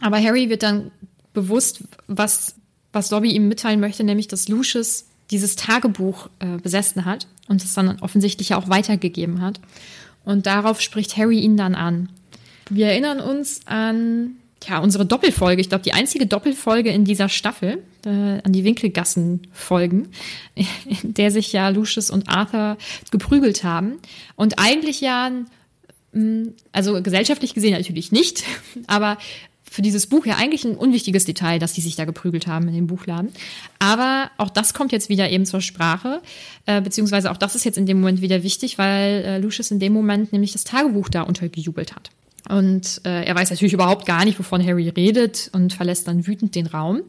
Aber 0.00 0.16
Harry 0.16 0.48
wird 0.48 0.62
dann 0.62 0.92
bewusst, 1.34 1.84
was, 2.06 2.54
was 2.90 3.10
Dobby 3.10 3.32
ihm 3.32 3.48
mitteilen 3.48 3.80
möchte, 3.80 4.02
nämlich, 4.02 4.28
dass 4.28 4.48
Lucius 4.48 5.09
dieses 5.30 5.56
Tagebuch 5.56 6.28
äh, 6.38 6.58
besessen 6.58 7.04
hat 7.04 7.26
und 7.48 7.62
es 7.62 7.74
dann 7.74 8.00
offensichtlich 8.00 8.54
auch 8.54 8.68
weitergegeben 8.68 9.40
hat. 9.40 9.60
Und 10.24 10.46
darauf 10.46 10.80
spricht 10.80 11.16
Harry 11.16 11.40
ihn 11.40 11.56
dann 11.56 11.74
an. 11.74 12.08
Wir 12.68 12.86
erinnern 12.86 13.20
uns 13.20 13.60
an 13.66 14.36
ja, 14.68 14.78
unsere 14.78 15.06
Doppelfolge, 15.06 15.60
ich 15.60 15.68
glaube, 15.68 15.84
die 15.84 15.94
einzige 15.94 16.26
Doppelfolge 16.26 16.90
in 16.90 17.04
dieser 17.04 17.28
Staffel, 17.28 17.82
äh, 18.04 18.08
an 18.42 18.52
die 18.52 18.64
Winkelgassen-Folgen, 18.64 20.08
in 20.54 21.14
der 21.14 21.30
sich 21.30 21.52
ja 21.52 21.68
Lucius 21.68 22.10
und 22.10 22.28
Arthur 22.28 22.76
geprügelt 23.10 23.64
haben. 23.64 23.98
Und 24.36 24.58
eigentlich 24.58 25.00
ja, 25.00 25.30
also 26.72 27.02
gesellschaftlich 27.02 27.54
gesehen 27.54 27.72
natürlich 27.72 28.12
nicht, 28.12 28.44
aber 28.86 29.16
für 29.70 29.82
dieses 29.82 30.08
Buch 30.08 30.26
ja 30.26 30.34
eigentlich 30.34 30.64
ein 30.64 30.74
unwichtiges 30.74 31.24
Detail, 31.24 31.60
dass 31.60 31.72
die 31.72 31.80
sich 31.80 31.94
da 31.94 32.04
geprügelt 32.04 32.48
haben 32.48 32.66
in 32.66 32.74
dem 32.74 32.88
Buchladen. 32.88 33.32
Aber 33.78 34.28
auch 34.36 34.50
das 34.50 34.74
kommt 34.74 34.90
jetzt 34.90 35.08
wieder 35.08 35.30
eben 35.30 35.46
zur 35.46 35.60
Sprache, 35.60 36.20
äh, 36.66 36.80
beziehungsweise 36.80 37.30
auch 37.30 37.36
das 37.36 37.54
ist 37.54 37.64
jetzt 37.64 37.78
in 37.78 37.86
dem 37.86 38.00
Moment 38.00 38.20
wieder 38.20 38.42
wichtig, 38.42 38.78
weil 38.78 39.22
äh, 39.24 39.38
Lucius 39.38 39.70
in 39.70 39.78
dem 39.78 39.92
Moment 39.92 40.32
nämlich 40.32 40.50
das 40.50 40.64
Tagebuch 40.64 41.08
da 41.08 41.22
untergejubelt 41.22 41.94
hat. 41.94 42.10
Und 42.48 43.00
äh, 43.04 43.24
er 43.24 43.34
weiß 43.36 43.50
natürlich 43.50 43.72
überhaupt 43.72 44.06
gar 44.06 44.24
nicht, 44.24 44.40
wovon 44.40 44.66
Harry 44.66 44.88
redet 44.88 45.50
und 45.52 45.72
verlässt 45.72 46.08
dann 46.08 46.26
wütend 46.26 46.56
den 46.56 46.66
Raum. 46.66 47.02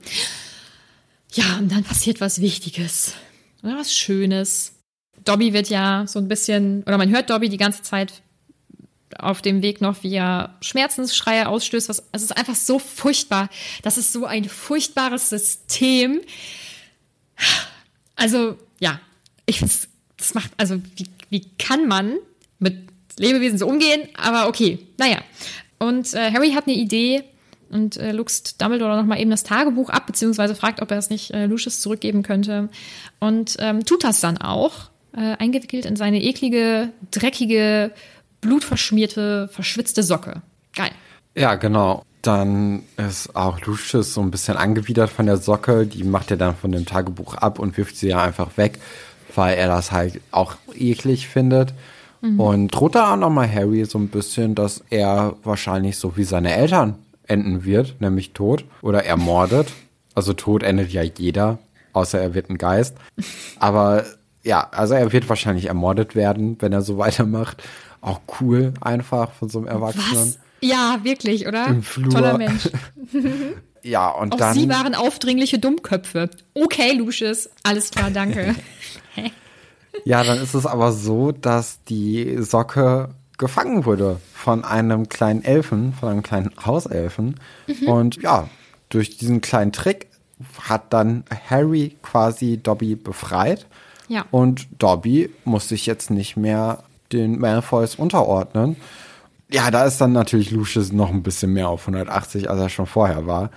Ja, 1.34 1.58
und 1.58 1.72
dann 1.72 1.84
passiert 1.84 2.22
was 2.22 2.42
Wichtiges. 2.42 3.16
Oder 3.64 3.78
was 3.80 3.92
Schönes. 3.92 4.74
Dobby 5.26 5.54
wird 5.54 5.70
ja 5.70 6.06
so 6.06 6.20
ein 6.20 6.28
bisschen, 6.28 6.84
oder 6.84 7.00
man 7.00 7.10
hört 7.10 7.32
Dobby 7.32 7.50
die 7.50 7.58
ganze 7.58 7.82
Zeit 7.82 8.22
auf 9.20 9.42
dem 9.42 9.62
Weg 9.62 9.82
noch, 9.82 10.04
wie 10.04 10.16
er 10.16 10.56
Schmerzensschreie 10.62 11.48
ausstößt. 11.48 11.90
Was, 11.90 12.04
es 12.12 12.24
ist 12.24 12.38
einfach 12.38 12.56
so 12.56 12.80
furchtbar. 12.80 13.50
Das 13.84 13.98
ist 13.98 14.14
so 14.14 14.26
ein 14.26 14.46
furchtbares 14.46 15.30
System. 15.30 16.22
Also, 18.16 18.58
ja, 18.80 19.00
ich 19.46 19.60
das 19.60 20.34
macht, 20.34 20.52
also, 20.58 20.80
wie, 20.96 21.08
wie 21.30 21.46
kann 21.58 21.88
man 21.88 22.18
mit 22.60 22.78
Lebewesen 23.18 23.58
so 23.58 23.68
umgehen? 23.68 24.08
Aber 24.16 24.48
okay, 24.48 24.80
naja. 24.98 25.18
Und 25.80 26.14
äh, 26.14 26.32
Harry 26.32 26.52
hat 26.52 26.68
eine 26.68 26.76
Idee 26.76 27.24
und 27.72 27.98
äh, 27.98 28.12
luchst 28.12 28.62
Dumbledore 28.62 28.98
nochmal 28.98 29.20
eben 29.20 29.32
das 29.32 29.44
Tagebuch 29.44 29.90
ab, 29.90 30.06
beziehungsweise 30.06 30.56
fragt, 30.56 30.82
ob 30.82 30.92
er 30.92 30.98
es 30.98 31.10
nicht 31.10 31.32
äh, 31.32 31.46
Lucius 31.46 31.80
zurückgeben 31.80 32.22
könnte. 32.22 32.70
Und 33.20 33.56
ähm, 33.60 33.86
tut 33.86 34.04
das 34.04 34.20
dann 34.20 34.38
auch, 34.38 34.92
äh, 35.14 35.36
eingewickelt 35.38 35.86
in 35.86 35.96
seine 35.96 36.22
eklige, 36.22 36.92
dreckige, 37.12 37.92
blutverschmierte, 38.42 39.50
verschwitzte 39.52 40.04
Socke. 40.04 40.42
Geil. 40.76 40.92
Ja, 41.36 41.56
genau. 41.56 42.04
Dann 42.22 42.84
ist 42.98 43.36
auch 43.36 43.60
Lucius 43.62 44.14
so 44.14 44.22
ein 44.22 44.32
bisschen 44.32 44.58
angewidert 44.58 45.10
von 45.10 45.26
der 45.26 45.38
Socke. 45.38 45.88
Die 45.88 46.04
macht 46.04 46.30
er 46.32 46.38
dann 46.38 46.56
von 46.56 46.72
dem 46.72 46.86
Tagebuch 46.86 47.36
ab 47.36 47.58
und 47.58 47.78
wirft 47.78 47.96
sie 47.98 48.10
ja 48.10 48.22
einfach 48.22 48.58
weg, 48.58 48.80
weil 49.34 49.58
er 49.58 49.68
das 49.68 49.92
halt 49.92 50.22
auch 50.32 50.56
eklig 50.76 51.28
findet. 51.28 51.74
Und 52.38 52.68
droht 52.68 52.94
da 52.94 53.14
auch 53.14 53.18
nochmal 53.18 53.52
Harry 53.52 53.84
so 53.86 53.98
ein 53.98 54.10
bisschen, 54.10 54.54
dass 54.54 54.84
er 54.92 55.36
wahrscheinlich 55.44 55.98
so 55.98 56.18
wie 56.18 56.24
seine 56.24 56.54
Eltern 56.54 57.00
enden 57.26 57.66
wird, 57.66 58.00
nämlich 58.00 58.34
tot 58.34 58.64
oder 58.84 59.06
ermordet. 59.06 59.74
Also 60.14 60.34
tot 60.34 60.62
endet 60.62 60.92
ja 60.92 61.02
jeder, 61.02 61.58
außer 61.94 62.20
er 62.22 62.36
wird 62.36 62.52
ein 62.52 62.60
Geist. 62.60 62.96
Aber 63.60 64.06
ja, 64.44 64.68
also 64.72 64.94
er 64.94 65.12
wird 65.12 65.30
wahrscheinlich 65.30 65.68
ermordet 65.68 66.16
werden, 66.16 66.58
wenn 66.60 66.74
er 66.74 66.82
so 66.82 66.98
weitermacht. 66.98 67.64
Auch 68.02 68.22
cool 68.40 68.74
einfach 68.82 69.32
von 69.32 69.50
so 69.50 69.60
einem 69.60 69.68
Erwachsenen. 69.68 70.16
Was? 70.16 70.40
Ja, 70.62 71.00
wirklich, 71.04 71.48
oder? 71.48 71.68
Im 71.68 71.84
Flur. 71.84 72.12
Toller 72.12 72.38
Mensch. 72.38 72.70
Ja, 73.84 74.10
und 74.10 74.34
Auch 74.34 74.38
dann. 74.38 74.54
Sie 74.54 74.70
waren 74.70 74.94
aufdringliche 74.94 75.58
Dummköpfe. 75.58 76.30
Okay, 76.54 76.94
Lucius, 76.94 77.50
alles 77.64 77.90
klar, 77.92 78.12
danke. 78.12 78.56
Ja, 80.06 80.24
dann 80.24 80.42
ist 80.42 80.54
es 80.54 80.66
aber 80.66 80.94
so, 80.94 81.32
dass 81.34 81.84
die 81.84 82.38
Socke 82.42 83.10
gefangen 83.38 83.86
wurde 83.86 84.22
von 84.34 84.64
einem 84.64 85.10
kleinen 85.10 85.44
Elfen, 85.44 85.94
von 85.94 86.10
einem 86.10 86.24
kleinen 86.24 86.52
Hauselfen. 86.66 87.36
Und 87.86 88.22
ja, 88.22 88.48
durch 88.90 89.18
diesen 89.18 89.42
kleinen 89.42 89.74
Trick 89.74 90.08
hat 90.62 90.94
dann 90.94 91.26
Harry 91.50 91.98
quasi 92.02 92.58
Dobby 92.58 92.96
befreit. 92.96 93.68
Ja. 94.12 94.26
Und 94.30 94.68
Dobby 94.78 95.30
muss 95.46 95.70
sich 95.70 95.86
jetzt 95.86 96.12
nicht 96.12 96.36
mehr 96.36 96.84
den 97.14 97.40
Malfoys 97.40 97.96
unterordnen. 97.96 98.76
Ja, 99.50 99.72
da 99.72 99.86
ist 99.86 100.02
dann 100.02 100.12
natürlich 100.12 100.52
Lucius 100.52 100.92
noch 100.92 101.12
ein 101.12 101.24
bisschen 101.24 101.54
mehr 101.54 101.70
auf 101.70 101.88
180, 101.88 102.50
als 102.50 102.60
er 102.60 102.68
schon 102.68 102.88
vorher 102.88 103.26
war. 103.26 103.52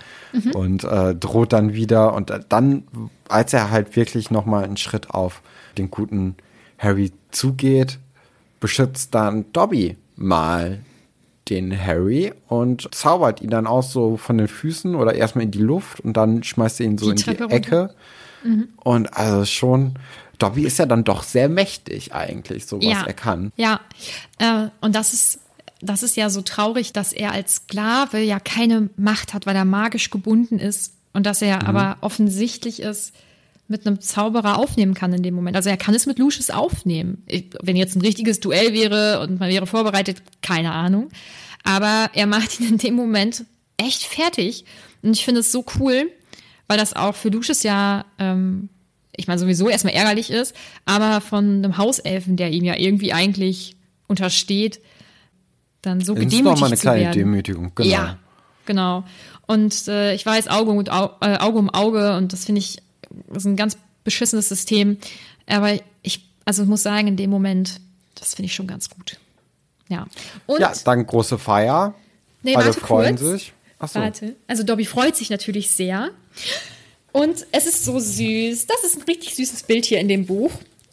Und 0.53 0.85
äh, 0.85 1.13
droht 1.13 1.51
dann 1.51 1.73
wieder. 1.73 2.13
Und 2.13 2.31
dann, 2.47 2.83
als 3.27 3.51
er 3.51 3.69
halt 3.69 3.97
wirklich 3.97 4.31
noch 4.31 4.45
mal 4.45 4.63
einen 4.63 4.77
Schritt 4.77 5.09
auf 5.09 5.41
den 5.77 5.91
guten 5.91 6.35
Harry 6.77 7.11
zugeht, 7.31 7.99
beschützt 8.61 9.13
dann 9.13 9.51
Dobby 9.51 9.97
mal 10.15 10.79
den 11.49 11.77
Harry 11.77 12.31
und 12.47 12.87
zaubert 12.95 13.41
ihn 13.41 13.49
dann 13.49 13.67
auch 13.67 13.83
so 13.83 14.15
von 14.15 14.37
den 14.37 14.47
Füßen 14.47 14.95
oder 14.95 15.15
erstmal 15.15 15.43
in 15.43 15.51
die 15.51 15.59
Luft 15.59 15.99
und 15.99 16.15
dann 16.15 16.43
schmeißt 16.43 16.79
er 16.79 16.85
ihn 16.85 16.97
so 16.97 17.11
Die 17.11 17.29
in 17.29 17.37
die. 17.37 17.53
Ecke. 17.53 17.93
Und 18.83 19.17
also 19.17 19.45
schon, 19.45 19.93
Dobby 20.39 20.65
ist 20.65 20.79
ja 20.79 20.85
dann 20.85 21.03
doch 21.03 21.23
sehr 21.23 21.49
mächtig 21.49 22.13
eigentlich, 22.13 22.65
so 22.65 22.77
was 22.77 22.85
Ja. 22.85 23.03
er 23.05 23.13
kann. 23.13 23.51
Ja, 23.55 23.81
äh, 24.39 24.67
und 24.81 24.95
das 24.95 25.13
ist, 25.13 25.39
das 25.81 26.03
ist 26.03 26.15
ja 26.15 26.29
so 26.29 26.41
traurig, 26.41 26.93
dass 26.93 27.13
er 27.13 27.31
als 27.31 27.55
Sklave 27.55 28.19
ja 28.19 28.39
keine 28.39 28.89
Macht 28.97 29.33
hat, 29.33 29.45
weil 29.45 29.55
er 29.55 29.65
magisch 29.65 30.09
gebunden 30.09 30.59
ist 30.59 30.93
und 31.13 31.25
dass 31.25 31.41
er 31.41 31.67
aber 31.67 31.97
offensichtlich 32.01 32.81
ist, 32.81 33.13
mit 33.67 33.87
einem 33.87 33.99
Zauberer 33.99 34.59
aufnehmen 34.59 34.93
kann 34.93 35.11
in 35.13 35.23
dem 35.23 35.33
Moment. 35.33 35.55
Also 35.55 35.69
er 35.69 35.77
kann 35.77 35.95
es 35.95 36.05
mit 36.05 36.19
Lucius 36.19 36.51
aufnehmen. 36.51 37.23
Ich, 37.25 37.45
wenn 37.63 37.75
jetzt 37.75 37.95
ein 37.95 38.01
richtiges 38.01 38.39
Duell 38.39 38.73
wäre 38.73 39.21
und 39.21 39.39
man 39.39 39.49
wäre 39.49 39.65
vorbereitet, 39.65 40.21
keine 40.43 40.71
Ahnung. 40.71 41.09
Aber 41.63 42.11
er 42.13 42.27
macht 42.27 42.59
ihn 42.59 42.69
in 42.69 42.77
dem 42.77 42.93
Moment 42.93 43.43
echt 43.77 44.03
fertig. 44.03 44.65
Und 45.01 45.13
ich 45.13 45.25
finde 45.25 45.39
es 45.41 45.51
so 45.51 45.65
cool, 45.79 46.11
weil 46.67 46.77
das 46.77 46.95
auch 46.95 47.15
für 47.15 47.29
Lucius 47.29 47.63
ja, 47.63 48.05
ähm, 48.19 48.69
ich 49.17 49.27
meine, 49.27 49.39
sowieso 49.39 49.69
erstmal 49.69 49.93
ärgerlich 49.93 50.29
ist, 50.31 50.55
aber 50.85 51.21
von 51.21 51.45
einem 51.63 51.77
Hauselfen, 51.77 52.37
der 52.37 52.51
ihm 52.51 52.63
ja 52.63 52.75
irgendwie 52.77 53.13
eigentlich 53.13 53.75
untersteht, 54.07 54.79
dann 55.81 56.01
so 56.01 56.13
Das 56.13 56.23
ist 56.23 56.29
gedemütigt 56.31 56.43
noch 56.43 56.59
mal 56.59 56.67
eine 56.67 56.77
kleine 56.77 57.01
werden. 57.01 57.13
Demütigung, 57.13 57.71
genau. 57.75 57.89
Ja, 57.89 58.17
genau. 58.65 59.03
Und 59.47 59.87
äh, 59.87 60.13
ich 60.15 60.25
weiß, 60.25 60.47
Auge, 60.47 60.71
und 60.71 60.91
Au 60.91 61.11
äh, 61.21 61.37
Auge 61.37 61.59
um 61.59 61.69
Auge 61.69 62.17
und 62.17 62.33
das 62.33 62.45
finde 62.45 62.59
ich, 62.59 62.77
das 63.27 63.37
ist 63.43 63.45
ein 63.45 63.55
ganz 63.55 63.77
beschissenes 64.03 64.49
System. 64.49 64.97
Aber 65.47 65.73
ich, 66.01 66.27
also 66.45 66.63
ich 66.63 66.69
muss 66.69 66.81
sagen, 66.83 67.07
in 67.07 67.17
dem 67.17 67.29
Moment, 67.29 67.79
das 68.15 68.33
finde 68.35 68.47
ich 68.47 68.55
schon 68.55 68.67
ganz 68.67 68.89
gut. 68.89 69.17
Ja. 69.89 70.07
Und, 70.47 70.59
Ja, 70.59 70.73
dann 70.83 71.05
große 71.05 71.37
Feier. 71.37 71.93
nee, 72.41 72.55
Alle 72.55 72.73
freuen 72.73 73.17
kurz. 73.17 73.29
sich. 73.29 73.53
Ach 73.77 73.87
so. 73.87 73.99
Warte. 73.99 74.35
Also 74.47 74.63
Dobby 74.63 74.85
freut 74.85 75.15
sich 75.15 75.29
natürlich 75.29 75.69
sehr. 75.69 76.09
Und 77.15 77.47
es 77.53 77.65
ist 77.65 77.85
so 77.85 77.97
süß. 77.97 78.67
Das 78.67 78.83
ist 78.83 78.97
ein 78.97 79.03
richtig 79.03 79.35
süßes 79.35 79.63
Bild 79.63 79.85
hier 79.85 80.01
in 80.01 80.09
dem 80.09 80.25
Buch. 80.25 80.51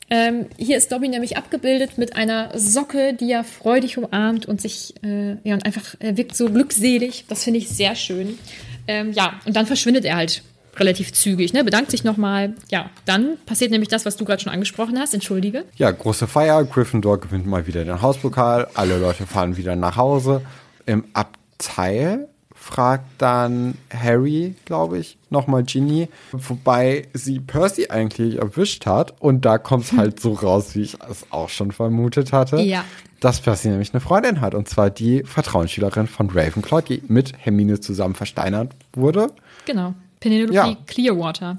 Ähm, 0.08 0.46
hier 0.56 0.76
ist 0.76 0.92
Dobby 0.92 1.08
nämlich 1.08 1.36
abgebildet 1.36 1.98
mit 1.98 2.14
einer 2.14 2.56
Socke, 2.56 3.12
die 3.12 3.32
er 3.32 3.42
freudig 3.42 3.98
umarmt 3.98 4.46
und 4.46 4.60
sich, 4.60 4.94
äh, 5.02 5.32
ja, 5.42 5.54
und 5.54 5.66
einfach, 5.66 5.96
er 5.98 6.16
wirkt 6.16 6.36
so 6.36 6.48
glückselig. 6.48 7.24
Das 7.26 7.42
finde 7.42 7.58
ich 7.58 7.70
sehr 7.70 7.96
schön. 7.96 8.38
Ähm, 8.86 9.10
ja, 9.10 9.40
und 9.46 9.56
dann 9.56 9.66
verschwindet 9.66 10.04
er 10.04 10.14
halt 10.14 10.44
relativ 10.76 11.12
zügig, 11.12 11.54
ne? 11.54 11.64
bedankt 11.64 11.90
sich 11.90 12.04
nochmal. 12.04 12.54
Ja, 12.70 12.88
dann 13.04 13.36
passiert 13.44 13.72
nämlich 13.72 13.88
das, 13.88 14.06
was 14.06 14.16
du 14.16 14.24
gerade 14.24 14.40
schon 14.40 14.52
angesprochen 14.52 15.00
hast. 15.00 15.14
Entschuldige. 15.14 15.64
Ja, 15.74 15.90
große 15.90 16.28
Feier. 16.28 16.62
Gryffindor 16.62 17.18
gewinnt 17.18 17.46
mal 17.46 17.66
wieder 17.66 17.84
den 17.84 18.00
Hauspokal. 18.00 18.68
Alle 18.74 18.96
Leute 18.98 19.26
fahren 19.26 19.56
wieder 19.56 19.74
nach 19.74 19.96
Hause. 19.96 20.42
Im 20.86 21.04
Abteil 21.14 22.28
fragt 22.62 23.04
dann 23.18 23.74
Harry, 23.92 24.54
glaube 24.66 24.98
ich, 24.98 25.18
nochmal 25.30 25.64
Ginny, 25.64 26.08
wobei 26.30 27.08
sie 27.12 27.40
Percy 27.40 27.88
eigentlich 27.88 28.38
erwischt 28.38 28.86
hat. 28.86 29.20
Und 29.20 29.44
da 29.44 29.58
kommt 29.58 29.84
es 29.84 29.92
halt 29.96 30.20
so 30.20 30.32
raus, 30.32 30.76
wie 30.76 30.82
ich 30.82 30.96
es 31.10 31.26
auch 31.30 31.48
schon 31.48 31.72
vermutet 31.72 32.32
hatte. 32.32 32.58
Ja. 32.60 32.84
Dass 33.18 33.40
Percy 33.40 33.68
nämlich 33.68 33.92
eine 33.92 34.00
Freundin 34.00 34.40
hat. 34.40 34.54
Und 34.54 34.68
zwar 34.68 34.90
die 34.90 35.24
Vertrauensschülerin 35.24 36.06
von 36.06 36.30
Ravenclaw, 36.30 36.82
die 36.82 37.02
mit 37.08 37.32
Hermine 37.36 37.80
zusammen 37.80 38.14
versteinert 38.14 38.72
wurde. 38.92 39.28
Genau. 39.66 39.94
Penelope 40.20 40.54
Ja. 40.54 40.76
Clearwater. 40.86 41.58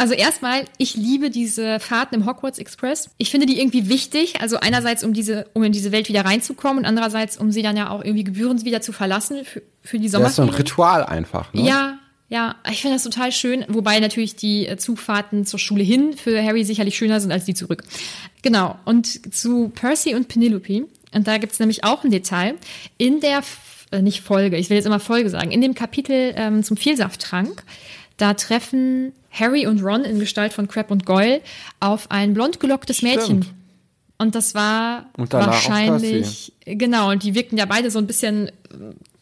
Also 0.00 0.14
erstmal, 0.14 0.64
ich 0.78 0.94
liebe 0.94 1.28
diese 1.28 1.78
Fahrten 1.78 2.14
im 2.14 2.26
Hogwarts 2.26 2.58
Express. 2.58 3.10
Ich 3.18 3.30
finde 3.30 3.44
die 3.44 3.60
irgendwie 3.60 3.90
wichtig. 3.90 4.40
Also 4.40 4.58
einerseits, 4.58 5.04
um 5.04 5.12
diese, 5.12 5.46
um 5.52 5.62
in 5.62 5.72
diese 5.72 5.92
Welt 5.92 6.08
wieder 6.08 6.24
reinzukommen 6.24 6.78
und 6.78 6.84
andererseits, 6.86 7.36
um 7.36 7.52
sie 7.52 7.60
dann 7.60 7.76
ja 7.76 7.90
auch 7.90 8.02
irgendwie 8.02 8.24
gebührend 8.24 8.64
wieder 8.64 8.80
zu 8.80 8.92
verlassen 8.92 9.44
für, 9.44 9.60
für 9.82 9.98
die 9.98 10.08
Das 10.08 10.22
ist 10.22 10.36
so 10.36 10.42
ein 10.42 10.46
Sommerferien. 10.46 10.56
Ritual 10.56 11.04
einfach. 11.04 11.52
Ne? 11.52 11.66
Ja, 11.66 11.98
ja, 12.30 12.54
ich 12.70 12.80
finde 12.80 12.96
das 12.96 13.02
total 13.02 13.30
schön, 13.30 13.66
wobei 13.68 14.00
natürlich 14.00 14.36
die 14.36 14.66
äh, 14.66 14.78
Zugfahrten 14.78 15.44
zur 15.44 15.58
Schule 15.58 15.82
hin 15.82 16.14
für 16.16 16.42
Harry 16.42 16.64
sicherlich 16.64 16.96
schöner 16.96 17.20
sind 17.20 17.30
als 17.30 17.44
die 17.44 17.54
zurück. 17.54 17.82
Genau, 18.40 18.78
und 18.86 19.34
zu 19.34 19.68
Percy 19.68 20.14
und 20.14 20.28
Penelope, 20.28 20.86
und 21.12 21.26
da 21.26 21.36
gibt's 21.36 21.58
nämlich 21.58 21.84
auch 21.84 22.04
ein 22.04 22.10
Detail, 22.10 22.54
in 22.96 23.20
der, 23.20 23.42
äh, 23.90 24.00
nicht 24.00 24.22
Folge, 24.22 24.56
ich 24.56 24.70
will 24.70 24.76
jetzt 24.76 24.86
immer 24.86 25.00
Folge 25.00 25.28
sagen, 25.28 25.50
in 25.50 25.60
dem 25.60 25.74
Kapitel 25.74 26.32
ähm, 26.36 26.62
zum 26.62 26.78
Vielsafttrank, 26.78 27.64
da 28.16 28.32
treffen 28.34 29.12
Harry 29.30 29.66
und 29.66 29.82
Ron 29.82 30.04
in 30.04 30.18
Gestalt 30.18 30.52
von 30.52 30.68
Crab 30.68 30.90
und 30.90 31.06
Goyle 31.06 31.40
auf 31.78 32.10
ein 32.10 32.34
blond 32.34 32.60
gelocktes 32.60 33.02
Mädchen. 33.02 33.42
Stimmt. 33.42 33.54
Und 34.18 34.34
das 34.34 34.54
war 34.54 35.06
Und 35.16 35.32
wahrscheinlich, 35.32 36.52
genau, 36.66 37.10
und 37.10 37.22
die 37.22 37.34
wirkten 37.34 37.56
ja 37.56 37.64
beide 37.64 37.90
so 37.90 37.98
ein 37.98 38.06
bisschen, 38.06 38.50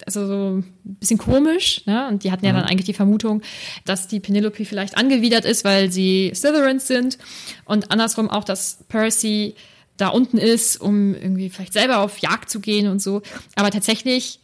also 0.04 0.26
so 0.26 0.56
ein 0.56 0.64
bisschen 0.84 1.18
komisch, 1.18 1.82
ne? 1.86 2.08
Und 2.08 2.24
die 2.24 2.32
hatten 2.32 2.44
ja 2.44 2.52
Mhm. 2.52 2.56
dann 2.56 2.64
eigentlich 2.64 2.86
die 2.86 2.94
Vermutung, 2.94 3.42
dass 3.84 4.08
die 4.08 4.18
Penelope 4.18 4.64
vielleicht 4.64 4.96
angewidert 4.96 5.44
ist, 5.44 5.64
weil 5.64 5.92
sie 5.92 6.32
Slytherins 6.34 6.88
sind. 6.88 7.16
Und 7.64 7.92
andersrum 7.92 8.28
auch, 8.28 8.42
dass 8.42 8.78
Percy 8.88 9.54
da 9.98 10.08
unten 10.08 10.38
ist, 10.38 10.80
um 10.80 11.14
irgendwie 11.14 11.50
vielleicht 11.50 11.74
selber 11.74 11.98
auf 11.98 12.18
Jagd 12.18 12.50
zu 12.50 12.58
gehen 12.60 12.88
und 12.88 13.00
so. 13.00 13.22
Aber 13.54 13.70
tatsächlich 13.70 14.40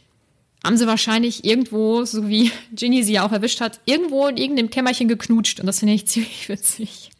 haben 0.65 0.77
sie 0.77 0.87
wahrscheinlich 0.87 1.45
irgendwo, 1.45 2.03
so 2.05 2.27
wie 2.27 2.51
Ginny 2.73 3.03
sie 3.03 3.13
ja 3.13 3.25
auch 3.25 3.31
erwischt 3.31 3.61
hat, 3.61 3.79
irgendwo 3.85 4.27
in 4.27 4.37
irgendeinem 4.37 4.69
Kämmerchen 4.69 5.07
geknutscht. 5.07 5.59
Und 5.59 5.65
das 5.67 5.79
finde 5.79 5.93
ich 5.93 6.07
ziemlich 6.07 6.49
witzig. 6.49 7.11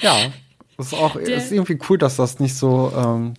Ja, 0.00 0.16
das 0.76 0.88
ist 0.88 0.94
auch 0.94 1.16
ist 1.16 1.50
irgendwie 1.50 1.78
cool, 1.88 1.98
dass 1.98 2.16
das 2.16 2.38
nicht 2.38 2.54
so, 2.54 2.92
ähm, 2.96 3.34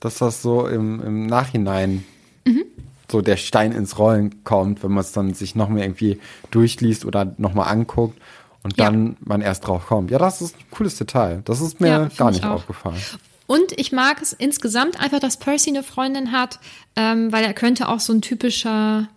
dass 0.00 0.18
das 0.18 0.42
so 0.42 0.66
im, 0.68 1.02
im 1.02 1.26
Nachhinein 1.26 2.04
Mhm. 2.46 2.64
so 3.10 3.22
der 3.22 3.38
Stein 3.38 3.72
ins 3.72 3.98
Rollen 3.98 4.44
kommt, 4.44 4.82
wenn 4.82 4.90
man 4.92 5.00
es 5.00 5.12
dann 5.12 5.32
sich 5.32 5.54
noch 5.54 5.70
mehr 5.70 5.84
irgendwie 5.84 6.20
durchliest 6.50 7.06
oder 7.06 7.34
nochmal 7.38 7.68
anguckt 7.72 8.20
und 8.62 8.76
Ja. 8.78 8.84
dann 8.90 9.16
man 9.20 9.40
erst 9.40 9.66
drauf 9.66 9.86
kommt. 9.86 10.10
Ja, 10.10 10.18
das 10.18 10.42
ist 10.42 10.54
ein 10.56 10.64
cooles 10.70 10.96
Detail. 10.98 11.40
Das 11.46 11.62
ist 11.62 11.80
mir 11.80 11.88
Ja, 11.88 12.08
gar 12.18 12.30
nicht 12.30 12.44
aufgefallen. 12.44 13.00
Und 13.46 13.78
ich 13.78 13.92
mag 13.92 14.22
es 14.22 14.32
insgesamt 14.32 14.98
einfach, 15.00 15.20
dass 15.20 15.36
Percy 15.36 15.70
eine 15.70 15.82
Freundin 15.82 16.32
hat, 16.32 16.58
ähm, 16.96 17.30
weil 17.32 17.44
er 17.44 17.52
könnte 17.54 17.88
auch 17.88 18.00
so 18.00 18.12
ein 18.12 18.22
typischer, 18.22 19.08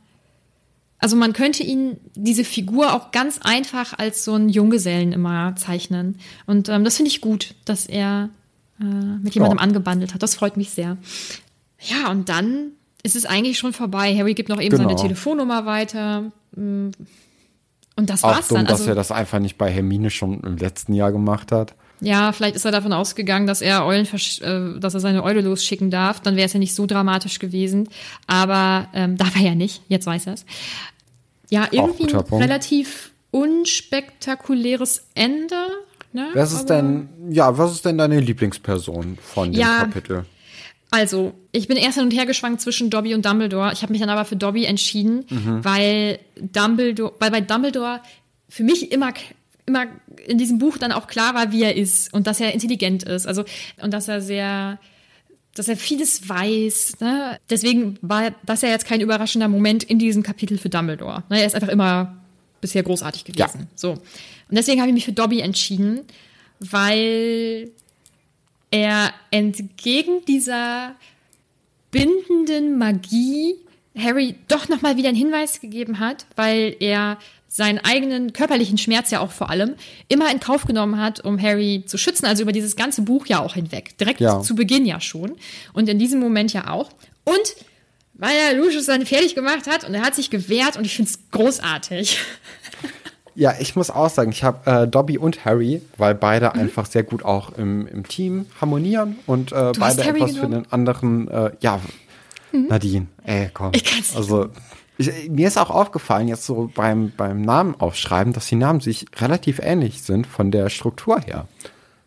also 0.99 1.15
man 1.15 1.31
könnte 1.33 1.63
ihn, 1.63 1.97
diese 2.15 2.43
Figur 2.43 2.93
auch 2.93 3.11
ganz 3.11 3.39
einfach 3.41 3.97
als 3.97 4.25
so 4.25 4.33
einen 4.33 4.49
Junggesellen 4.49 5.13
immer 5.13 5.55
zeichnen. 5.55 6.19
Und 6.45 6.67
ähm, 6.69 6.83
das 6.83 6.97
finde 6.97 7.09
ich 7.11 7.21
gut, 7.21 7.55
dass 7.65 7.85
er 7.85 8.29
äh, 8.81 8.83
mit 8.83 9.33
jemandem 9.33 9.59
Ja. 9.59 9.63
angebandelt 9.63 10.13
hat. 10.13 10.21
Das 10.23 10.35
freut 10.35 10.57
mich 10.57 10.71
sehr. 10.71 10.97
Ja, 11.79 12.09
und 12.11 12.27
dann 12.29 12.71
ist 13.03 13.15
es 13.15 13.25
eigentlich 13.25 13.57
schon 13.57 13.71
vorbei. 13.73 14.15
Harry 14.17 14.33
gibt 14.33 14.49
noch 14.49 14.59
eben 14.59 14.75
Genau. 14.75 14.89
seine 14.89 14.99
Telefonnummer 15.01 15.65
weiter. 15.65 16.31
Mm. 16.55 16.89
Und 17.95 18.09
das 18.09 18.23
Auch 18.23 18.29
war's 18.35 18.47
dumm, 18.49 18.57
dann. 18.57 18.65
dass 18.65 18.81
Also, 18.81 18.91
er 18.91 18.95
das 18.95 19.11
einfach 19.11 19.39
nicht 19.39 19.57
bei 19.57 19.71
Hermine 19.71 20.09
schon 20.09 20.41
im 20.41 20.57
letzten 20.57 20.93
Jahr 20.93 21.11
gemacht 21.11 21.51
hat. 21.51 21.75
Ja, 22.01 22.31
vielleicht 22.31 22.55
ist 22.55 22.65
er 22.65 22.71
davon 22.71 22.93
ausgegangen, 22.93 23.47
dass 23.47 23.61
er 23.61 23.85
Eulen, 23.85 24.05
äh, 24.05 24.79
dass 24.79 24.93
er 24.93 24.99
seine 24.99 25.23
Eule 25.23 25.41
losschicken 25.41 25.89
darf. 25.91 26.19
Dann 26.21 26.35
wäre 26.35 26.45
es 26.45 26.53
ja 26.53 26.59
nicht 26.59 26.75
so 26.75 26.85
dramatisch 26.85 27.39
gewesen. 27.39 27.89
Aber 28.27 28.87
ähm, 28.93 29.17
darf 29.17 29.35
er 29.35 29.41
ja 29.41 29.55
nicht. 29.55 29.81
Jetzt 29.87 30.05
weiß 30.05 30.27
er 30.27 30.33
es. 30.33 30.45
Ja, 31.49 31.67
irgendwie 31.71 32.13
ein 32.13 32.19
relativ 32.41 33.11
unspektakuläres 33.31 35.05
Ende. 35.15 35.55
Ne? 36.13 36.27
Was 36.33 36.51
ist 36.53 36.69
Aber- 36.71 36.81
denn, 36.81 37.09
ja, 37.29 37.57
was 37.57 37.73
ist 37.73 37.85
denn 37.85 37.97
deine 37.97 38.19
Lieblingsperson 38.19 39.17
von 39.21 39.51
dem 39.51 39.59
Ja. 39.59 39.79
Kapitel? 39.79 40.25
Also, 40.89 41.33
ich 41.51 41.67
bin 41.67 41.75
erst 41.75 41.95
hin 41.95 42.05
und 42.05 42.11
her 42.11 42.25
geschwankt 42.25 42.61
zwischen 42.61 42.89
Dobby 42.89 43.13
und 43.13 43.25
Dumbledore. 43.25 43.73
Ich 43.73 43.81
habe 43.81 43.91
mich 43.91 43.99
dann 43.99 44.09
aber 44.09 44.23
für 44.23 44.37
Dobby 44.37 44.63
entschieden, 44.63 45.25
weil 45.61 46.19
Dumbledore, 46.39 47.13
weil 47.19 47.29
bei 47.29 47.41
Dumbledore 47.41 47.99
für 48.47 48.63
mich 48.63 48.89
immer 48.93 49.11
immer 49.67 49.85
in 50.25 50.37
diesem 50.37 50.57
Buch 50.57 50.77
dann 50.77 50.91
auch 50.91 51.07
klar 51.07 51.35
war, 51.35 51.51
wie 51.51 51.61
er 51.61 51.75
ist 51.75 52.11
und 52.13 52.25
dass 52.25 52.39
er 52.39 52.53
intelligent 52.53 53.03
ist, 53.03 53.27
also 53.27 53.43
und 53.81 53.93
dass 53.93 54.07
er 54.07 54.21
sehr 54.21 54.79
dass 55.53 55.67
er 55.67 55.75
vieles 55.75 56.29
weiß. 56.29 56.99
Ne? 56.99 57.39
Deswegen 57.49 57.97
war 58.01 58.31
das 58.45 58.61
ja 58.61 58.69
jetzt 58.69 58.85
kein 58.85 59.01
überraschender 59.01 59.47
Moment 59.47 59.83
in 59.83 59.97
diesem 59.97 60.21
Kapitel 60.21 60.59
für 60.59 60.69
Dumbledore. 60.69 61.23
Ne? 61.29 61.39
Er 61.41 61.47
ist 61.47 61.55
einfach 61.55 61.69
immer 61.69 62.15
bisher 62.61 62.83
großartig 62.83 63.25
gewesen. 63.25 63.61
Ja. 63.61 63.67
So. 63.75 63.91
Und 63.93 64.01
deswegen 64.51 64.79
habe 64.79 64.89
ich 64.89 64.93
mich 64.93 65.05
für 65.05 65.13
Dobby 65.13 65.39
entschieden, 65.39 66.01
weil 66.59 67.71
er 68.69 69.13
entgegen 69.31 70.23
dieser 70.27 70.95
bindenden 71.91 72.77
Magie 72.77 73.55
Harry 73.97 74.35
doch 74.47 74.69
noch 74.69 74.81
mal 74.81 74.97
wieder 74.97 75.09
einen 75.09 75.17
Hinweis 75.17 75.59
gegeben 75.61 75.99
hat, 75.99 76.25
weil 76.35 76.75
er 76.79 77.17
seinen 77.49 77.79
eigenen 77.79 78.33
körperlichen 78.33 78.77
Schmerz 78.77 79.09
ja 79.09 79.19
auch 79.21 79.31
vor 79.31 79.49
allem 79.49 79.75
immer 80.09 80.29
in 80.31 80.39
Kauf 80.39 80.65
genommen 80.65 80.99
hat, 80.99 81.21
um 81.23 81.41
Harry 81.41 81.83
zu 81.85 81.97
schützen, 81.97 82.25
also 82.25 82.43
über 82.43 82.51
dieses 82.51 82.75
ganze 82.75 83.01
Buch 83.03 83.25
ja 83.27 83.39
auch 83.39 83.53
hinweg. 83.55 83.97
Direkt 83.97 84.19
Ja. 84.19 84.41
zu 84.41 84.53
Beginn 84.55 84.85
ja 84.85 84.99
schon 84.99 85.33
und 85.73 85.87
in 85.89 85.97
diesem 85.97 86.19
Moment 86.19 86.51
ja 86.53 86.69
auch. 86.69 86.89
Und 87.23 87.55
weil 88.13 88.35
er 88.35 88.57
Lucius 88.57 88.85
dann 88.87 89.05
fertig 89.05 89.35
gemacht 89.35 89.67
hat 89.67 89.87
und 89.87 89.93
er 89.93 90.01
hat 90.01 90.15
sich 90.15 90.29
gewehrt 90.29 90.75
und 90.75 90.85
ich 90.85 90.95
finde 90.95 91.11
es 91.11 91.19
großartig. 91.31 92.19
Ja, 93.39 93.53
ich 93.59 93.75
muss 93.75 93.91
auch 93.91 94.09
sagen, 94.09 94.31
ich 94.31 94.43
habe 94.43 94.67
äh, 94.67 94.87
Dobby 94.87 95.19
und 95.19 95.45
Harry, 95.45 95.83
weil 95.97 96.15
beide 96.15 96.55
einfach 96.55 96.87
sehr 96.87 97.03
gut 97.03 97.23
auch 97.23 97.55
im, 97.55 97.85
im 97.85 98.07
Team 98.07 98.47
harmonieren 98.59 99.19
und 99.27 99.51
äh, 99.51 99.73
beide 99.77 100.01
etwas 100.01 100.31
für 100.31 100.37
genommen? 100.37 100.63
den 100.63 100.71
anderen, 100.71 101.27
äh, 101.27 101.51
ja, 101.59 101.79
Nadine, 102.51 103.07
ey, 103.23 103.49
komm. 103.53 103.71
Ich 103.75 103.83
kann's 103.83 104.09
nicht 104.09 104.15
Also, 104.17 104.49
ich, 104.97 105.29
mir 105.29 105.47
ist 105.47 105.57
auch 105.57 105.69
aufgefallen, 105.69 106.27
jetzt 106.27 106.45
so 106.45 106.71
beim, 106.73 107.11
beim 107.15 107.41
Namen 107.41 107.75
aufschreiben, 107.79 108.33
dass 108.33 108.47
die 108.47 108.55
Namen 108.55 108.79
sich 108.79 109.05
relativ 109.17 109.59
ähnlich 109.59 110.01
sind 110.01 110.25
von 110.25 110.49
der 110.51 110.69
Struktur 110.69 111.19
her. 111.19 111.47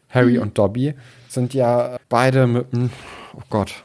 Harry 0.09 0.37
Mhm. 0.37 0.43
und 0.43 0.59
Dobby 0.59 0.95
sind 1.29 1.55
ja 1.55 1.97
beide 2.09 2.47
mit 2.49 2.73
einem, 2.75 2.91
oh 3.35 3.43
Gott, 3.51 3.85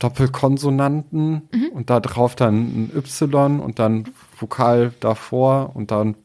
Doppelkonsonanten 0.00 1.48
Mhm. 1.52 1.68
und 1.72 1.90
da 1.90 2.00
drauf 2.00 2.34
dann 2.34 2.56
ein 2.56 2.92
Y 2.96 3.60
und 3.60 3.78
dann 3.78 4.04
Vokal 4.38 4.92
davor 5.00 5.70
und 5.74 5.90
dann 5.90 6.16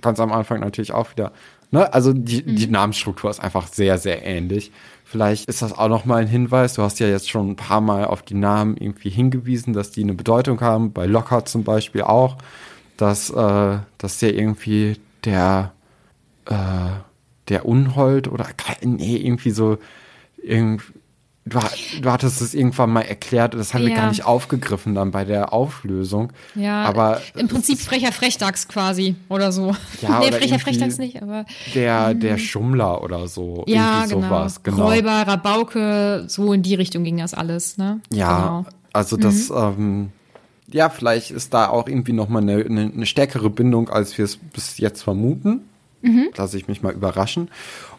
ganz 0.00 0.20
am 0.20 0.32
Anfang 0.32 0.60
natürlich 0.60 0.92
auch 0.92 1.10
wieder. 1.10 1.32
Ne? 1.72 1.92
Also 1.92 2.12
die, 2.12 2.42
Mhm. 2.42 2.56
die 2.56 2.66
Namensstruktur 2.68 3.28
ist 3.30 3.40
einfach 3.40 3.66
sehr, 3.66 3.98
sehr 3.98 4.24
ähnlich. 4.24 4.70
Vielleicht 5.08 5.48
ist 5.48 5.62
das 5.62 5.72
auch 5.72 5.88
noch 5.88 6.04
mal 6.04 6.20
ein 6.20 6.26
Hinweis. 6.26 6.74
Du 6.74 6.82
hast 6.82 6.98
ja 6.98 7.06
jetzt 7.06 7.30
schon 7.30 7.50
ein 7.50 7.56
paar 7.56 7.80
Mal 7.80 8.06
auf 8.06 8.22
die 8.22 8.34
Namen 8.34 8.76
irgendwie 8.76 9.08
hingewiesen, 9.08 9.72
dass 9.72 9.92
die 9.92 10.02
eine 10.02 10.14
Bedeutung 10.14 10.60
haben. 10.60 10.92
Bei 10.92 11.06
Lockhart 11.06 11.48
zum 11.48 11.62
Beispiel 11.62 12.02
auch, 12.02 12.38
dass, 12.96 13.30
äh, 13.30 13.78
dass 13.98 14.18
der 14.18 14.34
irgendwie 14.34 14.98
der, 15.24 15.72
äh, 16.46 16.54
der 17.48 17.66
Unhold 17.66 18.26
oder 18.26 18.48
nee, 18.82 19.16
irgendwie 19.16 19.52
so 19.52 19.78
irgendwie 20.42 20.95
Du, 21.48 21.60
du 22.02 22.10
hattest 22.10 22.40
es 22.40 22.54
irgendwann 22.54 22.90
mal 22.90 23.02
erklärt, 23.02 23.54
das 23.54 23.72
haben 23.72 23.82
wir 23.84 23.90
Ja. 23.90 23.96
gar 23.96 24.08
nicht 24.08 24.24
aufgegriffen 24.24 24.96
dann 24.96 25.12
bei 25.12 25.24
der 25.24 25.52
Auflösung. 25.52 26.32
Ja, 26.56 26.82
aber 26.82 27.22
im 27.36 27.46
Prinzip 27.46 27.78
frecher 27.78 28.10
Frechdachs 28.10 28.66
quasi 28.66 29.14
oder 29.28 29.52
so. 29.52 29.74
Ja, 30.02 30.18
nee, 30.18 30.26
oder 30.26 30.38
frecher 30.38 30.58
Frechdachs 30.58 30.98
nicht, 30.98 31.22
aber 31.22 31.46
der, 31.74 32.14
der 32.14 32.38
Schummler 32.38 33.00
oder 33.00 33.28
so. 33.28 33.62
Mhm. 33.66 33.72
ja, 33.72 33.98
irgendwie 34.00 34.14
genau. 34.16 34.28
sowas. 34.28 34.62
Genau. 34.64 34.86
Räuber, 34.88 35.10
Rabauke, 35.12 36.24
so 36.26 36.52
in 36.52 36.62
die 36.62 36.74
Richtung 36.74 37.04
ging 37.04 37.18
das 37.18 37.32
alles, 37.32 37.78
ne? 37.78 38.00
Ja, 38.12 38.38
Genau. 38.38 38.66
also 38.92 39.16
das, 39.16 39.48
ähm, 39.50 40.10
ja, 40.72 40.88
vielleicht 40.90 41.30
ist 41.30 41.54
da 41.54 41.68
auch 41.68 41.86
irgendwie 41.86 42.12
nochmal 42.12 42.42
eine, 42.42 42.56
eine, 42.64 42.90
eine 42.92 43.06
stärkere 43.06 43.50
Bindung, 43.50 43.88
als 43.88 44.18
wir 44.18 44.24
es 44.24 44.36
bis 44.36 44.78
jetzt 44.78 45.02
vermuten. 45.02 45.60
Mhm. 46.02 46.28
Lasse 46.36 46.56
ich 46.56 46.66
mich 46.68 46.82
mal 46.82 46.92
überraschen. 46.92 47.48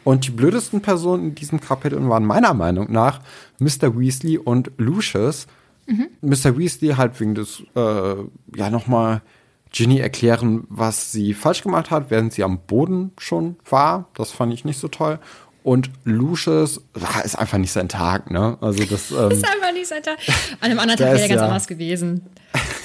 Und 0.07 0.25
die 0.25 0.31
blödesten 0.31 0.79
Personen 0.79 1.25
in 1.25 1.35
diesem 1.35 1.59
Kapitel 1.59 2.07
waren 2.07 2.23
meiner 2.23 2.53
Meinung 2.53 2.89
nach 2.89 3.19
Mr. 3.59 3.99
Weasley 3.99 4.37
und 4.37 4.71
Lucius. 4.77 5.47
Mhm. 5.85 6.07
Mr. 6.21 6.57
Weasley 6.57 6.93
halt 6.95 7.19
wegen 7.19 7.35
des, 7.35 7.61
äh, 7.75 8.15
ja, 8.55 8.69
nochmal 8.69 9.21
Ginny 9.69 9.99
erklären, 9.99 10.63
was 10.69 11.11
sie 11.11 11.33
falsch 11.33 11.61
gemacht 11.61 11.91
hat, 11.91 12.09
während 12.09 12.31
sie 12.31 12.45
am 12.45 12.59
Boden 12.59 13.11
schon 13.17 13.57
war. 13.69 14.07
Das 14.13 14.31
fand 14.31 14.53
ich 14.53 14.63
nicht 14.63 14.79
so 14.79 14.87
toll. 14.87 15.19
Und 15.61 15.89
Lucius 16.05 16.79
ach, 17.03 17.25
ist 17.25 17.37
einfach 17.37 17.57
nicht 17.57 17.73
sein 17.73 17.89
Tag, 17.89 18.31
ne? 18.31 18.57
Also 18.61 18.85
das 18.85 19.11
ähm, 19.11 19.31
ist 19.31 19.43
einfach 19.43 19.73
nicht 19.73 19.87
sein 19.87 20.03
Tag. 20.03 20.19
An 20.61 20.71
einem 20.71 20.79
anderen 20.79 20.99
Tag 20.99 21.07
wäre 21.07 21.19
er 21.19 21.27
ganz 21.27 21.41
ja, 21.41 21.47
anders 21.47 21.67
gewesen. 21.67 22.25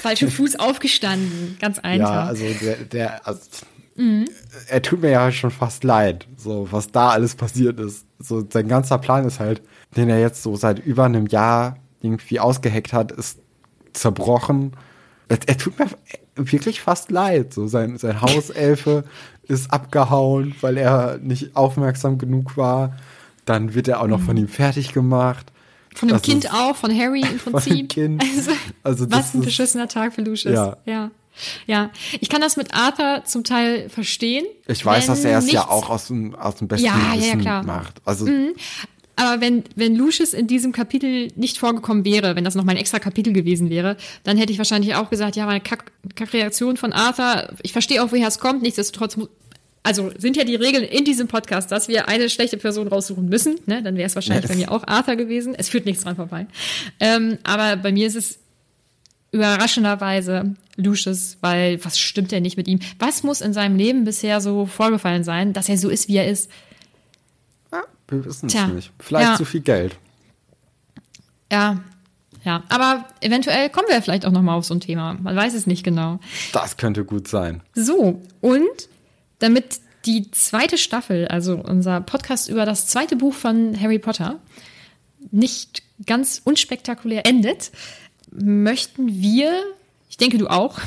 Falscher 0.01 0.27
Fuß 0.29 0.59
aufgestanden, 0.59 1.55
ganz 1.61 1.79
einfach. 1.79 2.13
Ja, 2.13 2.23
also 2.25 2.43
der, 2.61 2.75
der 2.75 3.25
also, 3.25 3.39
mhm. 3.95 4.25
er 4.67 4.81
tut 4.81 5.01
mir 5.01 5.11
ja 5.11 5.31
schon 5.31 5.51
fast 5.51 5.83
leid, 5.83 6.27
so 6.37 6.67
was 6.71 6.91
da 6.91 7.09
alles 7.09 7.35
passiert 7.35 7.79
ist. 7.79 8.05
So 8.19 8.43
sein 8.49 8.67
ganzer 8.67 8.97
Plan 8.97 9.25
ist 9.25 9.39
halt, 9.39 9.61
den 9.95 10.09
er 10.09 10.19
jetzt 10.19 10.43
so 10.43 10.55
seit 10.55 10.79
über 10.79 11.05
einem 11.05 11.27
Jahr 11.27 11.77
irgendwie 12.01 12.39
ausgeheckt 12.39 12.93
hat, 12.93 13.11
ist 13.11 13.39
zerbrochen. 13.93 14.73
Er, 15.29 15.37
er 15.45 15.57
tut 15.57 15.79
mir 15.79 15.87
wirklich 16.35 16.81
fast 16.81 17.11
leid. 17.11 17.53
So 17.53 17.67
sein, 17.67 17.97
sein 17.97 18.21
Hauselfe 18.21 19.03
ist 19.43 19.71
abgehauen, 19.71 20.55
weil 20.61 20.77
er 20.77 21.17
nicht 21.19 21.55
aufmerksam 21.55 22.17
genug 22.17 22.57
war. 22.57 22.97
Dann 23.45 23.73
wird 23.73 23.87
er 23.87 24.01
auch 24.01 24.07
noch 24.07 24.21
von 24.21 24.37
ihm 24.37 24.47
fertig 24.47 24.93
gemacht. 24.93 25.51
Von 25.95 26.09
dem 26.09 26.15
das 26.15 26.21
Kind 26.23 26.53
auch, 26.53 26.75
von 26.75 26.97
Harry 26.97 27.21
im 27.21 27.37
Prinzip. 27.37 27.53
Von 27.63 27.77
dem 27.77 27.87
kind. 27.87 28.23
Also, 28.35 28.51
also 28.83 29.11
was 29.11 29.33
ein 29.33 29.41
beschissener 29.41 29.87
Tag 29.87 30.13
für 30.13 30.21
Lucius. 30.21 30.55
Ja. 30.55 30.77
ja. 30.85 31.11
Ja, 31.67 31.91
ich 32.19 32.29
kann 32.29 32.41
das 32.41 32.57
mit 32.57 32.73
Arthur 32.73 33.23
zum 33.25 33.43
Teil 33.43 33.89
verstehen. 33.89 34.45
Ich 34.67 34.85
weiß, 34.85 35.07
dass 35.07 35.23
er 35.25 35.39
es 35.39 35.51
ja 35.51 35.67
auch 35.67 35.89
aus 35.89 36.07
dem, 36.07 36.35
aus 36.35 36.55
dem 36.55 36.67
besten 36.67 36.85
ja, 36.85 37.13
Wissen 37.15 37.41
ja, 37.41 37.63
macht. 37.63 38.01
Also, 38.05 38.25
mhm. 38.25 38.53
Aber 39.15 39.41
wenn, 39.41 39.63
wenn 39.75 39.95
Lucius 39.95 40.33
in 40.33 40.47
diesem 40.47 40.71
Kapitel 40.71 41.27
nicht 41.35 41.59
vorgekommen 41.59 42.03
wäre, 42.03 42.35
wenn 42.35 42.43
das 42.43 42.55
noch 42.55 42.63
mal 42.63 42.71
ein 42.71 42.77
extra 42.77 42.97
Kapitel 42.99 43.31
gewesen 43.31 43.69
wäre, 43.69 43.95
dann 44.23 44.37
hätte 44.37 44.51
ich 44.51 44.57
wahrscheinlich 44.57 44.95
auch 44.95 45.09
gesagt, 45.09 45.35
ja, 45.35 45.45
meine 45.45 45.61
Kack-Reaktion 45.61 46.77
von 46.77 46.93
Arthur, 46.93 47.49
ich 47.61 47.73
verstehe 47.73 48.03
auch, 48.03 48.11
woher 48.11 48.27
es 48.27 48.39
kommt, 48.39 48.63
nichtsdestotrotz, 48.63 49.17
also 49.83 50.11
sind 50.17 50.35
ja 50.35 50.45
die 50.45 50.55
Regeln 50.55 50.83
in 50.83 51.05
diesem 51.05 51.27
Podcast, 51.27 51.71
dass 51.71 51.89
wir 51.89 52.07
eine 52.07 52.29
schlechte 52.29 52.57
Person 52.57 52.87
raussuchen 52.87 53.29
müssen, 53.29 53.59
ne? 53.67 53.83
dann 53.83 53.97
wäre 53.97 54.07
es 54.07 54.15
wahrscheinlich 54.15 54.49
yes. 54.49 54.51
bei 54.51 54.57
mir 54.57 54.71
auch 54.71 54.87
Arthur 54.87 55.15
gewesen. 55.15 55.53
Es 55.55 55.69
führt 55.69 55.85
nichts 55.85 56.03
dran 56.03 56.15
vorbei. 56.15 56.47
Ähm, 56.99 57.37
aber 57.43 57.75
bei 57.75 57.91
mir 57.91 58.07
ist 58.07 58.15
es 58.15 58.39
überraschenderweise 59.33 60.55
Lucius, 60.77 61.37
weil 61.41 61.83
was 61.83 61.99
stimmt 61.99 62.31
denn 62.31 62.43
nicht 62.43 62.55
mit 62.55 62.67
ihm? 62.67 62.79
Was 62.99 63.23
muss 63.23 63.41
in 63.41 63.51
seinem 63.51 63.75
Leben 63.75 64.05
bisher 64.05 64.39
so 64.39 64.65
vorgefallen 64.65 65.23
sein, 65.23 65.51
dass 65.53 65.67
er 65.67 65.77
so 65.77 65.89
ist, 65.89 66.07
wie 66.07 66.17
er 66.17 66.29
ist? 66.29 66.49
Wir 68.07 68.25
wissen 68.25 68.47
es 68.47 68.67
nicht. 68.67 68.91
Vielleicht 68.99 69.29
ja. 69.31 69.35
zu 69.35 69.45
viel 69.45 69.61
Geld. 69.61 69.95
Ja, 71.51 71.81
ja. 72.43 72.63
Aber 72.69 73.05
eventuell 73.21 73.69
kommen 73.69 73.87
wir 73.89 74.01
vielleicht 74.01 74.25
auch 74.25 74.31
noch 74.31 74.41
mal 74.41 74.55
auf 74.55 74.65
so 74.65 74.73
ein 74.73 74.79
Thema. 74.79 75.13
Man 75.13 75.35
weiß 75.35 75.53
es 75.53 75.67
nicht 75.67 75.83
genau. 75.83 76.19
Das 76.51 76.77
könnte 76.77 77.05
gut 77.05 77.27
sein. 77.27 77.61
So, 77.73 78.21
und 78.41 78.89
damit 79.39 79.79
die 80.05 80.29
zweite 80.31 80.77
Staffel, 80.77 81.27
also 81.27 81.55
unser 81.55 82.01
Podcast 82.01 82.49
über 82.49 82.65
das 82.65 82.87
zweite 82.87 83.15
Buch 83.15 83.33
von 83.33 83.79
Harry 83.79 83.99
Potter, 83.99 84.39
nicht 85.31 85.83
ganz 86.05 86.41
unspektakulär 86.43 87.25
endet, 87.25 87.71
möchten 88.35 89.07
wir, 89.07 89.51
ich 90.09 90.17
denke 90.17 90.37
du 90.37 90.47
auch, 90.47 90.79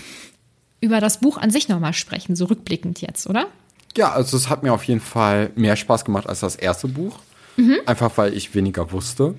über 0.80 1.00
das 1.00 1.20
Buch 1.20 1.38
an 1.38 1.50
sich 1.50 1.68
nochmal 1.68 1.92
sprechen, 1.92 2.36
so 2.36 2.46
rückblickend 2.46 3.00
jetzt, 3.00 3.26
oder? 3.26 3.46
Ja, 3.96 4.12
also 4.12 4.36
es 4.36 4.48
hat 4.48 4.62
mir 4.62 4.72
auf 4.72 4.84
jeden 4.84 5.00
Fall 5.00 5.50
mehr 5.56 5.76
Spaß 5.76 6.04
gemacht 6.04 6.28
als 6.28 6.40
das 6.40 6.56
erste 6.56 6.88
Buch. 6.88 7.18
Mhm. 7.56 7.78
Einfach 7.86 8.16
weil 8.16 8.34
ich 8.34 8.54
weniger 8.54 8.92
wusste. 8.92 9.34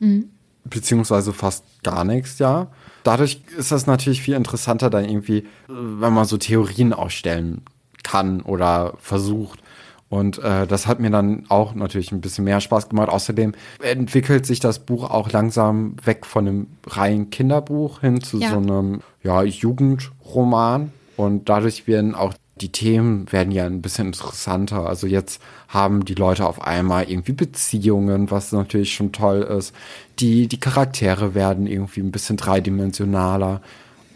Mhm. 0.00 0.30
Beziehungsweise 0.64 1.32
fast 1.32 1.64
gar 1.84 2.04
nichts, 2.04 2.40
ja. 2.40 2.68
Dadurch 3.04 3.40
ist 3.56 3.70
das 3.70 3.86
natürlich 3.86 4.20
viel 4.20 4.34
interessanter, 4.34 4.90
dann 4.90 5.04
irgendwie, 5.04 5.46
wenn 5.68 6.12
man 6.12 6.24
so 6.24 6.38
Theorien 6.38 6.92
ausstellen 6.92 7.62
kann 8.02 8.42
oder 8.42 8.94
versucht. 8.98 9.60
Und 10.08 10.38
äh, 10.38 10.66
das 10.66 10.86
hat 10.86 11.00
mir 11.00 11.10
dann 11.10 11.46
auch 11.48 11.74
natürlich 11.74 12.12
ein 12.12 12.20
bisschen 12.20 12.44
mehr 12.44 12.60
Spaß 12.60 12.88
gemacht. 12.88 13.08
Außerdem 13.08 13.52
entwickelt 13.82 14.46
sich 14.46 14.60
das 14.60 14.78
Buch 14.78 15.10
auch 15.10 15.32
langsam 15.32 15.96
weg 16.04 16.26
von 16.26 16.46
einem 16.46 16.66
reinen 16.86 17.30
Kinderbuch 17.30 18.00
hin 18.00 18.20
zu 18.20 18.38
ja. 18.38 18.50
so 18.50 18.58
einem 18.58 19.00
ja, 19.22 19.42
Jugendroman. 19.42 20.92
Und 21.16 21.48
dadurch 21.48 21.86
werden 21.88 22.14
auch 22.14 22.34
die 22.60 22.72
Themen 22.72 23.30
werden 23.32 23.52
ja 23.52 23.66
ein 23.66 23.82
bisschen 23.82 24.06
interessanter. 24.08 24.86
Also 24.86 25.06
jetzt 25.06 25.42
haben 25.68 26.04
die 26.04 26.14
Leute 26.14 26.46
auf 26.46 26.62
einmal 26.62 27.10
irgendwie 27.10 27.32
Beziehungen, 27.32 28.30
was 28.30 28.52
natürlich 28.52 28.94
schon 28.94 29.12
toll 29.12 29.42
ist. 29.42 29.74
Die, 30.20 30.48
die 30.48 30.60
Charaktere 30.60 31.34
werden 31.34 31.66
irgendwie 31.66 32.00
ein 32.00 32.12
bisschen 32.12 32.38
dreidimensionaler. 32.38 33.60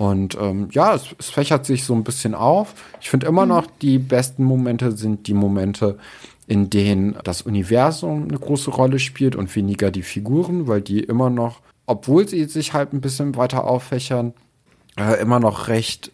Und 0.00 0.34
ähm, 0.40 0.68
ja, 0.72 0.94
es, 0.94 1.14
es 1.18 1.28
fächert 1.28 1.66
sich 1.66 1.84
so 1.84 1.92
ein 1.92 2.04
bisschen 2.04 2.34
auf. 2.34 2.72
Ich 3.02 3.10
finde 3.10 3.26
immer 3.26 3.44
noch, 3.44 3.66
die 3.82 3.98
besten 3.98 4.44
Momente 4.44 4.92
sind 4.92 5.26
die 5.26 5.34
Momente, 5.34 5.98
in 6.46 6.70
denen 6.70 7.18
das 7.22 7.42
Universum 7.42 8.22
eine 8.22 8.38
große 8.38 8.70
Rolle 8.70 8.98
spielt 8.98 9.36
und 9.36 9.54
weniger 9.54 9.90
die 9.90 10.00
Figuren, 10.00 10.66
weil 10.66 10.80
die 10.80 11.00
immer 11.00 11.28
noch, 11.28 11.60
obwohl 11.84 12.26
sie 12.26 12.42
sich 12.46 12.72
halt 12.72 12.94
ein 12.94 13.02
bisschen 13.02 13.36
weiter 13.36 13.64
auffächern, 13.64 14.32
äh, 14.96 15.20
immer 15.20 15.38
noch 15.38 15.68
recht 15.68 16.12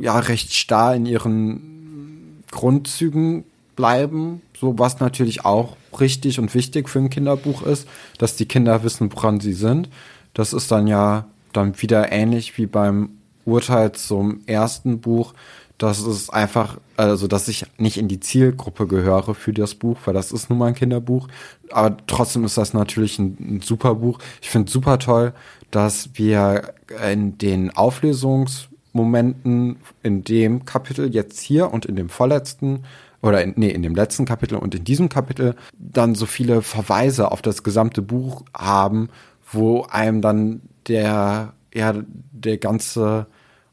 ja 0.00 0.16
recht 0.20 0.54
starr 0.54 0.94
in 0.94 1.04
ihren 1.04 2.44
Grundzügen 2.52 3.42
bleiben, 3.74 4.40
so 4.56 4.78
was 4.78 5.00
natürlich 5.00 5.44
auch 5.44 5.76
richtig 5.98 6.38
und 6.38 6.54
wichtig 6.54 6.88
für 6.88 7.00
ein 7.00 7.10
Kinderbuch 7.10 7.62
ist, 7.62 7.88
dass 8.18 8.36
die 8.36 8.46
Kinder 8.46 8.84
wissen, 8.84 9.12
woran 9.12 9.40
sie 9.40 9.54
sind. 9.54 9.88
Das 10.32 10.52
ist 10.52 10.70
dann 10.70 10.86
ja 10.86 11.26
dann 11.52 11.80
wieder 11.80 12.12
ähnlich 12.12 12.56
wie 12.58 12.66
beim 12.66 13.10
Urteil 13.44 13.92
zum 13.92 14.40
ersten 14.46 15.00
Buch, 15.00 15.34
dass 15.78 16.00
es 16.00 16.28
einfach, 16.28 16.78
also 16.96 17.26
dass 17.26 17.48
ich 17.48 17.64
nicht 17.78 17.96
in 17.96 18.06
die 18.06 18.20
Zielgruppe 18.20 18.86
gehöre 18.86 19.34
für 19.34 19.52
das 19.52 19.74
Buch, 19.74 19.96
weil 20.04 20.12
das 20.12 20.30
ist 20.30 20.50
nun 20.50 20.58
mal 20.58 20.66
ein 20.66 20.74
Kinderbuch. 20.74 21.26
Aber 21.70 21.96
trotzdem 22.06 22.44
ist 22.44 22.58
das 22.58 22.74
natürlich 22.74 23.18
ein, 23.18 23.36
ein 23.40 23.60
super 23.62 23.94
Buch. 23.94 24.18
Ich 24.42 24.50
finde 24.50 24.70
super 24.70 24.98
toll, 24.98 25.32
dass 25.70 26.10
wir 26.14 26.74
in 27.10 27.38
den 27.38 27.70
Auflösungs 27.74 28.68
Momenten 28.92 29.76
in 30.02 30.24
dem 30.24 30.64
Kapitel 30.64 31.14
jetzt 31.14 31.40
hier 31.40 31.72
und 31.72 31.86
in 31.86 31.96
dem 31.96 32.08
vorletzten 32.08 32.84
oder 33.22 33.42
in, 33.42 33.54
nee, 33.56 33.70
in 33.70 33.82
dem 33.82 33.94
letzten 33.94 34.24
Kapitel 34.24 34.56
und 34.56 34.74
in 34.74 34.84
diesem 34.84 35.08
Kapitel 35.08 35.54
dann 35.78 36.14
so 36.14 36.26
viele 36.26 36.62
Verweise 36.62 37.30
auf 37.30 37.42
das 37.42 37.62
gesamte 37.62 38.02
Buch 38.02 38.44
haben, 38.56 39.10
wo 39.52 39.84
einem 39.90 40.20
dann 40.20 40.62
der, 40.88 41.54
ja, 41.74 41.94
der 42.32 42.58
ganze 42.58 43.26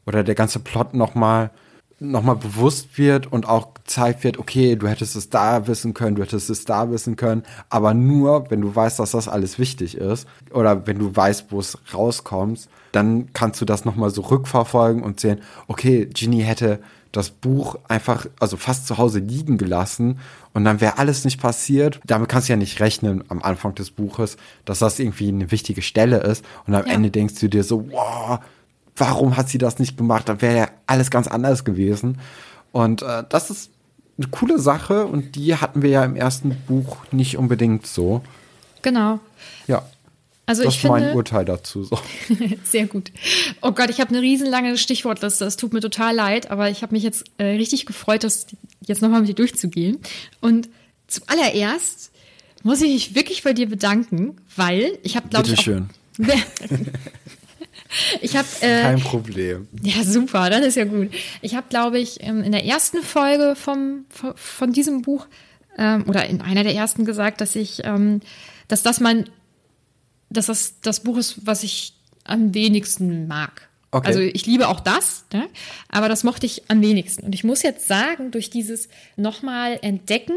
oder 0.06 0.24
der 0.24 0.34
ganze 0.34 0.58
Plot 0.60 0.94
nochmal 0.94 1.50
nochmal 2.00 2.36
bewusst 2.36 2.96
wird 2.96 3.30
und 3.30 3.48
auch 3.48 3.74
gezeigt 3.74 4.22
wird, 4.22 4.38
okay, 4.38 4.76
du 4.76 4.86
hättest 4.86 5.16
es 5.16 5.30
da 5.30 5.66
wissen 5.66 5.94
können, 5.94 6.14
du 6.14 6.22
hättest 6.22 6.48
es 6.48 6.64
da 6.64 6.90
wissen 6.90 7.16
können, 7.16 7.42
aber 7.70 7.92
nur, 7.92 8.50
wenn 8.50 8.60
du 8.60 8.74
weißt, 8.74 9.00
dass 9.00 9.12
das 9.12 9.28
alles 9.28 9.58
wichtig 9.58 9.96
ist 9.96 10.28
oder 10.52 10.86
wenn 10.86 10.98
du 10.98 11.14
weißt, 11.14 11.46
wo 11.50 11.58
es 11.58 11.76
rauskommt, 11.92 12.68
dann 12.92 13.32
kannst 13.32 13.60
du 13.60 13.64
das 13.64 13.84
nochmal 13.84 14.10
so 14.10 14.22
rückverfolgen 14.22 15.02
und 15.02 15.20
sehen, 15.20 15.40
okay, 15.66 16.06
Ginny 16.06 16.42
hätte 16.42 16.78
das 17.12 17.30
Buch 17.30 17.76
einfach, 17.88 18.26
also 18.38 18.56
fast 18.56 18.86
zu 18.86 18.98
Hause 18.98 19.18
liegen 19.18 19.58
gelassen 19.58 20.18
und 20.52 20.64
dann 20.64 20.80
wäre 20.80 20.98
alles 20.98 21.24
nicht 21.24 21.40
passiert. 21.40 22.00
Damit 22.04 22.28
kannst 22.28 22.48
du 22.48 22.52
ja 22.52 22.56
nicht 22.56 22.80
rechnen 22.80 23.24
am 23.28 23.42
Anfang 23.42 23.74
des 23.74 23.90
Buches, 23.90 24.36
dass 24.64 24.80
das 24.80 24.98
irgendwie 24.98 25.28
eine 25.28 25.50
wichtige 25.50 25.82
Stelle 25.82 26.18
ist 26.18 26.44
und 26.66 26.74
am 26.74 26.86
ja. 26.86 26.92
Ende 26.92 27.10
denkst 27.10 27.34
du 27.40 27.48
dir 27.48 27.64
so, 27.64 27.90
wow, 27.90 28.40
warum 28.96 29.36
hat 29.36 29.48
sie 29.48 29.58
das 29.58 29.78
nicht 29.78 29.96
gemacht? 29.96 30.28
Dann 30.28 30.42
wäre 30.42 30.56
ja 30.56 30.68
alles 30.86 31.10
ganz 31.10 31.28
anders 31.28 31.64
gewesen. 31.64 32.18
Und 32.72 33.02
äh, 33.02 33.24
das 33.28 33.50
ist 33.50 33.70
eine 34.18 34.28
coole 34.28 34.58
Sache 34.58 35.06
und 35.06 35.36
die 35.36 35.54
hatten 35.54 35.82
wir 35.82 35.90
ja 35.90 36.04
im 36.04 36.16
ersten 36.16 36.56
Buch 36.66 36.98
nicht 37.12 37.38
unbedingt 37.38 37.86
so. 37.86 38.22
Genau. 38.82 39.20
Ja. 39.66 39.82
Also 40.48 40.64
das 40.64 40.76
ich 40.76 40.84
ist 40.84 40.88
mein 40.88 41.14
Urteil 41.14 41.44
dazu. 41.44 41.84
So. 41.84 41.98
Sehr 42.64 42.86
gut. 42.86 43.12
Oh 43.60 43.72
Gott, 43.72 43.90
ich 43.90 44.00
habe 44.00 44.08
eine 44.08 44.22
riesenlange 44.22 44.78
Stichwortliste. 44.78 45.44
Es 45.44 45.58
tut 45.58 45.74
mir 45.74 45.80
total 45.80 46.14
leid, 46.14 46.50
aber 46.50 46.70
ich 46.70 46.80
habe 46.80 46.94
mich 46.94 47.02
jetzt 47.02 47.26
äh, 47.36 47.44
richtig 47.44 47.84
gefreut, 47.84 48.24
das 48.24 48.46
jetzt 48.86 49.02
nochmal 49.02 49.20
mit 49.20 49.28
dir 49.28 49.34
durchzugehen. 49.34 49.98
Und 50.40 50.70
zuallererst 51.06 52.12
muss 52.62 52.80
ich 52.80 52.88
mich 52.94 53.14
wirklich 53.14 53.42
bei 53.42 53.52
dir 53.52 53.68
bedanken, 53.68 54.38
weil 54.56 54.98
ich 55.02 55.16
habe, 55.16 55.28
glaube 55.28 55.48
ich, 55.48 55.58
auch, 55.58 55.62
schön. 55.62 55.90
Ich 58.20 58.36
habe 58.36 58.46
äh, 58.60 58.82
kein 58.82 59.00
Problem. 59.00 59.66
Ja, 59.82 60.04
super, 60.04 60.50
das 60.50 60.60
ist 60.60 60.76
ja 60.76 60.84
gut. 60.84 61.08
Ich 61.40 61.54
habe, 61.54 61.68
glaube 61.70 61.98
ich, 61.98 62.22
ähm, 62.22 62.42
in 62.42 62.52
der 62.52 62.66
ersten 62.66 63.02
Folge 63.02 63.54
vom, 63.56 64.04
von 64.34 64.72
diesem 64.74 65.00
Buch 65.00 65.26
ähm, 65.78 66.04
oder 66.06 66.26
in 66.26 66.42
einer 66.42 66.64
der 66.64 66.74
ersten 66.74 67.06
gesagt, 67.06 67.40
dass 67.40 67.56
ich, 67.56 67.80
ähm, 67.84 68.20
dass 68.68 68.82
das 68.82 69.00
mein, 69.00 69.24
dass 70.30 70.46
das 70.46 70.80
das 70.80 71.00
Buch 71.00 71.16
ist, 71.16 71.46
was 71.46 71.62
ich 71.62 71.94
am 72.24 72.54
wenigsten 72.54 73.26
mag. 73.26 73.68
Okay. 73.90 74.06
Also 74.06 74.20
ich 74.20 74.44
liebe 74.44 74.68
auch 74.68 74.80
das, 74.80 75.24
ne? 75.32 75.48
aber 75.88 76.08
das 76.08 76.22
mochte 76.22 76.44
ich 76.44 76.62
am 76.68 76.82
wenigsten. 76.82 77.24
Und 77.24 77.34
ich 77.34 77.42
muss 77.42 77.62
jetzt 77.62 77.88
sagen, 77.88 78.30
durch 78.30 78.50
dieses 78.50 78.88
nochmal 79.16 79.78
entdecken, 79.80 80.34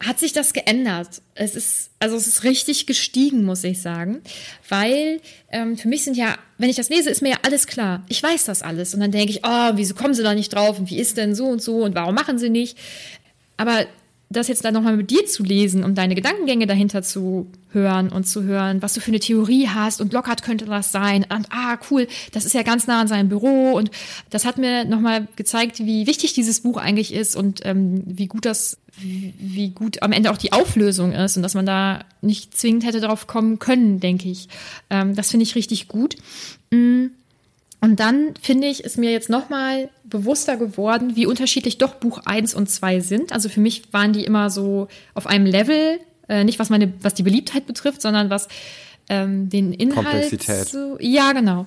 hat 0.00 0.20
sich 0.20 0.32
das 0.32 0.52
geändert. 0.52 1.22
Es 1.34 1.56
ist, 1.56 1.90
also 1.98 2.16
es 2.16 2.28
ist 2.28 2.44
richtig 2.44 2.86
gestiegen, 2.86 3.44
muss 3.44 3.64
ich 3.64 3.82
sagen. 3.82 4.22
Weil 4.68 5.20
ähm, 5.50 5.76
für 5.76 5.88
mich 5.88 6.04
sind 6.04 6.16
ja, 6.16 6.36
wenn 6.56 6.70
ich 6.70 6.76
das 6.76 6.88
lese, 6.88 7.10
ist 7.10 7.20
mir 7.20 7.30
ja 7.30 7.38
alles 7.42 7.66
klar. 7.66 8.04
Ich 8.08 8.22
weiß 8.22 8.44
das 8.44 8.62
alles. 8.62 8.94
Und 8.94 9.00
dann 9.00 9.10
denke 9.10 9.30
ich, 9.32 9.40
oh, 9.44 9.70
wieso 9.74 9.94
kommen 9.94 10.14
sie 10.14 10.22
da 10.22 10.34
nicht 10.34 10.54
drauf? 10.54 10.78
Und 10.78 10.88
wie 10.90 11.00
ist 11.00 11.16
denn 11.16 11.34
so 11.34 11.46
und 11.46 11.60
so? 11.60 11.82
Und 11.82 11.96
warum 11.96 12.14
machen 12.14 12.38
sie 12.38 12.48
nicht? 12.48 12.78
Aber 13.56 13.86
das 14.30 14.48
jetzt 14.48 14.64
dann 14.64 14.74
nochmal 14.74 14.96
mit 14.96 15.10
dir 15.10 15.24
zu 15.26 15.42
lesen, 15.42 15.84
um 15.84 15.94
deine 15.94 16.14
Gedankengänge 16.14 16.66
dahinter 16.66 17.02
zu 17.02 17.46
hören 17.70 18.10
und 18.10 18.24
zu 18.24 18.42
hören, 18.42 18.82
was 18.82 18.92
du 18.92 19.00
für 19.00 19.08
eine 19.08 19.20
Theorie 19.20 19.68
hast 19.68 20.00
und 20.02 20.12
Lockhart 20.12 20.42
könnte 20.42 20.66
das 20.66 20.92
sein. 20.92 21.24
Und 21.28 21.46
ah, 21.50 21.78
cool, 21.90 22.06
das 22.32 22.44
ist 22.44 22.54
ja 22.54 22.62
ganz 22.62 22.86
nah 22.86 23.00
an 23.00 23.08
seinem 23.08 23.30
Büro. 23.30 23.72
Und 23.72 23.90
das 24.28 24.44
hat 24.44 24.58
mir 24.58 24.84
nochmal 24.84 25.26
gezeigt, 25.36 25.80
wie 25.80 26.06
wichtig 26.06 26.34
dieses 26.34 26.60
Buch 26.60 26.76
eigentlich 26.76 27.14
ist 27.14 27.36
und 27.36 27.64
ähm, 27.64 28.02
wie 28.04 28.26
gut 28.26 28.44
das, 28.44 28.76
wie, 28.98 29.32
wie 29.38 29.70
gut 29.70 30.02
am 30.02 30.12
Ende 30.12 30.30
auch 30.30 30.36
die 30.36 30.52
Auflösung 30.52 31.12
ist 31.12 31.36
und 31.36 31.42
dass 31.42 31.54
man 31.54 31.64
da 31.64 32.04
nicht 32.20 32.56
zwingend 32.56 32.84
hätte 32.84 33.00
darauf 33.00 33.26
kommen 33.26 33.58
können, 33.58 33.98
denke 34.00 34.28
ich. 34.28 34.48
Ähm, 34.90 35.14
das 35.14 35.30
finde 35.30 35.44
ich 35.44 35.54
richtig 35.54 35.88
gut. 35.88 36.16
Mm. 36.70 37.06
Und 37.80 38.00
dann 38.00 38.34
finde 38.40 38.66
ich, 38.66 38.82
ist 38.82 38.98
mir 38.98 39.12
jetzt 39.12 39.30
nochmal 39.30 39.88
bewusster 40.04 40.56
geworden, 40.56 41.14
wie 41.14 41.26
unterschiedlich 41.26 41.78
doch 41.78 41.94
Buch 41.94 42.20
1 42.24 42.54
und 42.54 42.68
2 42.68 43.00
sind. 43.00 43.32
Also 43.32 43.48
für 43.48 43.60
mich 43.60 43.92
waren 43.92 44.12
die 44.12 44.24
immer 44.24 44.50
so 44.50 44.88
auf 45.14 45.26
einem 45.26 45.46
Level, 45.46 46.00
äh, 46.28 46.42
nicht 46.44 46.58
was 46.58 46.70
meine, 46.70 46.92
was 47.02 47.14
die 47.14 47.22
Beliebtheit 47.22 47.66
betrifft, 47.66 48.02
sondern 48.02 48.30
was 48.30 48.48
ähm, 49.08 49.48
den 49.48 49.72
Inhalt. 49.72 50.06
Komplexität. 50.06 50.68
So, 50.68 50.96
ja, 51.00 51.32
genau. 51.32 51.66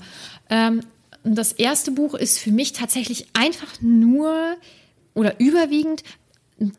Ähm, 0.50 0.82
und 1.24 1.36
das 1.36 1.54
erste 1.54 1.92
Buch 1.92 2.14
ist 2.14 2.40
für 2.40 2.52
mich 2.52 2.74
tatsächlich 2.74 3.28
einfach 3.34 3.80
nur 3.80 4.58
oder 5.14 5.40
überwiegend 5.40 6.04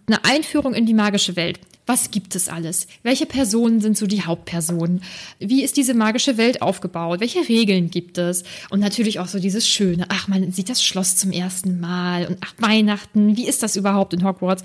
eine 0.07 0.24
Einführung 0.24 0.74
in 0.74 0.87
die 0.87 0.95
magische 0.95 1.37
Welt. 1.37 1.59
Was 1.85 2.12
gibt 2.12 2.37
es 2.37 2.49
alles? 2.49 2.87
Welche 3.03 3.26
Personen 3.26 3.80
sind 3.80 3.97
so 3.97 4.07
die 4.07 4.22
Hauptpersonen? 4.22 5.03
Wie 5.41 5.64
ist 5.64 5.76
diese 5.76 5.95
magische 5.95 6.37
Welt 6.37 6.62
aufgebaut? 6.62 7.18
Welche 7.18 7.49
Regeln 7.49 7.91
gibt 7.91 8.18
es? 8.18 8.45
Und 8.70 8.78
natürlich 8.78 9.18
auch 9.18 9.26
so 9.26 9.41
dieses 9.41 9.66
Schöne. 9.66 10.07
Ach, 10.09 10.28
man 10.28 10.53
sieht 10.53 10.68
das 10.68 10.83
Schloss 10.85 11.16
zum 11.16 11.33
ersten 11.33 11.80
Mal 11.80 12.26
und 12.26 12.39
ach, 12.41 12.55
Weihnachten. 12.59 13.37
Wie 13.37 13.49
ist 13.49 13.64
das 13.64 13.74
überhaupt 13.74 14.14
in 14.14 14.22
Hogwarts? 14.22 14.62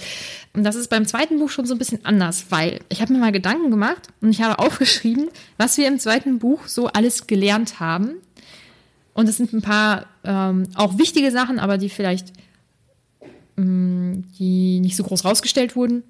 Und 0.53 0.63
das 0.63 0.76
ist 0.76 0.89
beim 0.89 1.07
zweiten 1.07 1.39
Buch 1.39 1.49
schon 1.49 1.65
so 1.65 1.74
ein 1.74 1.80
bisschen 1.80 2.05
anders, 2.05 2.45
weil 2.49 2.82
ich 2.89 3.01
habe 3.01 3.11
mir 3.13 3.20
mal 3.20 3.32
Gedanken 3.32 3.72
gemacht 3.72 4.09
und 4.22 4.30
ich 4.30 4.41
habe 4.43 4.59
aufgeschrieben, 4.59 5.30
was 5.57 5.78
wir 5.78 5.88
im 5.88 5.97
zweiten 5.97 6.38
Buch 6.38 6.68
so 6.68 6.86
alles 6.86 7.26
gelernt 7.26 7.80
haben. 7.80 8.11
Und 9.15 9.28
es 9.28 9.38
sind 9.38 9.53
ein 9.53 9.63
paar 9.63 10.05
ähm, 10.24 10.68
auch 10.76 10.99
wichtige 10.99 11.32
Sachen, 11.32 11.57
aber 11.57 11.80
die 11.80 11.89
vielleicht 11.89 12.32
mh, 13.55 14.24
die 14.38 14.80
nicht 14.82 14.95
so 14.95 15.03
groß 15.03 15.26
rausgestellt 15.26 15.76
wurden. 15.76 16.03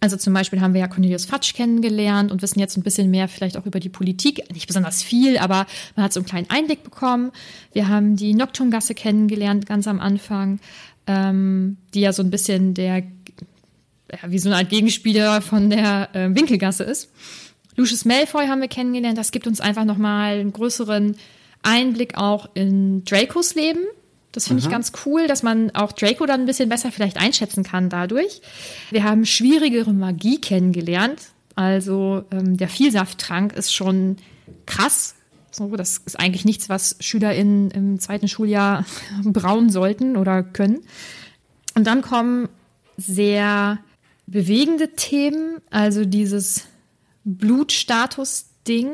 Also 0.00 0.16
zum 0.16 0.34
Beispiel 0.34 0.60
haben 0.60 0.74
wir 0.74 0.80
ja 0.80 0.88
Cornelius 0.88 1.24
Fatsch 1.24 1.54
kennengelernt 1.54 2.30
und 2.30 2.42
wissen 2.42 2.60
jetzt 2.60 2.76
ein 2.76 2.82
bisschen 2.82 3.10
mehr 3.10 3.28
vielleicht 3.28 3.56
auch 3.56 3.64
über 3.64 3.80
die 3.80 3.88
Politik. 3.88 4.42
Nicht 4.52 4.66
besonders 4.66 5.02
viel, 5.02 5.38
aber 5.38 5.66
man 5.94 6.04
hat 6.04 6.12
so 6.12 6.20
einen 6.20 6.26
kleinen 6.26 6.50
Einblick 6.50 6.82
bekommen. 6.82 7.32
Wir 7.72 7.88
haben 7.88 8.16
die 8.16 8.34
Nocturngasse 8.34 8.94
kennengelernt 8.94 9.66
ganz 9.66 9.88
am 9.88 9.98
Anfang, 9.98 10.60
ähm, 11.06 11.78
die 11.94 12.00
ja 12.00 12.12
so 12.12 12.22
ein 12.22 12.30
bisschen 12.30 12.74
der, 12.74 12.98
ja, 12.98 14.18
wie 14.28 14.38
so 14.38 14.50
eine 14.50 14.58
Art 14.58 14.68
Gegenspieler 14.68 15.40
von 15.40 15.70
der 15.70 16.14
äh, 16.14 16.34
Winkelgasse 16.34 16.84
ist. 16.84 17.10
Lucius 17.76 18.04
Malfoy 18.04 18.46
haben 18.48 18.60
wir 18.60 18.68
kennengelernt. 18.68 19.16
Das 19.16 19.32
gibt 19.32 19.46
uns 19.46 19.60
einfach 19.60 19.84
nochmal 19.84 20.38
einen 20.38 20.52
größeren 20.52 21.16
Einblick 21.62 22.16
auch 22.16 22.50
in 22.54 23.04
Dracos 23.04 23.54
Leben. 23.54 23.80
Das 24.36 24.48
finde 24.48 24.62
ich 24.62 24.68
ganz 24.68 24.92
cool, 25.06 25.28
dass 25.28 25.42
man 25.42 25.70
auch 25.70 25.92
Draco 25.92 26.26
dann 26.26 26.40
ein 26.40 26.46
bisschen 26.46 26.68
besser 26.68 26.92
vielleicht 26.92 27.16
einschätzen 27.16 27.64
kann 27.64 27.88
dadurch. 27.88 28.42
Wir 28.90 29.02
haben 29.02 29.24
schwierigere 29.24 29.94
Magie 29.94 30.38
kennengelernt. 30.38 31.28
Also 31.54 32.22
ähm, 32.30 32.58
der 32.58 32.68
Vielsafttrank 32.68 33.54
ist 33.54 33.74
schon 33.74 34.18
krass. 34.66 35.14
So, 35.50 35.74
das 35.74 36.02
ist 36.04 36.20
eigentlich 36.20 36.44
nichts, 36.44 36.68
was 36.68 36.96
SchülerInnen 37.00 37.70
im 37.70 37.98
zweiten 37.98 38.28
Schuljahr 38.28 38.84
brauen 39.24 39.70
sollten 39.70 40.18
oder 40.18 40.42
können. 40.42 40.80
Und 41.74 41.86
dann 41.86 42.02
kommen 42.02 42.50
sehr 42.98 43.78
bewegende 44.26 44.92
Themen, 44.96 45.62
also 45.70 46.04
dieses 46.04 46.66
Blutstatus-Ding. 47.24 48.90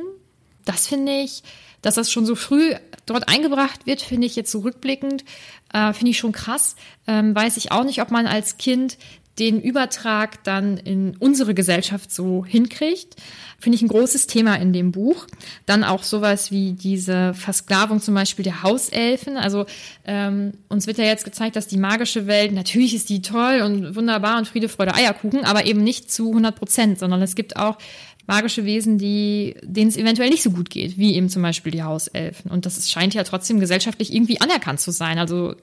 Das 0.65 0.87
finde 0.87 1.13
ich, 1.13 1.43
dass 1.83 1.97
das 1.97 2.11
schon 2.11 2.27
so 2.27 2.35
früh 2.35 2.75
dort 3.07 3.29
eingebracht 3.29 3.87
wird, 3.87 4.01
finde 4.01 4.27
ich 4.27 4.37
jetzt 4.37 4.53
so 4.53 4.61
rückblickend, 4.61 5.25
äh, 5.73 5.93
finde 5.93 6.11
ich 6.11 6.19
schon 6.19 6.33
krass. 6.33 6.77
Ähm, 7.07 7.35
weiß 7.35 7.57
ich 7.57 7.73
auch 7.73 7.85
nicht, 7.85 8.01
ob 8.01 8.11
man 8.11 8.27
als 8.27 8.57
Kind 8.57 8.97
den 9.39 9.63
Übertrag 9.63 10.45
dann 10.45 10.77
in 10.77 11.17
unsere 11.17 11.55
Gesellschaft 11.55 12.13
so 12.13 12.45
hinkriegt. 12.45 13.17
Finde 13.59 13.77
ich 13.77 13.83
ein 13.83 13.89
großes 13.89 14.27
Thema 14.27 14.57
in 14.57 14.75
dem 14.75 14.93
Buch. 14.93 15.27
Dann 15.65 15.85
auch 15.85 16.03
sowas 16.03 16.51
wie 16.51 16.73
diese 16.73 17.33
Versklavung 17.33 18.01
zum 18.01 18.15
Beispiel 18.15 18.43
der 18.43 18.63
Hauselfen. 18.63 19.39
Also 19.39 19.65
ähm, 20.05 20.53
uns 20.69 20.87
wird 20.87 20.99
ja 20.99 21.05
jetzt 21.05 21.25
gezeigt, 21.25 21.57
dass 21.57 21.67
die 21.67 21.79
magische 21.79 22.27
Welt, 22.27 22.53
natürlich 22.53 22.95
ist 22.95 23.09
die 23.09 23.23
toll 23.23 23.63
und 23.63 23.97
wunderbar 23.97 24.37
und 24.37 24.49
Friede, 24.49 24.69
Freude, 24.69 24.95
Eierkuchen, 24.95 25.45
aber 25.45 25.65
eben 25.65 25.83
nicht 25.83 26.13
zu 26.13 26.29
100 26.29 26.55
Prozent, 26.55 26.99
sondern 26.99 27.23
es 27.23 27.35
gibt 27.35 27.57
auch 27.57 27.79
magische 28.27 28.65
Wesen, 28.65 28.99
die, 28.99 29.57
denen 29.63 29.89
es 29.89 29.97
eventuell 29.97 30.31
nicht 30.31 30.43
so 30.43 30.51
gut 30.51 30.71
geht, 30.71 30.97
wie 30.99 31.15
eben 31.15 31.29
zum 31.29 31.43
Beispiel 31.43 31.73
die 31.73 31.83
Hauselfen. 31.83 32.51
Und 32.51 32.67
das 32.67 32.91
scheint 32.91 33.15
ja 33.15 33.25
trotzdem 33.25 33.61
gesellschaftlich 33.61 34.13
irgendwie 34.13 34.41
anerkannt 34.41 34.81
zu 34.81 34.91
sein. 34.91 35.19
Also 35.19 35.55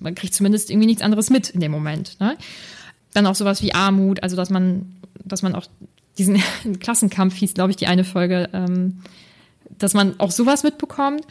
man 0.00 0.14
kriegt 0.14 0.34
zumindest 0.34 0.70
irgendwie 0.70 0.86
nichts 0.86 1.02
anderes 1.02 1.30
mit 1.30 1.50
in 1.50 1.60
dem 1.60 1.72
Moment. 1.72 2.18
Ne? 2.20 2.36
Dann 3.12 3.26
auch 3.26 3.34
sowas 3.34 3.62
wie 3.62 3.74
Armut, 3.74 4.22
also 4.22 4.36
dass 4.36 4.50
man, 4.50 4.96
dass 5.24 5.42
man 5.42 5.54
auch 5.54 5.66
diesen 6.16 6.40
Klassenkampf 6.80 7.34
hieß, 7.34 7.54
glaube 7.54 7.70
ich, 7.70 7.76
die 7.76 7.86
eine 7.86 8.04
Folge, 8.04 8.48
ähm, 8.52 9.00
dass 9.78 9.94
man 9.94 10.20
auch 10.20 10.30
sowas 10.30 10.62
mitbekommt. 10.62 11.22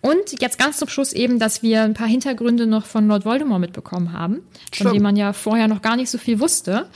Und 0.00 0.40
jetzt 0.40 0.58
ganz 0.58 0.78
zum 0.78 0.88
Schluss 0.88 1.12
eben, 1.12 1.38
dass 1.38 1.62
wir 1.62 1.82
ein 1.82 1.94
paar 1.94 2.08
Hintergründe 2.08 2.66
noch 2.66 2.86
von 2.86 3.06
Lord 3.06 3.24
Voldemort 3.24 3.60
mitbekommen 3.60 4.12
haben, 4.12 4.34
von 4.34 4.72
Stimmt. 4.72 4.94
dem 4.94 5.02
man 5.02 5.16
ja 5.16 5.32
vorher 5.32 5.68
noch 5.68 5.82
gar 5.82 5.96
nicht 5.96 6.10
so 6.10 6.18
viel 6.18 6.40
wusste. 6.40 6.88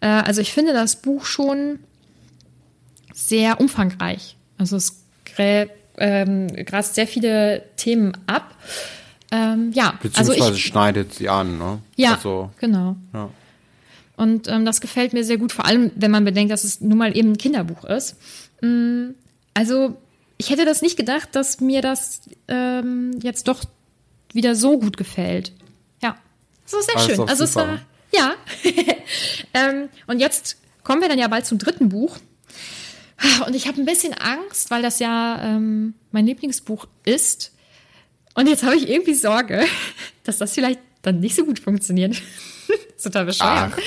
Äh, 0.00 0.08
also 0.08 0.40
ich 0.42 0.52
finde 0.52 0.72
das 0.74 0.96
Buch 0.96 1.24
schon 1.24 1.78
sehr 3.26 3.60
umfangreich. 3.60 4.36
Also 4.58 4.76
es 4.76 5.04
ähm, 5.96 6.48
grast 6.66 6.94
sehr 6.94 7.06
viele 7.06 7.64
Themen 7.76 8.12
ab. 8.26 8.54
Ähm, 9.30 9.70
ja, 9.72 9.90
also 9.90 9.98
Beziehungsweise 10.02 10.54
ich, 10.56 10.64
schneidet 10.64 11.14
sie 11.14 11.28
an, 11.28 11.58
ne? 11.58 11.78
ja, 11.96 12.14
Also, 12.14 12.50
genau. 12.58 12.96
ja. 13.14 13.30
Und 14.16 14.48
ähm, 14.48 14.64
das 14.64 14.80
gefällt 14.80 15.12
mir 15.12 15.24
sehr 15.24 15.38
gut, 15.38 15.52
vor 15.52 15.64
allem 15.66 15.92
wenn 15.94 16.10
man 16.10 16.24
bedenkt, 16.24 16.52
dass 16.52 16.64
es 16.64 16.80
nun 16.80 16.98
mal 16.98 17.16
eben 17.16 17.32
ein 17.32 17.38
Kinderbuch 17.38 17.84
ist. 17.84 18.16
Mm, 18.60 19.10
Also 19.54 19.96
ich 20.36 20.50
hätte 20.50 20.64
das 20.64 20.82
nicht 20.82 20.96
gedacht, 20.96 21.28
dass 21.32 21.60
mir 21.60 21.80
das 21.80 22.22
ähm, 22.48 23.12
jetzt 23.22 23.46
doch 23.48 23.62
wieder 24.32 24.54
so 24.56 24.78
gut 24.78 24.96
gefällt. 24.96 25.52
Ja, 26.02 26.16
das 26.64 26.80
ist 26.80 26.86
sehr 26.86 26.96
Ah, 26.96 27.00
ist 27.00 27.16
schön. 27.16 27.28
Also 27.28 27.44
es 27.44 27.52
super. 27.52 27.68
war, 27.68 27.78
ja. 28.14 28.34
ähm, 29.54 29.88
und 30.06 30.18
jetzt 30.18 30.56
kommen 30.82 31.00
wir 31.02 31.08
dann 31.08 31.18
ja 31.18 31.28
bald 31.28 31.46
zum 31.46 31.58
dritten 31.58 31.88
Buch. 31.88 32.18
Und 33.46 33.54
ich 33.54 33.66
habe 33.66 33.80
ein 33.80 33.84
bisschen 33.84 34.14
Angst, 34.14 34.70
weil 34.70 34.82
das 34.82 34.98
ja 34.98 35.40
ähm, 35.42 35.94
mein 36.10 36.26
Lieblingsbuch 36.26 36.86
ist. 37.04 37.52
Und 38.34 38.48
jetzt 38.48 38.62
habe 38.62 38.76
ich 38.76 38.88
irgendwie 38.88 39.14
Sorge, 39.14 39.64
dass 40.24 40.38
das 40.38 40.54
vielleicht 40.54 40.80
dann 41.02 41.20
nicht 41.20 41.34
so 41.34 41.44
gut 41.44 41.58
funktioniert. 41.58 42.20
total 43.02 43.26
bescheuert. 43.26 43.72
Ach. 43.74 43.78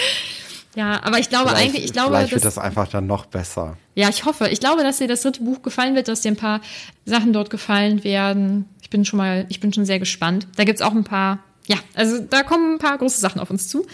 Ja, 0.76 1.04
aber 1.04 1.20
ich 1.20 1.30
glaube 1.30 1.50
vielleicht, 1.50 1.70
eigentlich, 1.70 1.86
ich 1.86 1.94
glaube, 1.94 2.16
vielleicht 2.16 2.32
wird 2.32 2.46
dass, 2.46 2.56
das 2.56 2.64
einfach 2.64 2.88
dann 2.88 3.06
noch 3.06 3.28
besser. 3.28 3.78
ja, 3.94 4.10
ich 4.10 4.26
hoffe, 4.26 4.50
ich 4.50 4.60
glaube, 4.60 4.82
dass 4.82 4.98
dir 4.98 5.08
das 5.08 5.22
dritte 5.22 5.44
Buch 5.44 5.62
gefallen 5.62 5.94
wird, 5.96 6.08
dass 6.08 6.22
dir 6.22 6.32
ein 6.32 6.36
paar 6.36 6.62
Sachen 7.06 7.32
dort 7.32 7.52
gefallen 7.52 8.04
werden. 8.04 8.66
Ich 8.82 8.90
bin 8.90 9.06
schon 9.06 9.18
mal, 9.18 9.46
ich 9.50 9.60
bin 9.60 9.72
schon 9.72 9.86
sehr 9.86 10.00
gespannt. 10.00 10.48
Da 10.56 10.64
gibt's 10.64 10.82
auch 10.82 10.94
ein 10.94 11.04
paar, 11.04 11.40
ja, 11.68 11.78
also 11.94 12.20
da 12.20 12.42
kommen 12.42 12.76
ein 12.76 12.80
paar 12.80 12.98
große 12.98 13.20
Sachen 13.20 13.40
auf 13.40 13.52
uns 13.52 13.68
zu. 13.68 13.86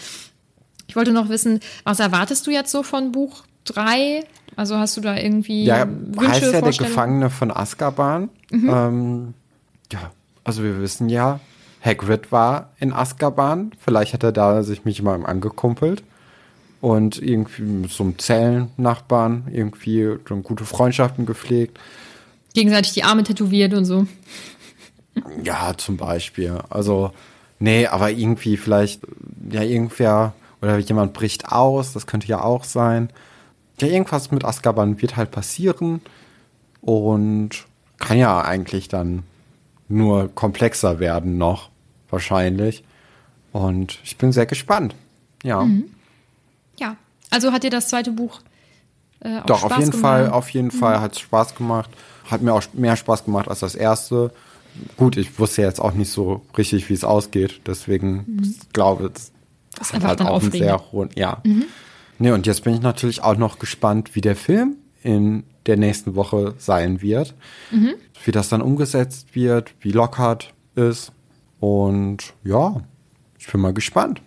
Ich 0.86 0.96
wollte 0.96 1.12
noch 1.12 1.28
wissen, 1.28 1.60
was 1.84 2.00
erwartest 2.00 2.46
du 2.46 2.50
jetzt 2.50 2.70
so 2.70 2.82
von 2.82 3.12
Buch 3.12 3.44
drei? 3.64 4.24
Also 4.60 4.76
hast 4.76 4.94
du 4.98 5.00
da 5.00 5.16
irgendwie 5.16 5.64
Ja, 5.64 5.88
Wünsche, 5.88 6.28
heißt 6.28 6.52
ja 6.52 6.60
der? 6.60 6.70
Gefangene 6.70 7.30
von 7.30 7.50
Azkaban. 7.50 8.28
Mhm. 8.50 8.68
Ähm, 8.70 9.34
ja, 9.90 10.10
also 10.44 10.62
wir 10.62 10.82
wissen 10.82 11.08
ja, 11.08 11.40
Hagrid 11.82 12.30
war 12.30 12.68
in 12.78 12.92
Azkaban. 12.92 13.72
Vielleicht 13.82 14.12
hat 14.12 14.22
er 14.22 14.32
da 14.32 14.62
sich 14.62 14.84
mich 14.84 15.00
mal 15.00 15.24
angekumpelt 15.24 16.02
und 16.82 17.22
irgendwie 17.22 17.62
mit 17.62 17.90
so 17.90 18.04
einem 18.04 18.18
Zellennachbarn 18.18 19.48
irgendwie 19.50 20.16
dann 20.28 20.42
gute 20.42 20.66
Freundschaften 20.66 21.24
gepflegt. 21.24 21.80
Gegenseitig 22.52 22.92
die 22.92 23.04
Arme 23.04 23.22
tätowiert 23.22 23.72
und 23.72 23.86
so. 23.86 24.06
Ja, 25.42 25.72
zum 25.78 25.96
Beispiel. 25.96 26.58
Also, 26.68 27.12
nee, 27.58 27.86
aber 27.86 28.10
irgendwie 28.10 28.58
vielleicht, 28.58 29.00
ja, 29.50 29.62
irgendwer 29.62 30.34
oder 30.60 30.76
jemand 30.76 31.14
bricht 31.14 31.50
aus, 31.50 31.94
das 31.94 32.06
könnte 32.06 32.26
ja 32.26 32.42
auch 32.42 32.64
sein. 32.64 33.08
Ja, 33.80 33.88
irgendwas 33.88 34.30
mit 34.30 34.44
Azkaban 34.44 35.00
wird 35.00 35.16
halt 35.16 35.30
passieren 35.30 36.00
und 36.80 37.50
kann 37.98 38.18
ja 38.18 38.40
eigentlich 38.42 38.88
dann 38.88 39.22
nur 39.88 40.28
komplexer 40.34 40.98
werden 40.98 41.38
noch, 41.38 41.70
wahrscheinlich. 42.10 42.84
Und 43.52 43.98
ich 44.04 44.16
bin 44.16 44.32
sehr 44.32 44.46
gespannt. 44.46 44.94
Ja. 45.42 45.62
Mhm. 45.62 45.84
Ja. 46.78 46.96
Also 47.30 47.52
hat 47.52 47.62
dir 47.62 47.70
das 47.70 47.88
zweite 47.88 48.12
Buch 48.12 48.40
äh, 49.20 49.38
auch 49.40 49.46
Doch, 49.46 49.58
Spaß 49.60 49.72
auf 49.72 49.78
jeden 49.78 49.90
gemacht? 49.90 50.02
Fall, 50.02 50.30
auf 50.30 50.50
jeden 50.50 50.70
Fall 50.70 51.00
hat 51.00 51.12
es 51.12 51.20
Spaß 51.20 51.54
gemacht. 51.54 51.90
Hat 52.30 52.42
mir 52.42 52.52
auch 52.54 52.62
mehr 52.72 52.96
Spaß 52.96 53.24
gemacht 53.24 53.48
als 53.48 53.60
das 53.60 53.74
erste. 53.74 54.32
Gut, 54.96 55.16
ich 55.16 55.38
wusste 55.38 55.62
jetzt 55.62 55.80
auch 55.80 55.92
nicht 55.92 56.10
so 56.10 56.42
richtig, 56.56 56.88
wie 56.88 56.94
es 56.94 57.04
ausgeht. 57.04 57.60
Deswegen 57.66 58.56
glaube 58.72 59.06
ich, 59.06 59.12
das 59.12 59.88
Ist 59.88 59.88
hat 59.88 59.94
einfach 59.96 60.08
halt 60.10 60.20
auch 60.22 60.26
aufregend. 60.36 60.54
sehr 60.54 60.92
hohen, 60.92 61.10
ja. 61.16 61.42
Nee, 62.20 62.32
und 62.32 62.46
jetzt 62.46 62.64
bin 62.64 62.74
ich 62.74 62.82
natürlich 62.82 63.22
auch 63.22 63.36
noch 63.36 63.58
gespannt, 63.58 64.14
wie 64.14 64.20
der 64.20 64.36
Film 64.36 64.76
in 65.02 65.44
der 65.64 65.78
nächsten 65.78 66.14
Woche 66.14 66.54
sein 66.58 67.00
wird. 67.00 67.34
Wie 68.24 68.30
das 68.30 68.50
dann 68.50 68.60
umgesetzt 68.60 69.34
wird, 69.34 69.72
wie 69.80 69.90
Lockhart 69.90 70.52
ist. 70.74 71.12
Und 71.60 72.34
ja, 72.44 72.82
ich 73.38 73.46
bin 73.46 73.62
mal 73.62 73.72
gespannt. 73.72 74.20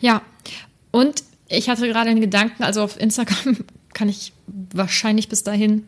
Ja, 0.00 0.22
und 0.90 1.22
ich 1.48 1.68
hatte 1.68 1.86
gerade 1.86 2.08
einen 2.08 2.22
Gedanken, 2.22 2.62
also 2.62 2.82
auf 2.82 2.98
Instagram 2.98 3.58
kann 3.92 4.08
ich 4.08 4.32
wahrscheinlich 4.72 5.28
bis 5.28 5.44
dahin 5.44 5.84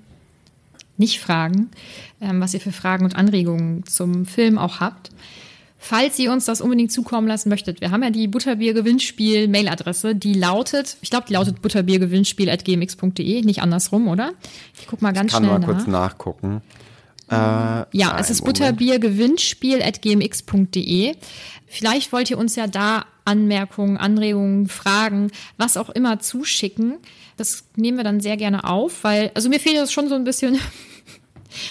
nicht 0.99 1.19
fragen, 1.19 1.71
ähm, 2.21 2.43
was 2.43 2.53
ihr 2.53 2.61
für 2.61 2.73
Fragen 2.73 3.07
und 3.07 3.17
Anregungen 3.17 3.87
zum 3.87 4.27
Film 4.27 4.59
auch 4.59 4.81
habt. 4.81 5.11
Falls 5.85 6.17
ihr 6.21 6.31
uns 6.31 6.45
das 6.45 6.61
unbedingt 6.61 6.93
zukommen 6.93 7.27
lassen 7.27 7.49
möchtet, 7.49 7.81
wir 7.81 7.91
haben 7.91 8.05
ja 8.05 8.11
die 8.11 8.29
Butterbier-Gewinnspiel-Mailadresse, 8.29 10.15
die 10.15 10.35
lautet, 10.35 10.97
ich 11.01 11.11
glaube, 11.11 11.27
die 11.27 11.33
lautet 11.33 11.61
butterbiergewinnspiel.gmx.de, 11.61 13.43
nicht 13.43 13.63
andersrum, 13.63 14.07
oder? 14.07 14.31
Ich 14.81 14.87
guck 14.87 15.03
mal 15.03 15.11
ganz 15.13 15.33
Kann 15.33 15.43
schnell 15.45 15.59
mal 15.59 15.67
kurz 15.67 15.89
nach. 15.89 16.11
nachgucken. 16.11 16.63
Äh, 17.29 17.35
Ja, 17.35 18.17
es 18.17 18.31
ist 18.31 18.45
butterbiergewinnspiel.gmx.de. 18.45 21.17
Vielleicht 21.67 22.13
wollt 22.13 22.31
ihr 22.31 22.39
uns 22.39 22.55
ja 22.55 22.69
da 22.69 23.05
Anmerkungen, 23.25 23.97
Anregungen, 23.97 24.69
Fragen, 24.69 25.33
was 25.57 25.77
auch 25.77 25.91
immer 25.91 26.21
zuschicken. 26.21 26.99
Das 27.37 27.65
nehmen 27.75 27.97
wir 27.97 28.05
dann 28.05 28.21
sehr 28.21 28.37
gerne 28.37 28.63
auf, 28.63 29.03
weil, 29.03 29.33
also 29.35 29.49
mir 29.49 29.59
fehlt 29.59 29.79
das 29.79 29.93
schon 29.93 30.09
so 30.09 30.15
ein 30.15 30.23
bisschen. 30.23 30.61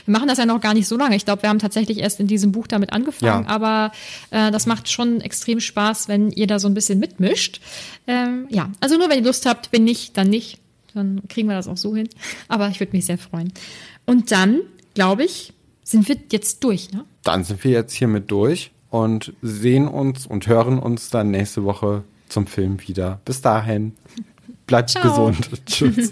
Wir 0.05 0.11
machen 0.11 0.27
das 0.27 0.37
ja 0.37 0.45
noch 0.45 0.61
gar 0.61 0.73
nicht 0.73 0.87
so 0.87 0.97
lange. 0.97 1.15
Ich 1.15 1.25
glaube, 1.25 1.41
wir 1.43 1.49
haben 1.49 1.59
tatsächlich 1.59 1.99
erst 1.99 2.19
in 2.19 2.27
diesem 2.27 2.51
Buch 2.51 2.67
damit 2.67 2.93
angefangen, 2.93 3.43
Ja. 3.45 3.49
aber 3.49 3.91
äh, 4.31 4.51
das 4.51 4.65
macht 4.65 4.89
schon 4.89 5.21
extrem 5.21 5.59
Spaß, 5.59 6.07
wenn 6.07 6.31
ihr 6.31 6.47
da 6.47 6.59
so 6.59 6.67
ein 6.67 6.73
bisschen 6.73 6.99
mitmischt. 6.99 7.61
Ähm, 8.07 8.47
ja, 8.49 8.69
also 8.79 8.97
nur 8.97 9.09
wenn 9.09 9.19
ihr 9.19 9.25
Lust 9.25 9.45
habt, 9.45 9.71
wenn 9.71 9.83
nicht, 9.83 10.17
dann 10.17 10.29
nicht. 10.29 10.59
Dann 10.93 11.21
kriegen 11.29 11.47
wir 11.47 11.55
das 11.55 11.67
auch 11.67 11.77
so 11.77 11.95
hin. 11.95 12.09
Aber 12.49 12.67
ich 12.69 12.79
würde 12.79 12.91
mich 12.95 13.05
sehr 13.05 13.17
freuen. 13.17 13.53
Und 14.05 14.31
dann, 14.31 14.59
glaube 14.93 15.23
ich, 15.23 15.53
sind 15.83 16.07
wir 16.09 16.17
jetzt 16.31 16.63
durch, 16.63 16.91
ne? 16.91 17.05
Dann 17.23 17.43
sind 17.43 17.63
wir 17.63 17.71
jetzt 17.71 17.93
hiermit 17.93 18.29
durch 18.31 18.71
und 18.89 19.31
sehen 19.41 19.87
uns 19.87 20.25
und 20.25 20.47
hören 20.47 20.79
uns 20.79 21.09
dann 21.09 21.31
nächste 21.31 21.63
Woche 21.63 22.03
zum 22.27 22.45
Film 22.47 22.77
wieder. 22.87 23.21
Bis 23.25 23.41
dahin. 23.41 23.93
Bleibt 24.67 24.89
Ciao. 24.91 25.27
gesund. 25.27 25.49
Tschüss. 25.65 26.11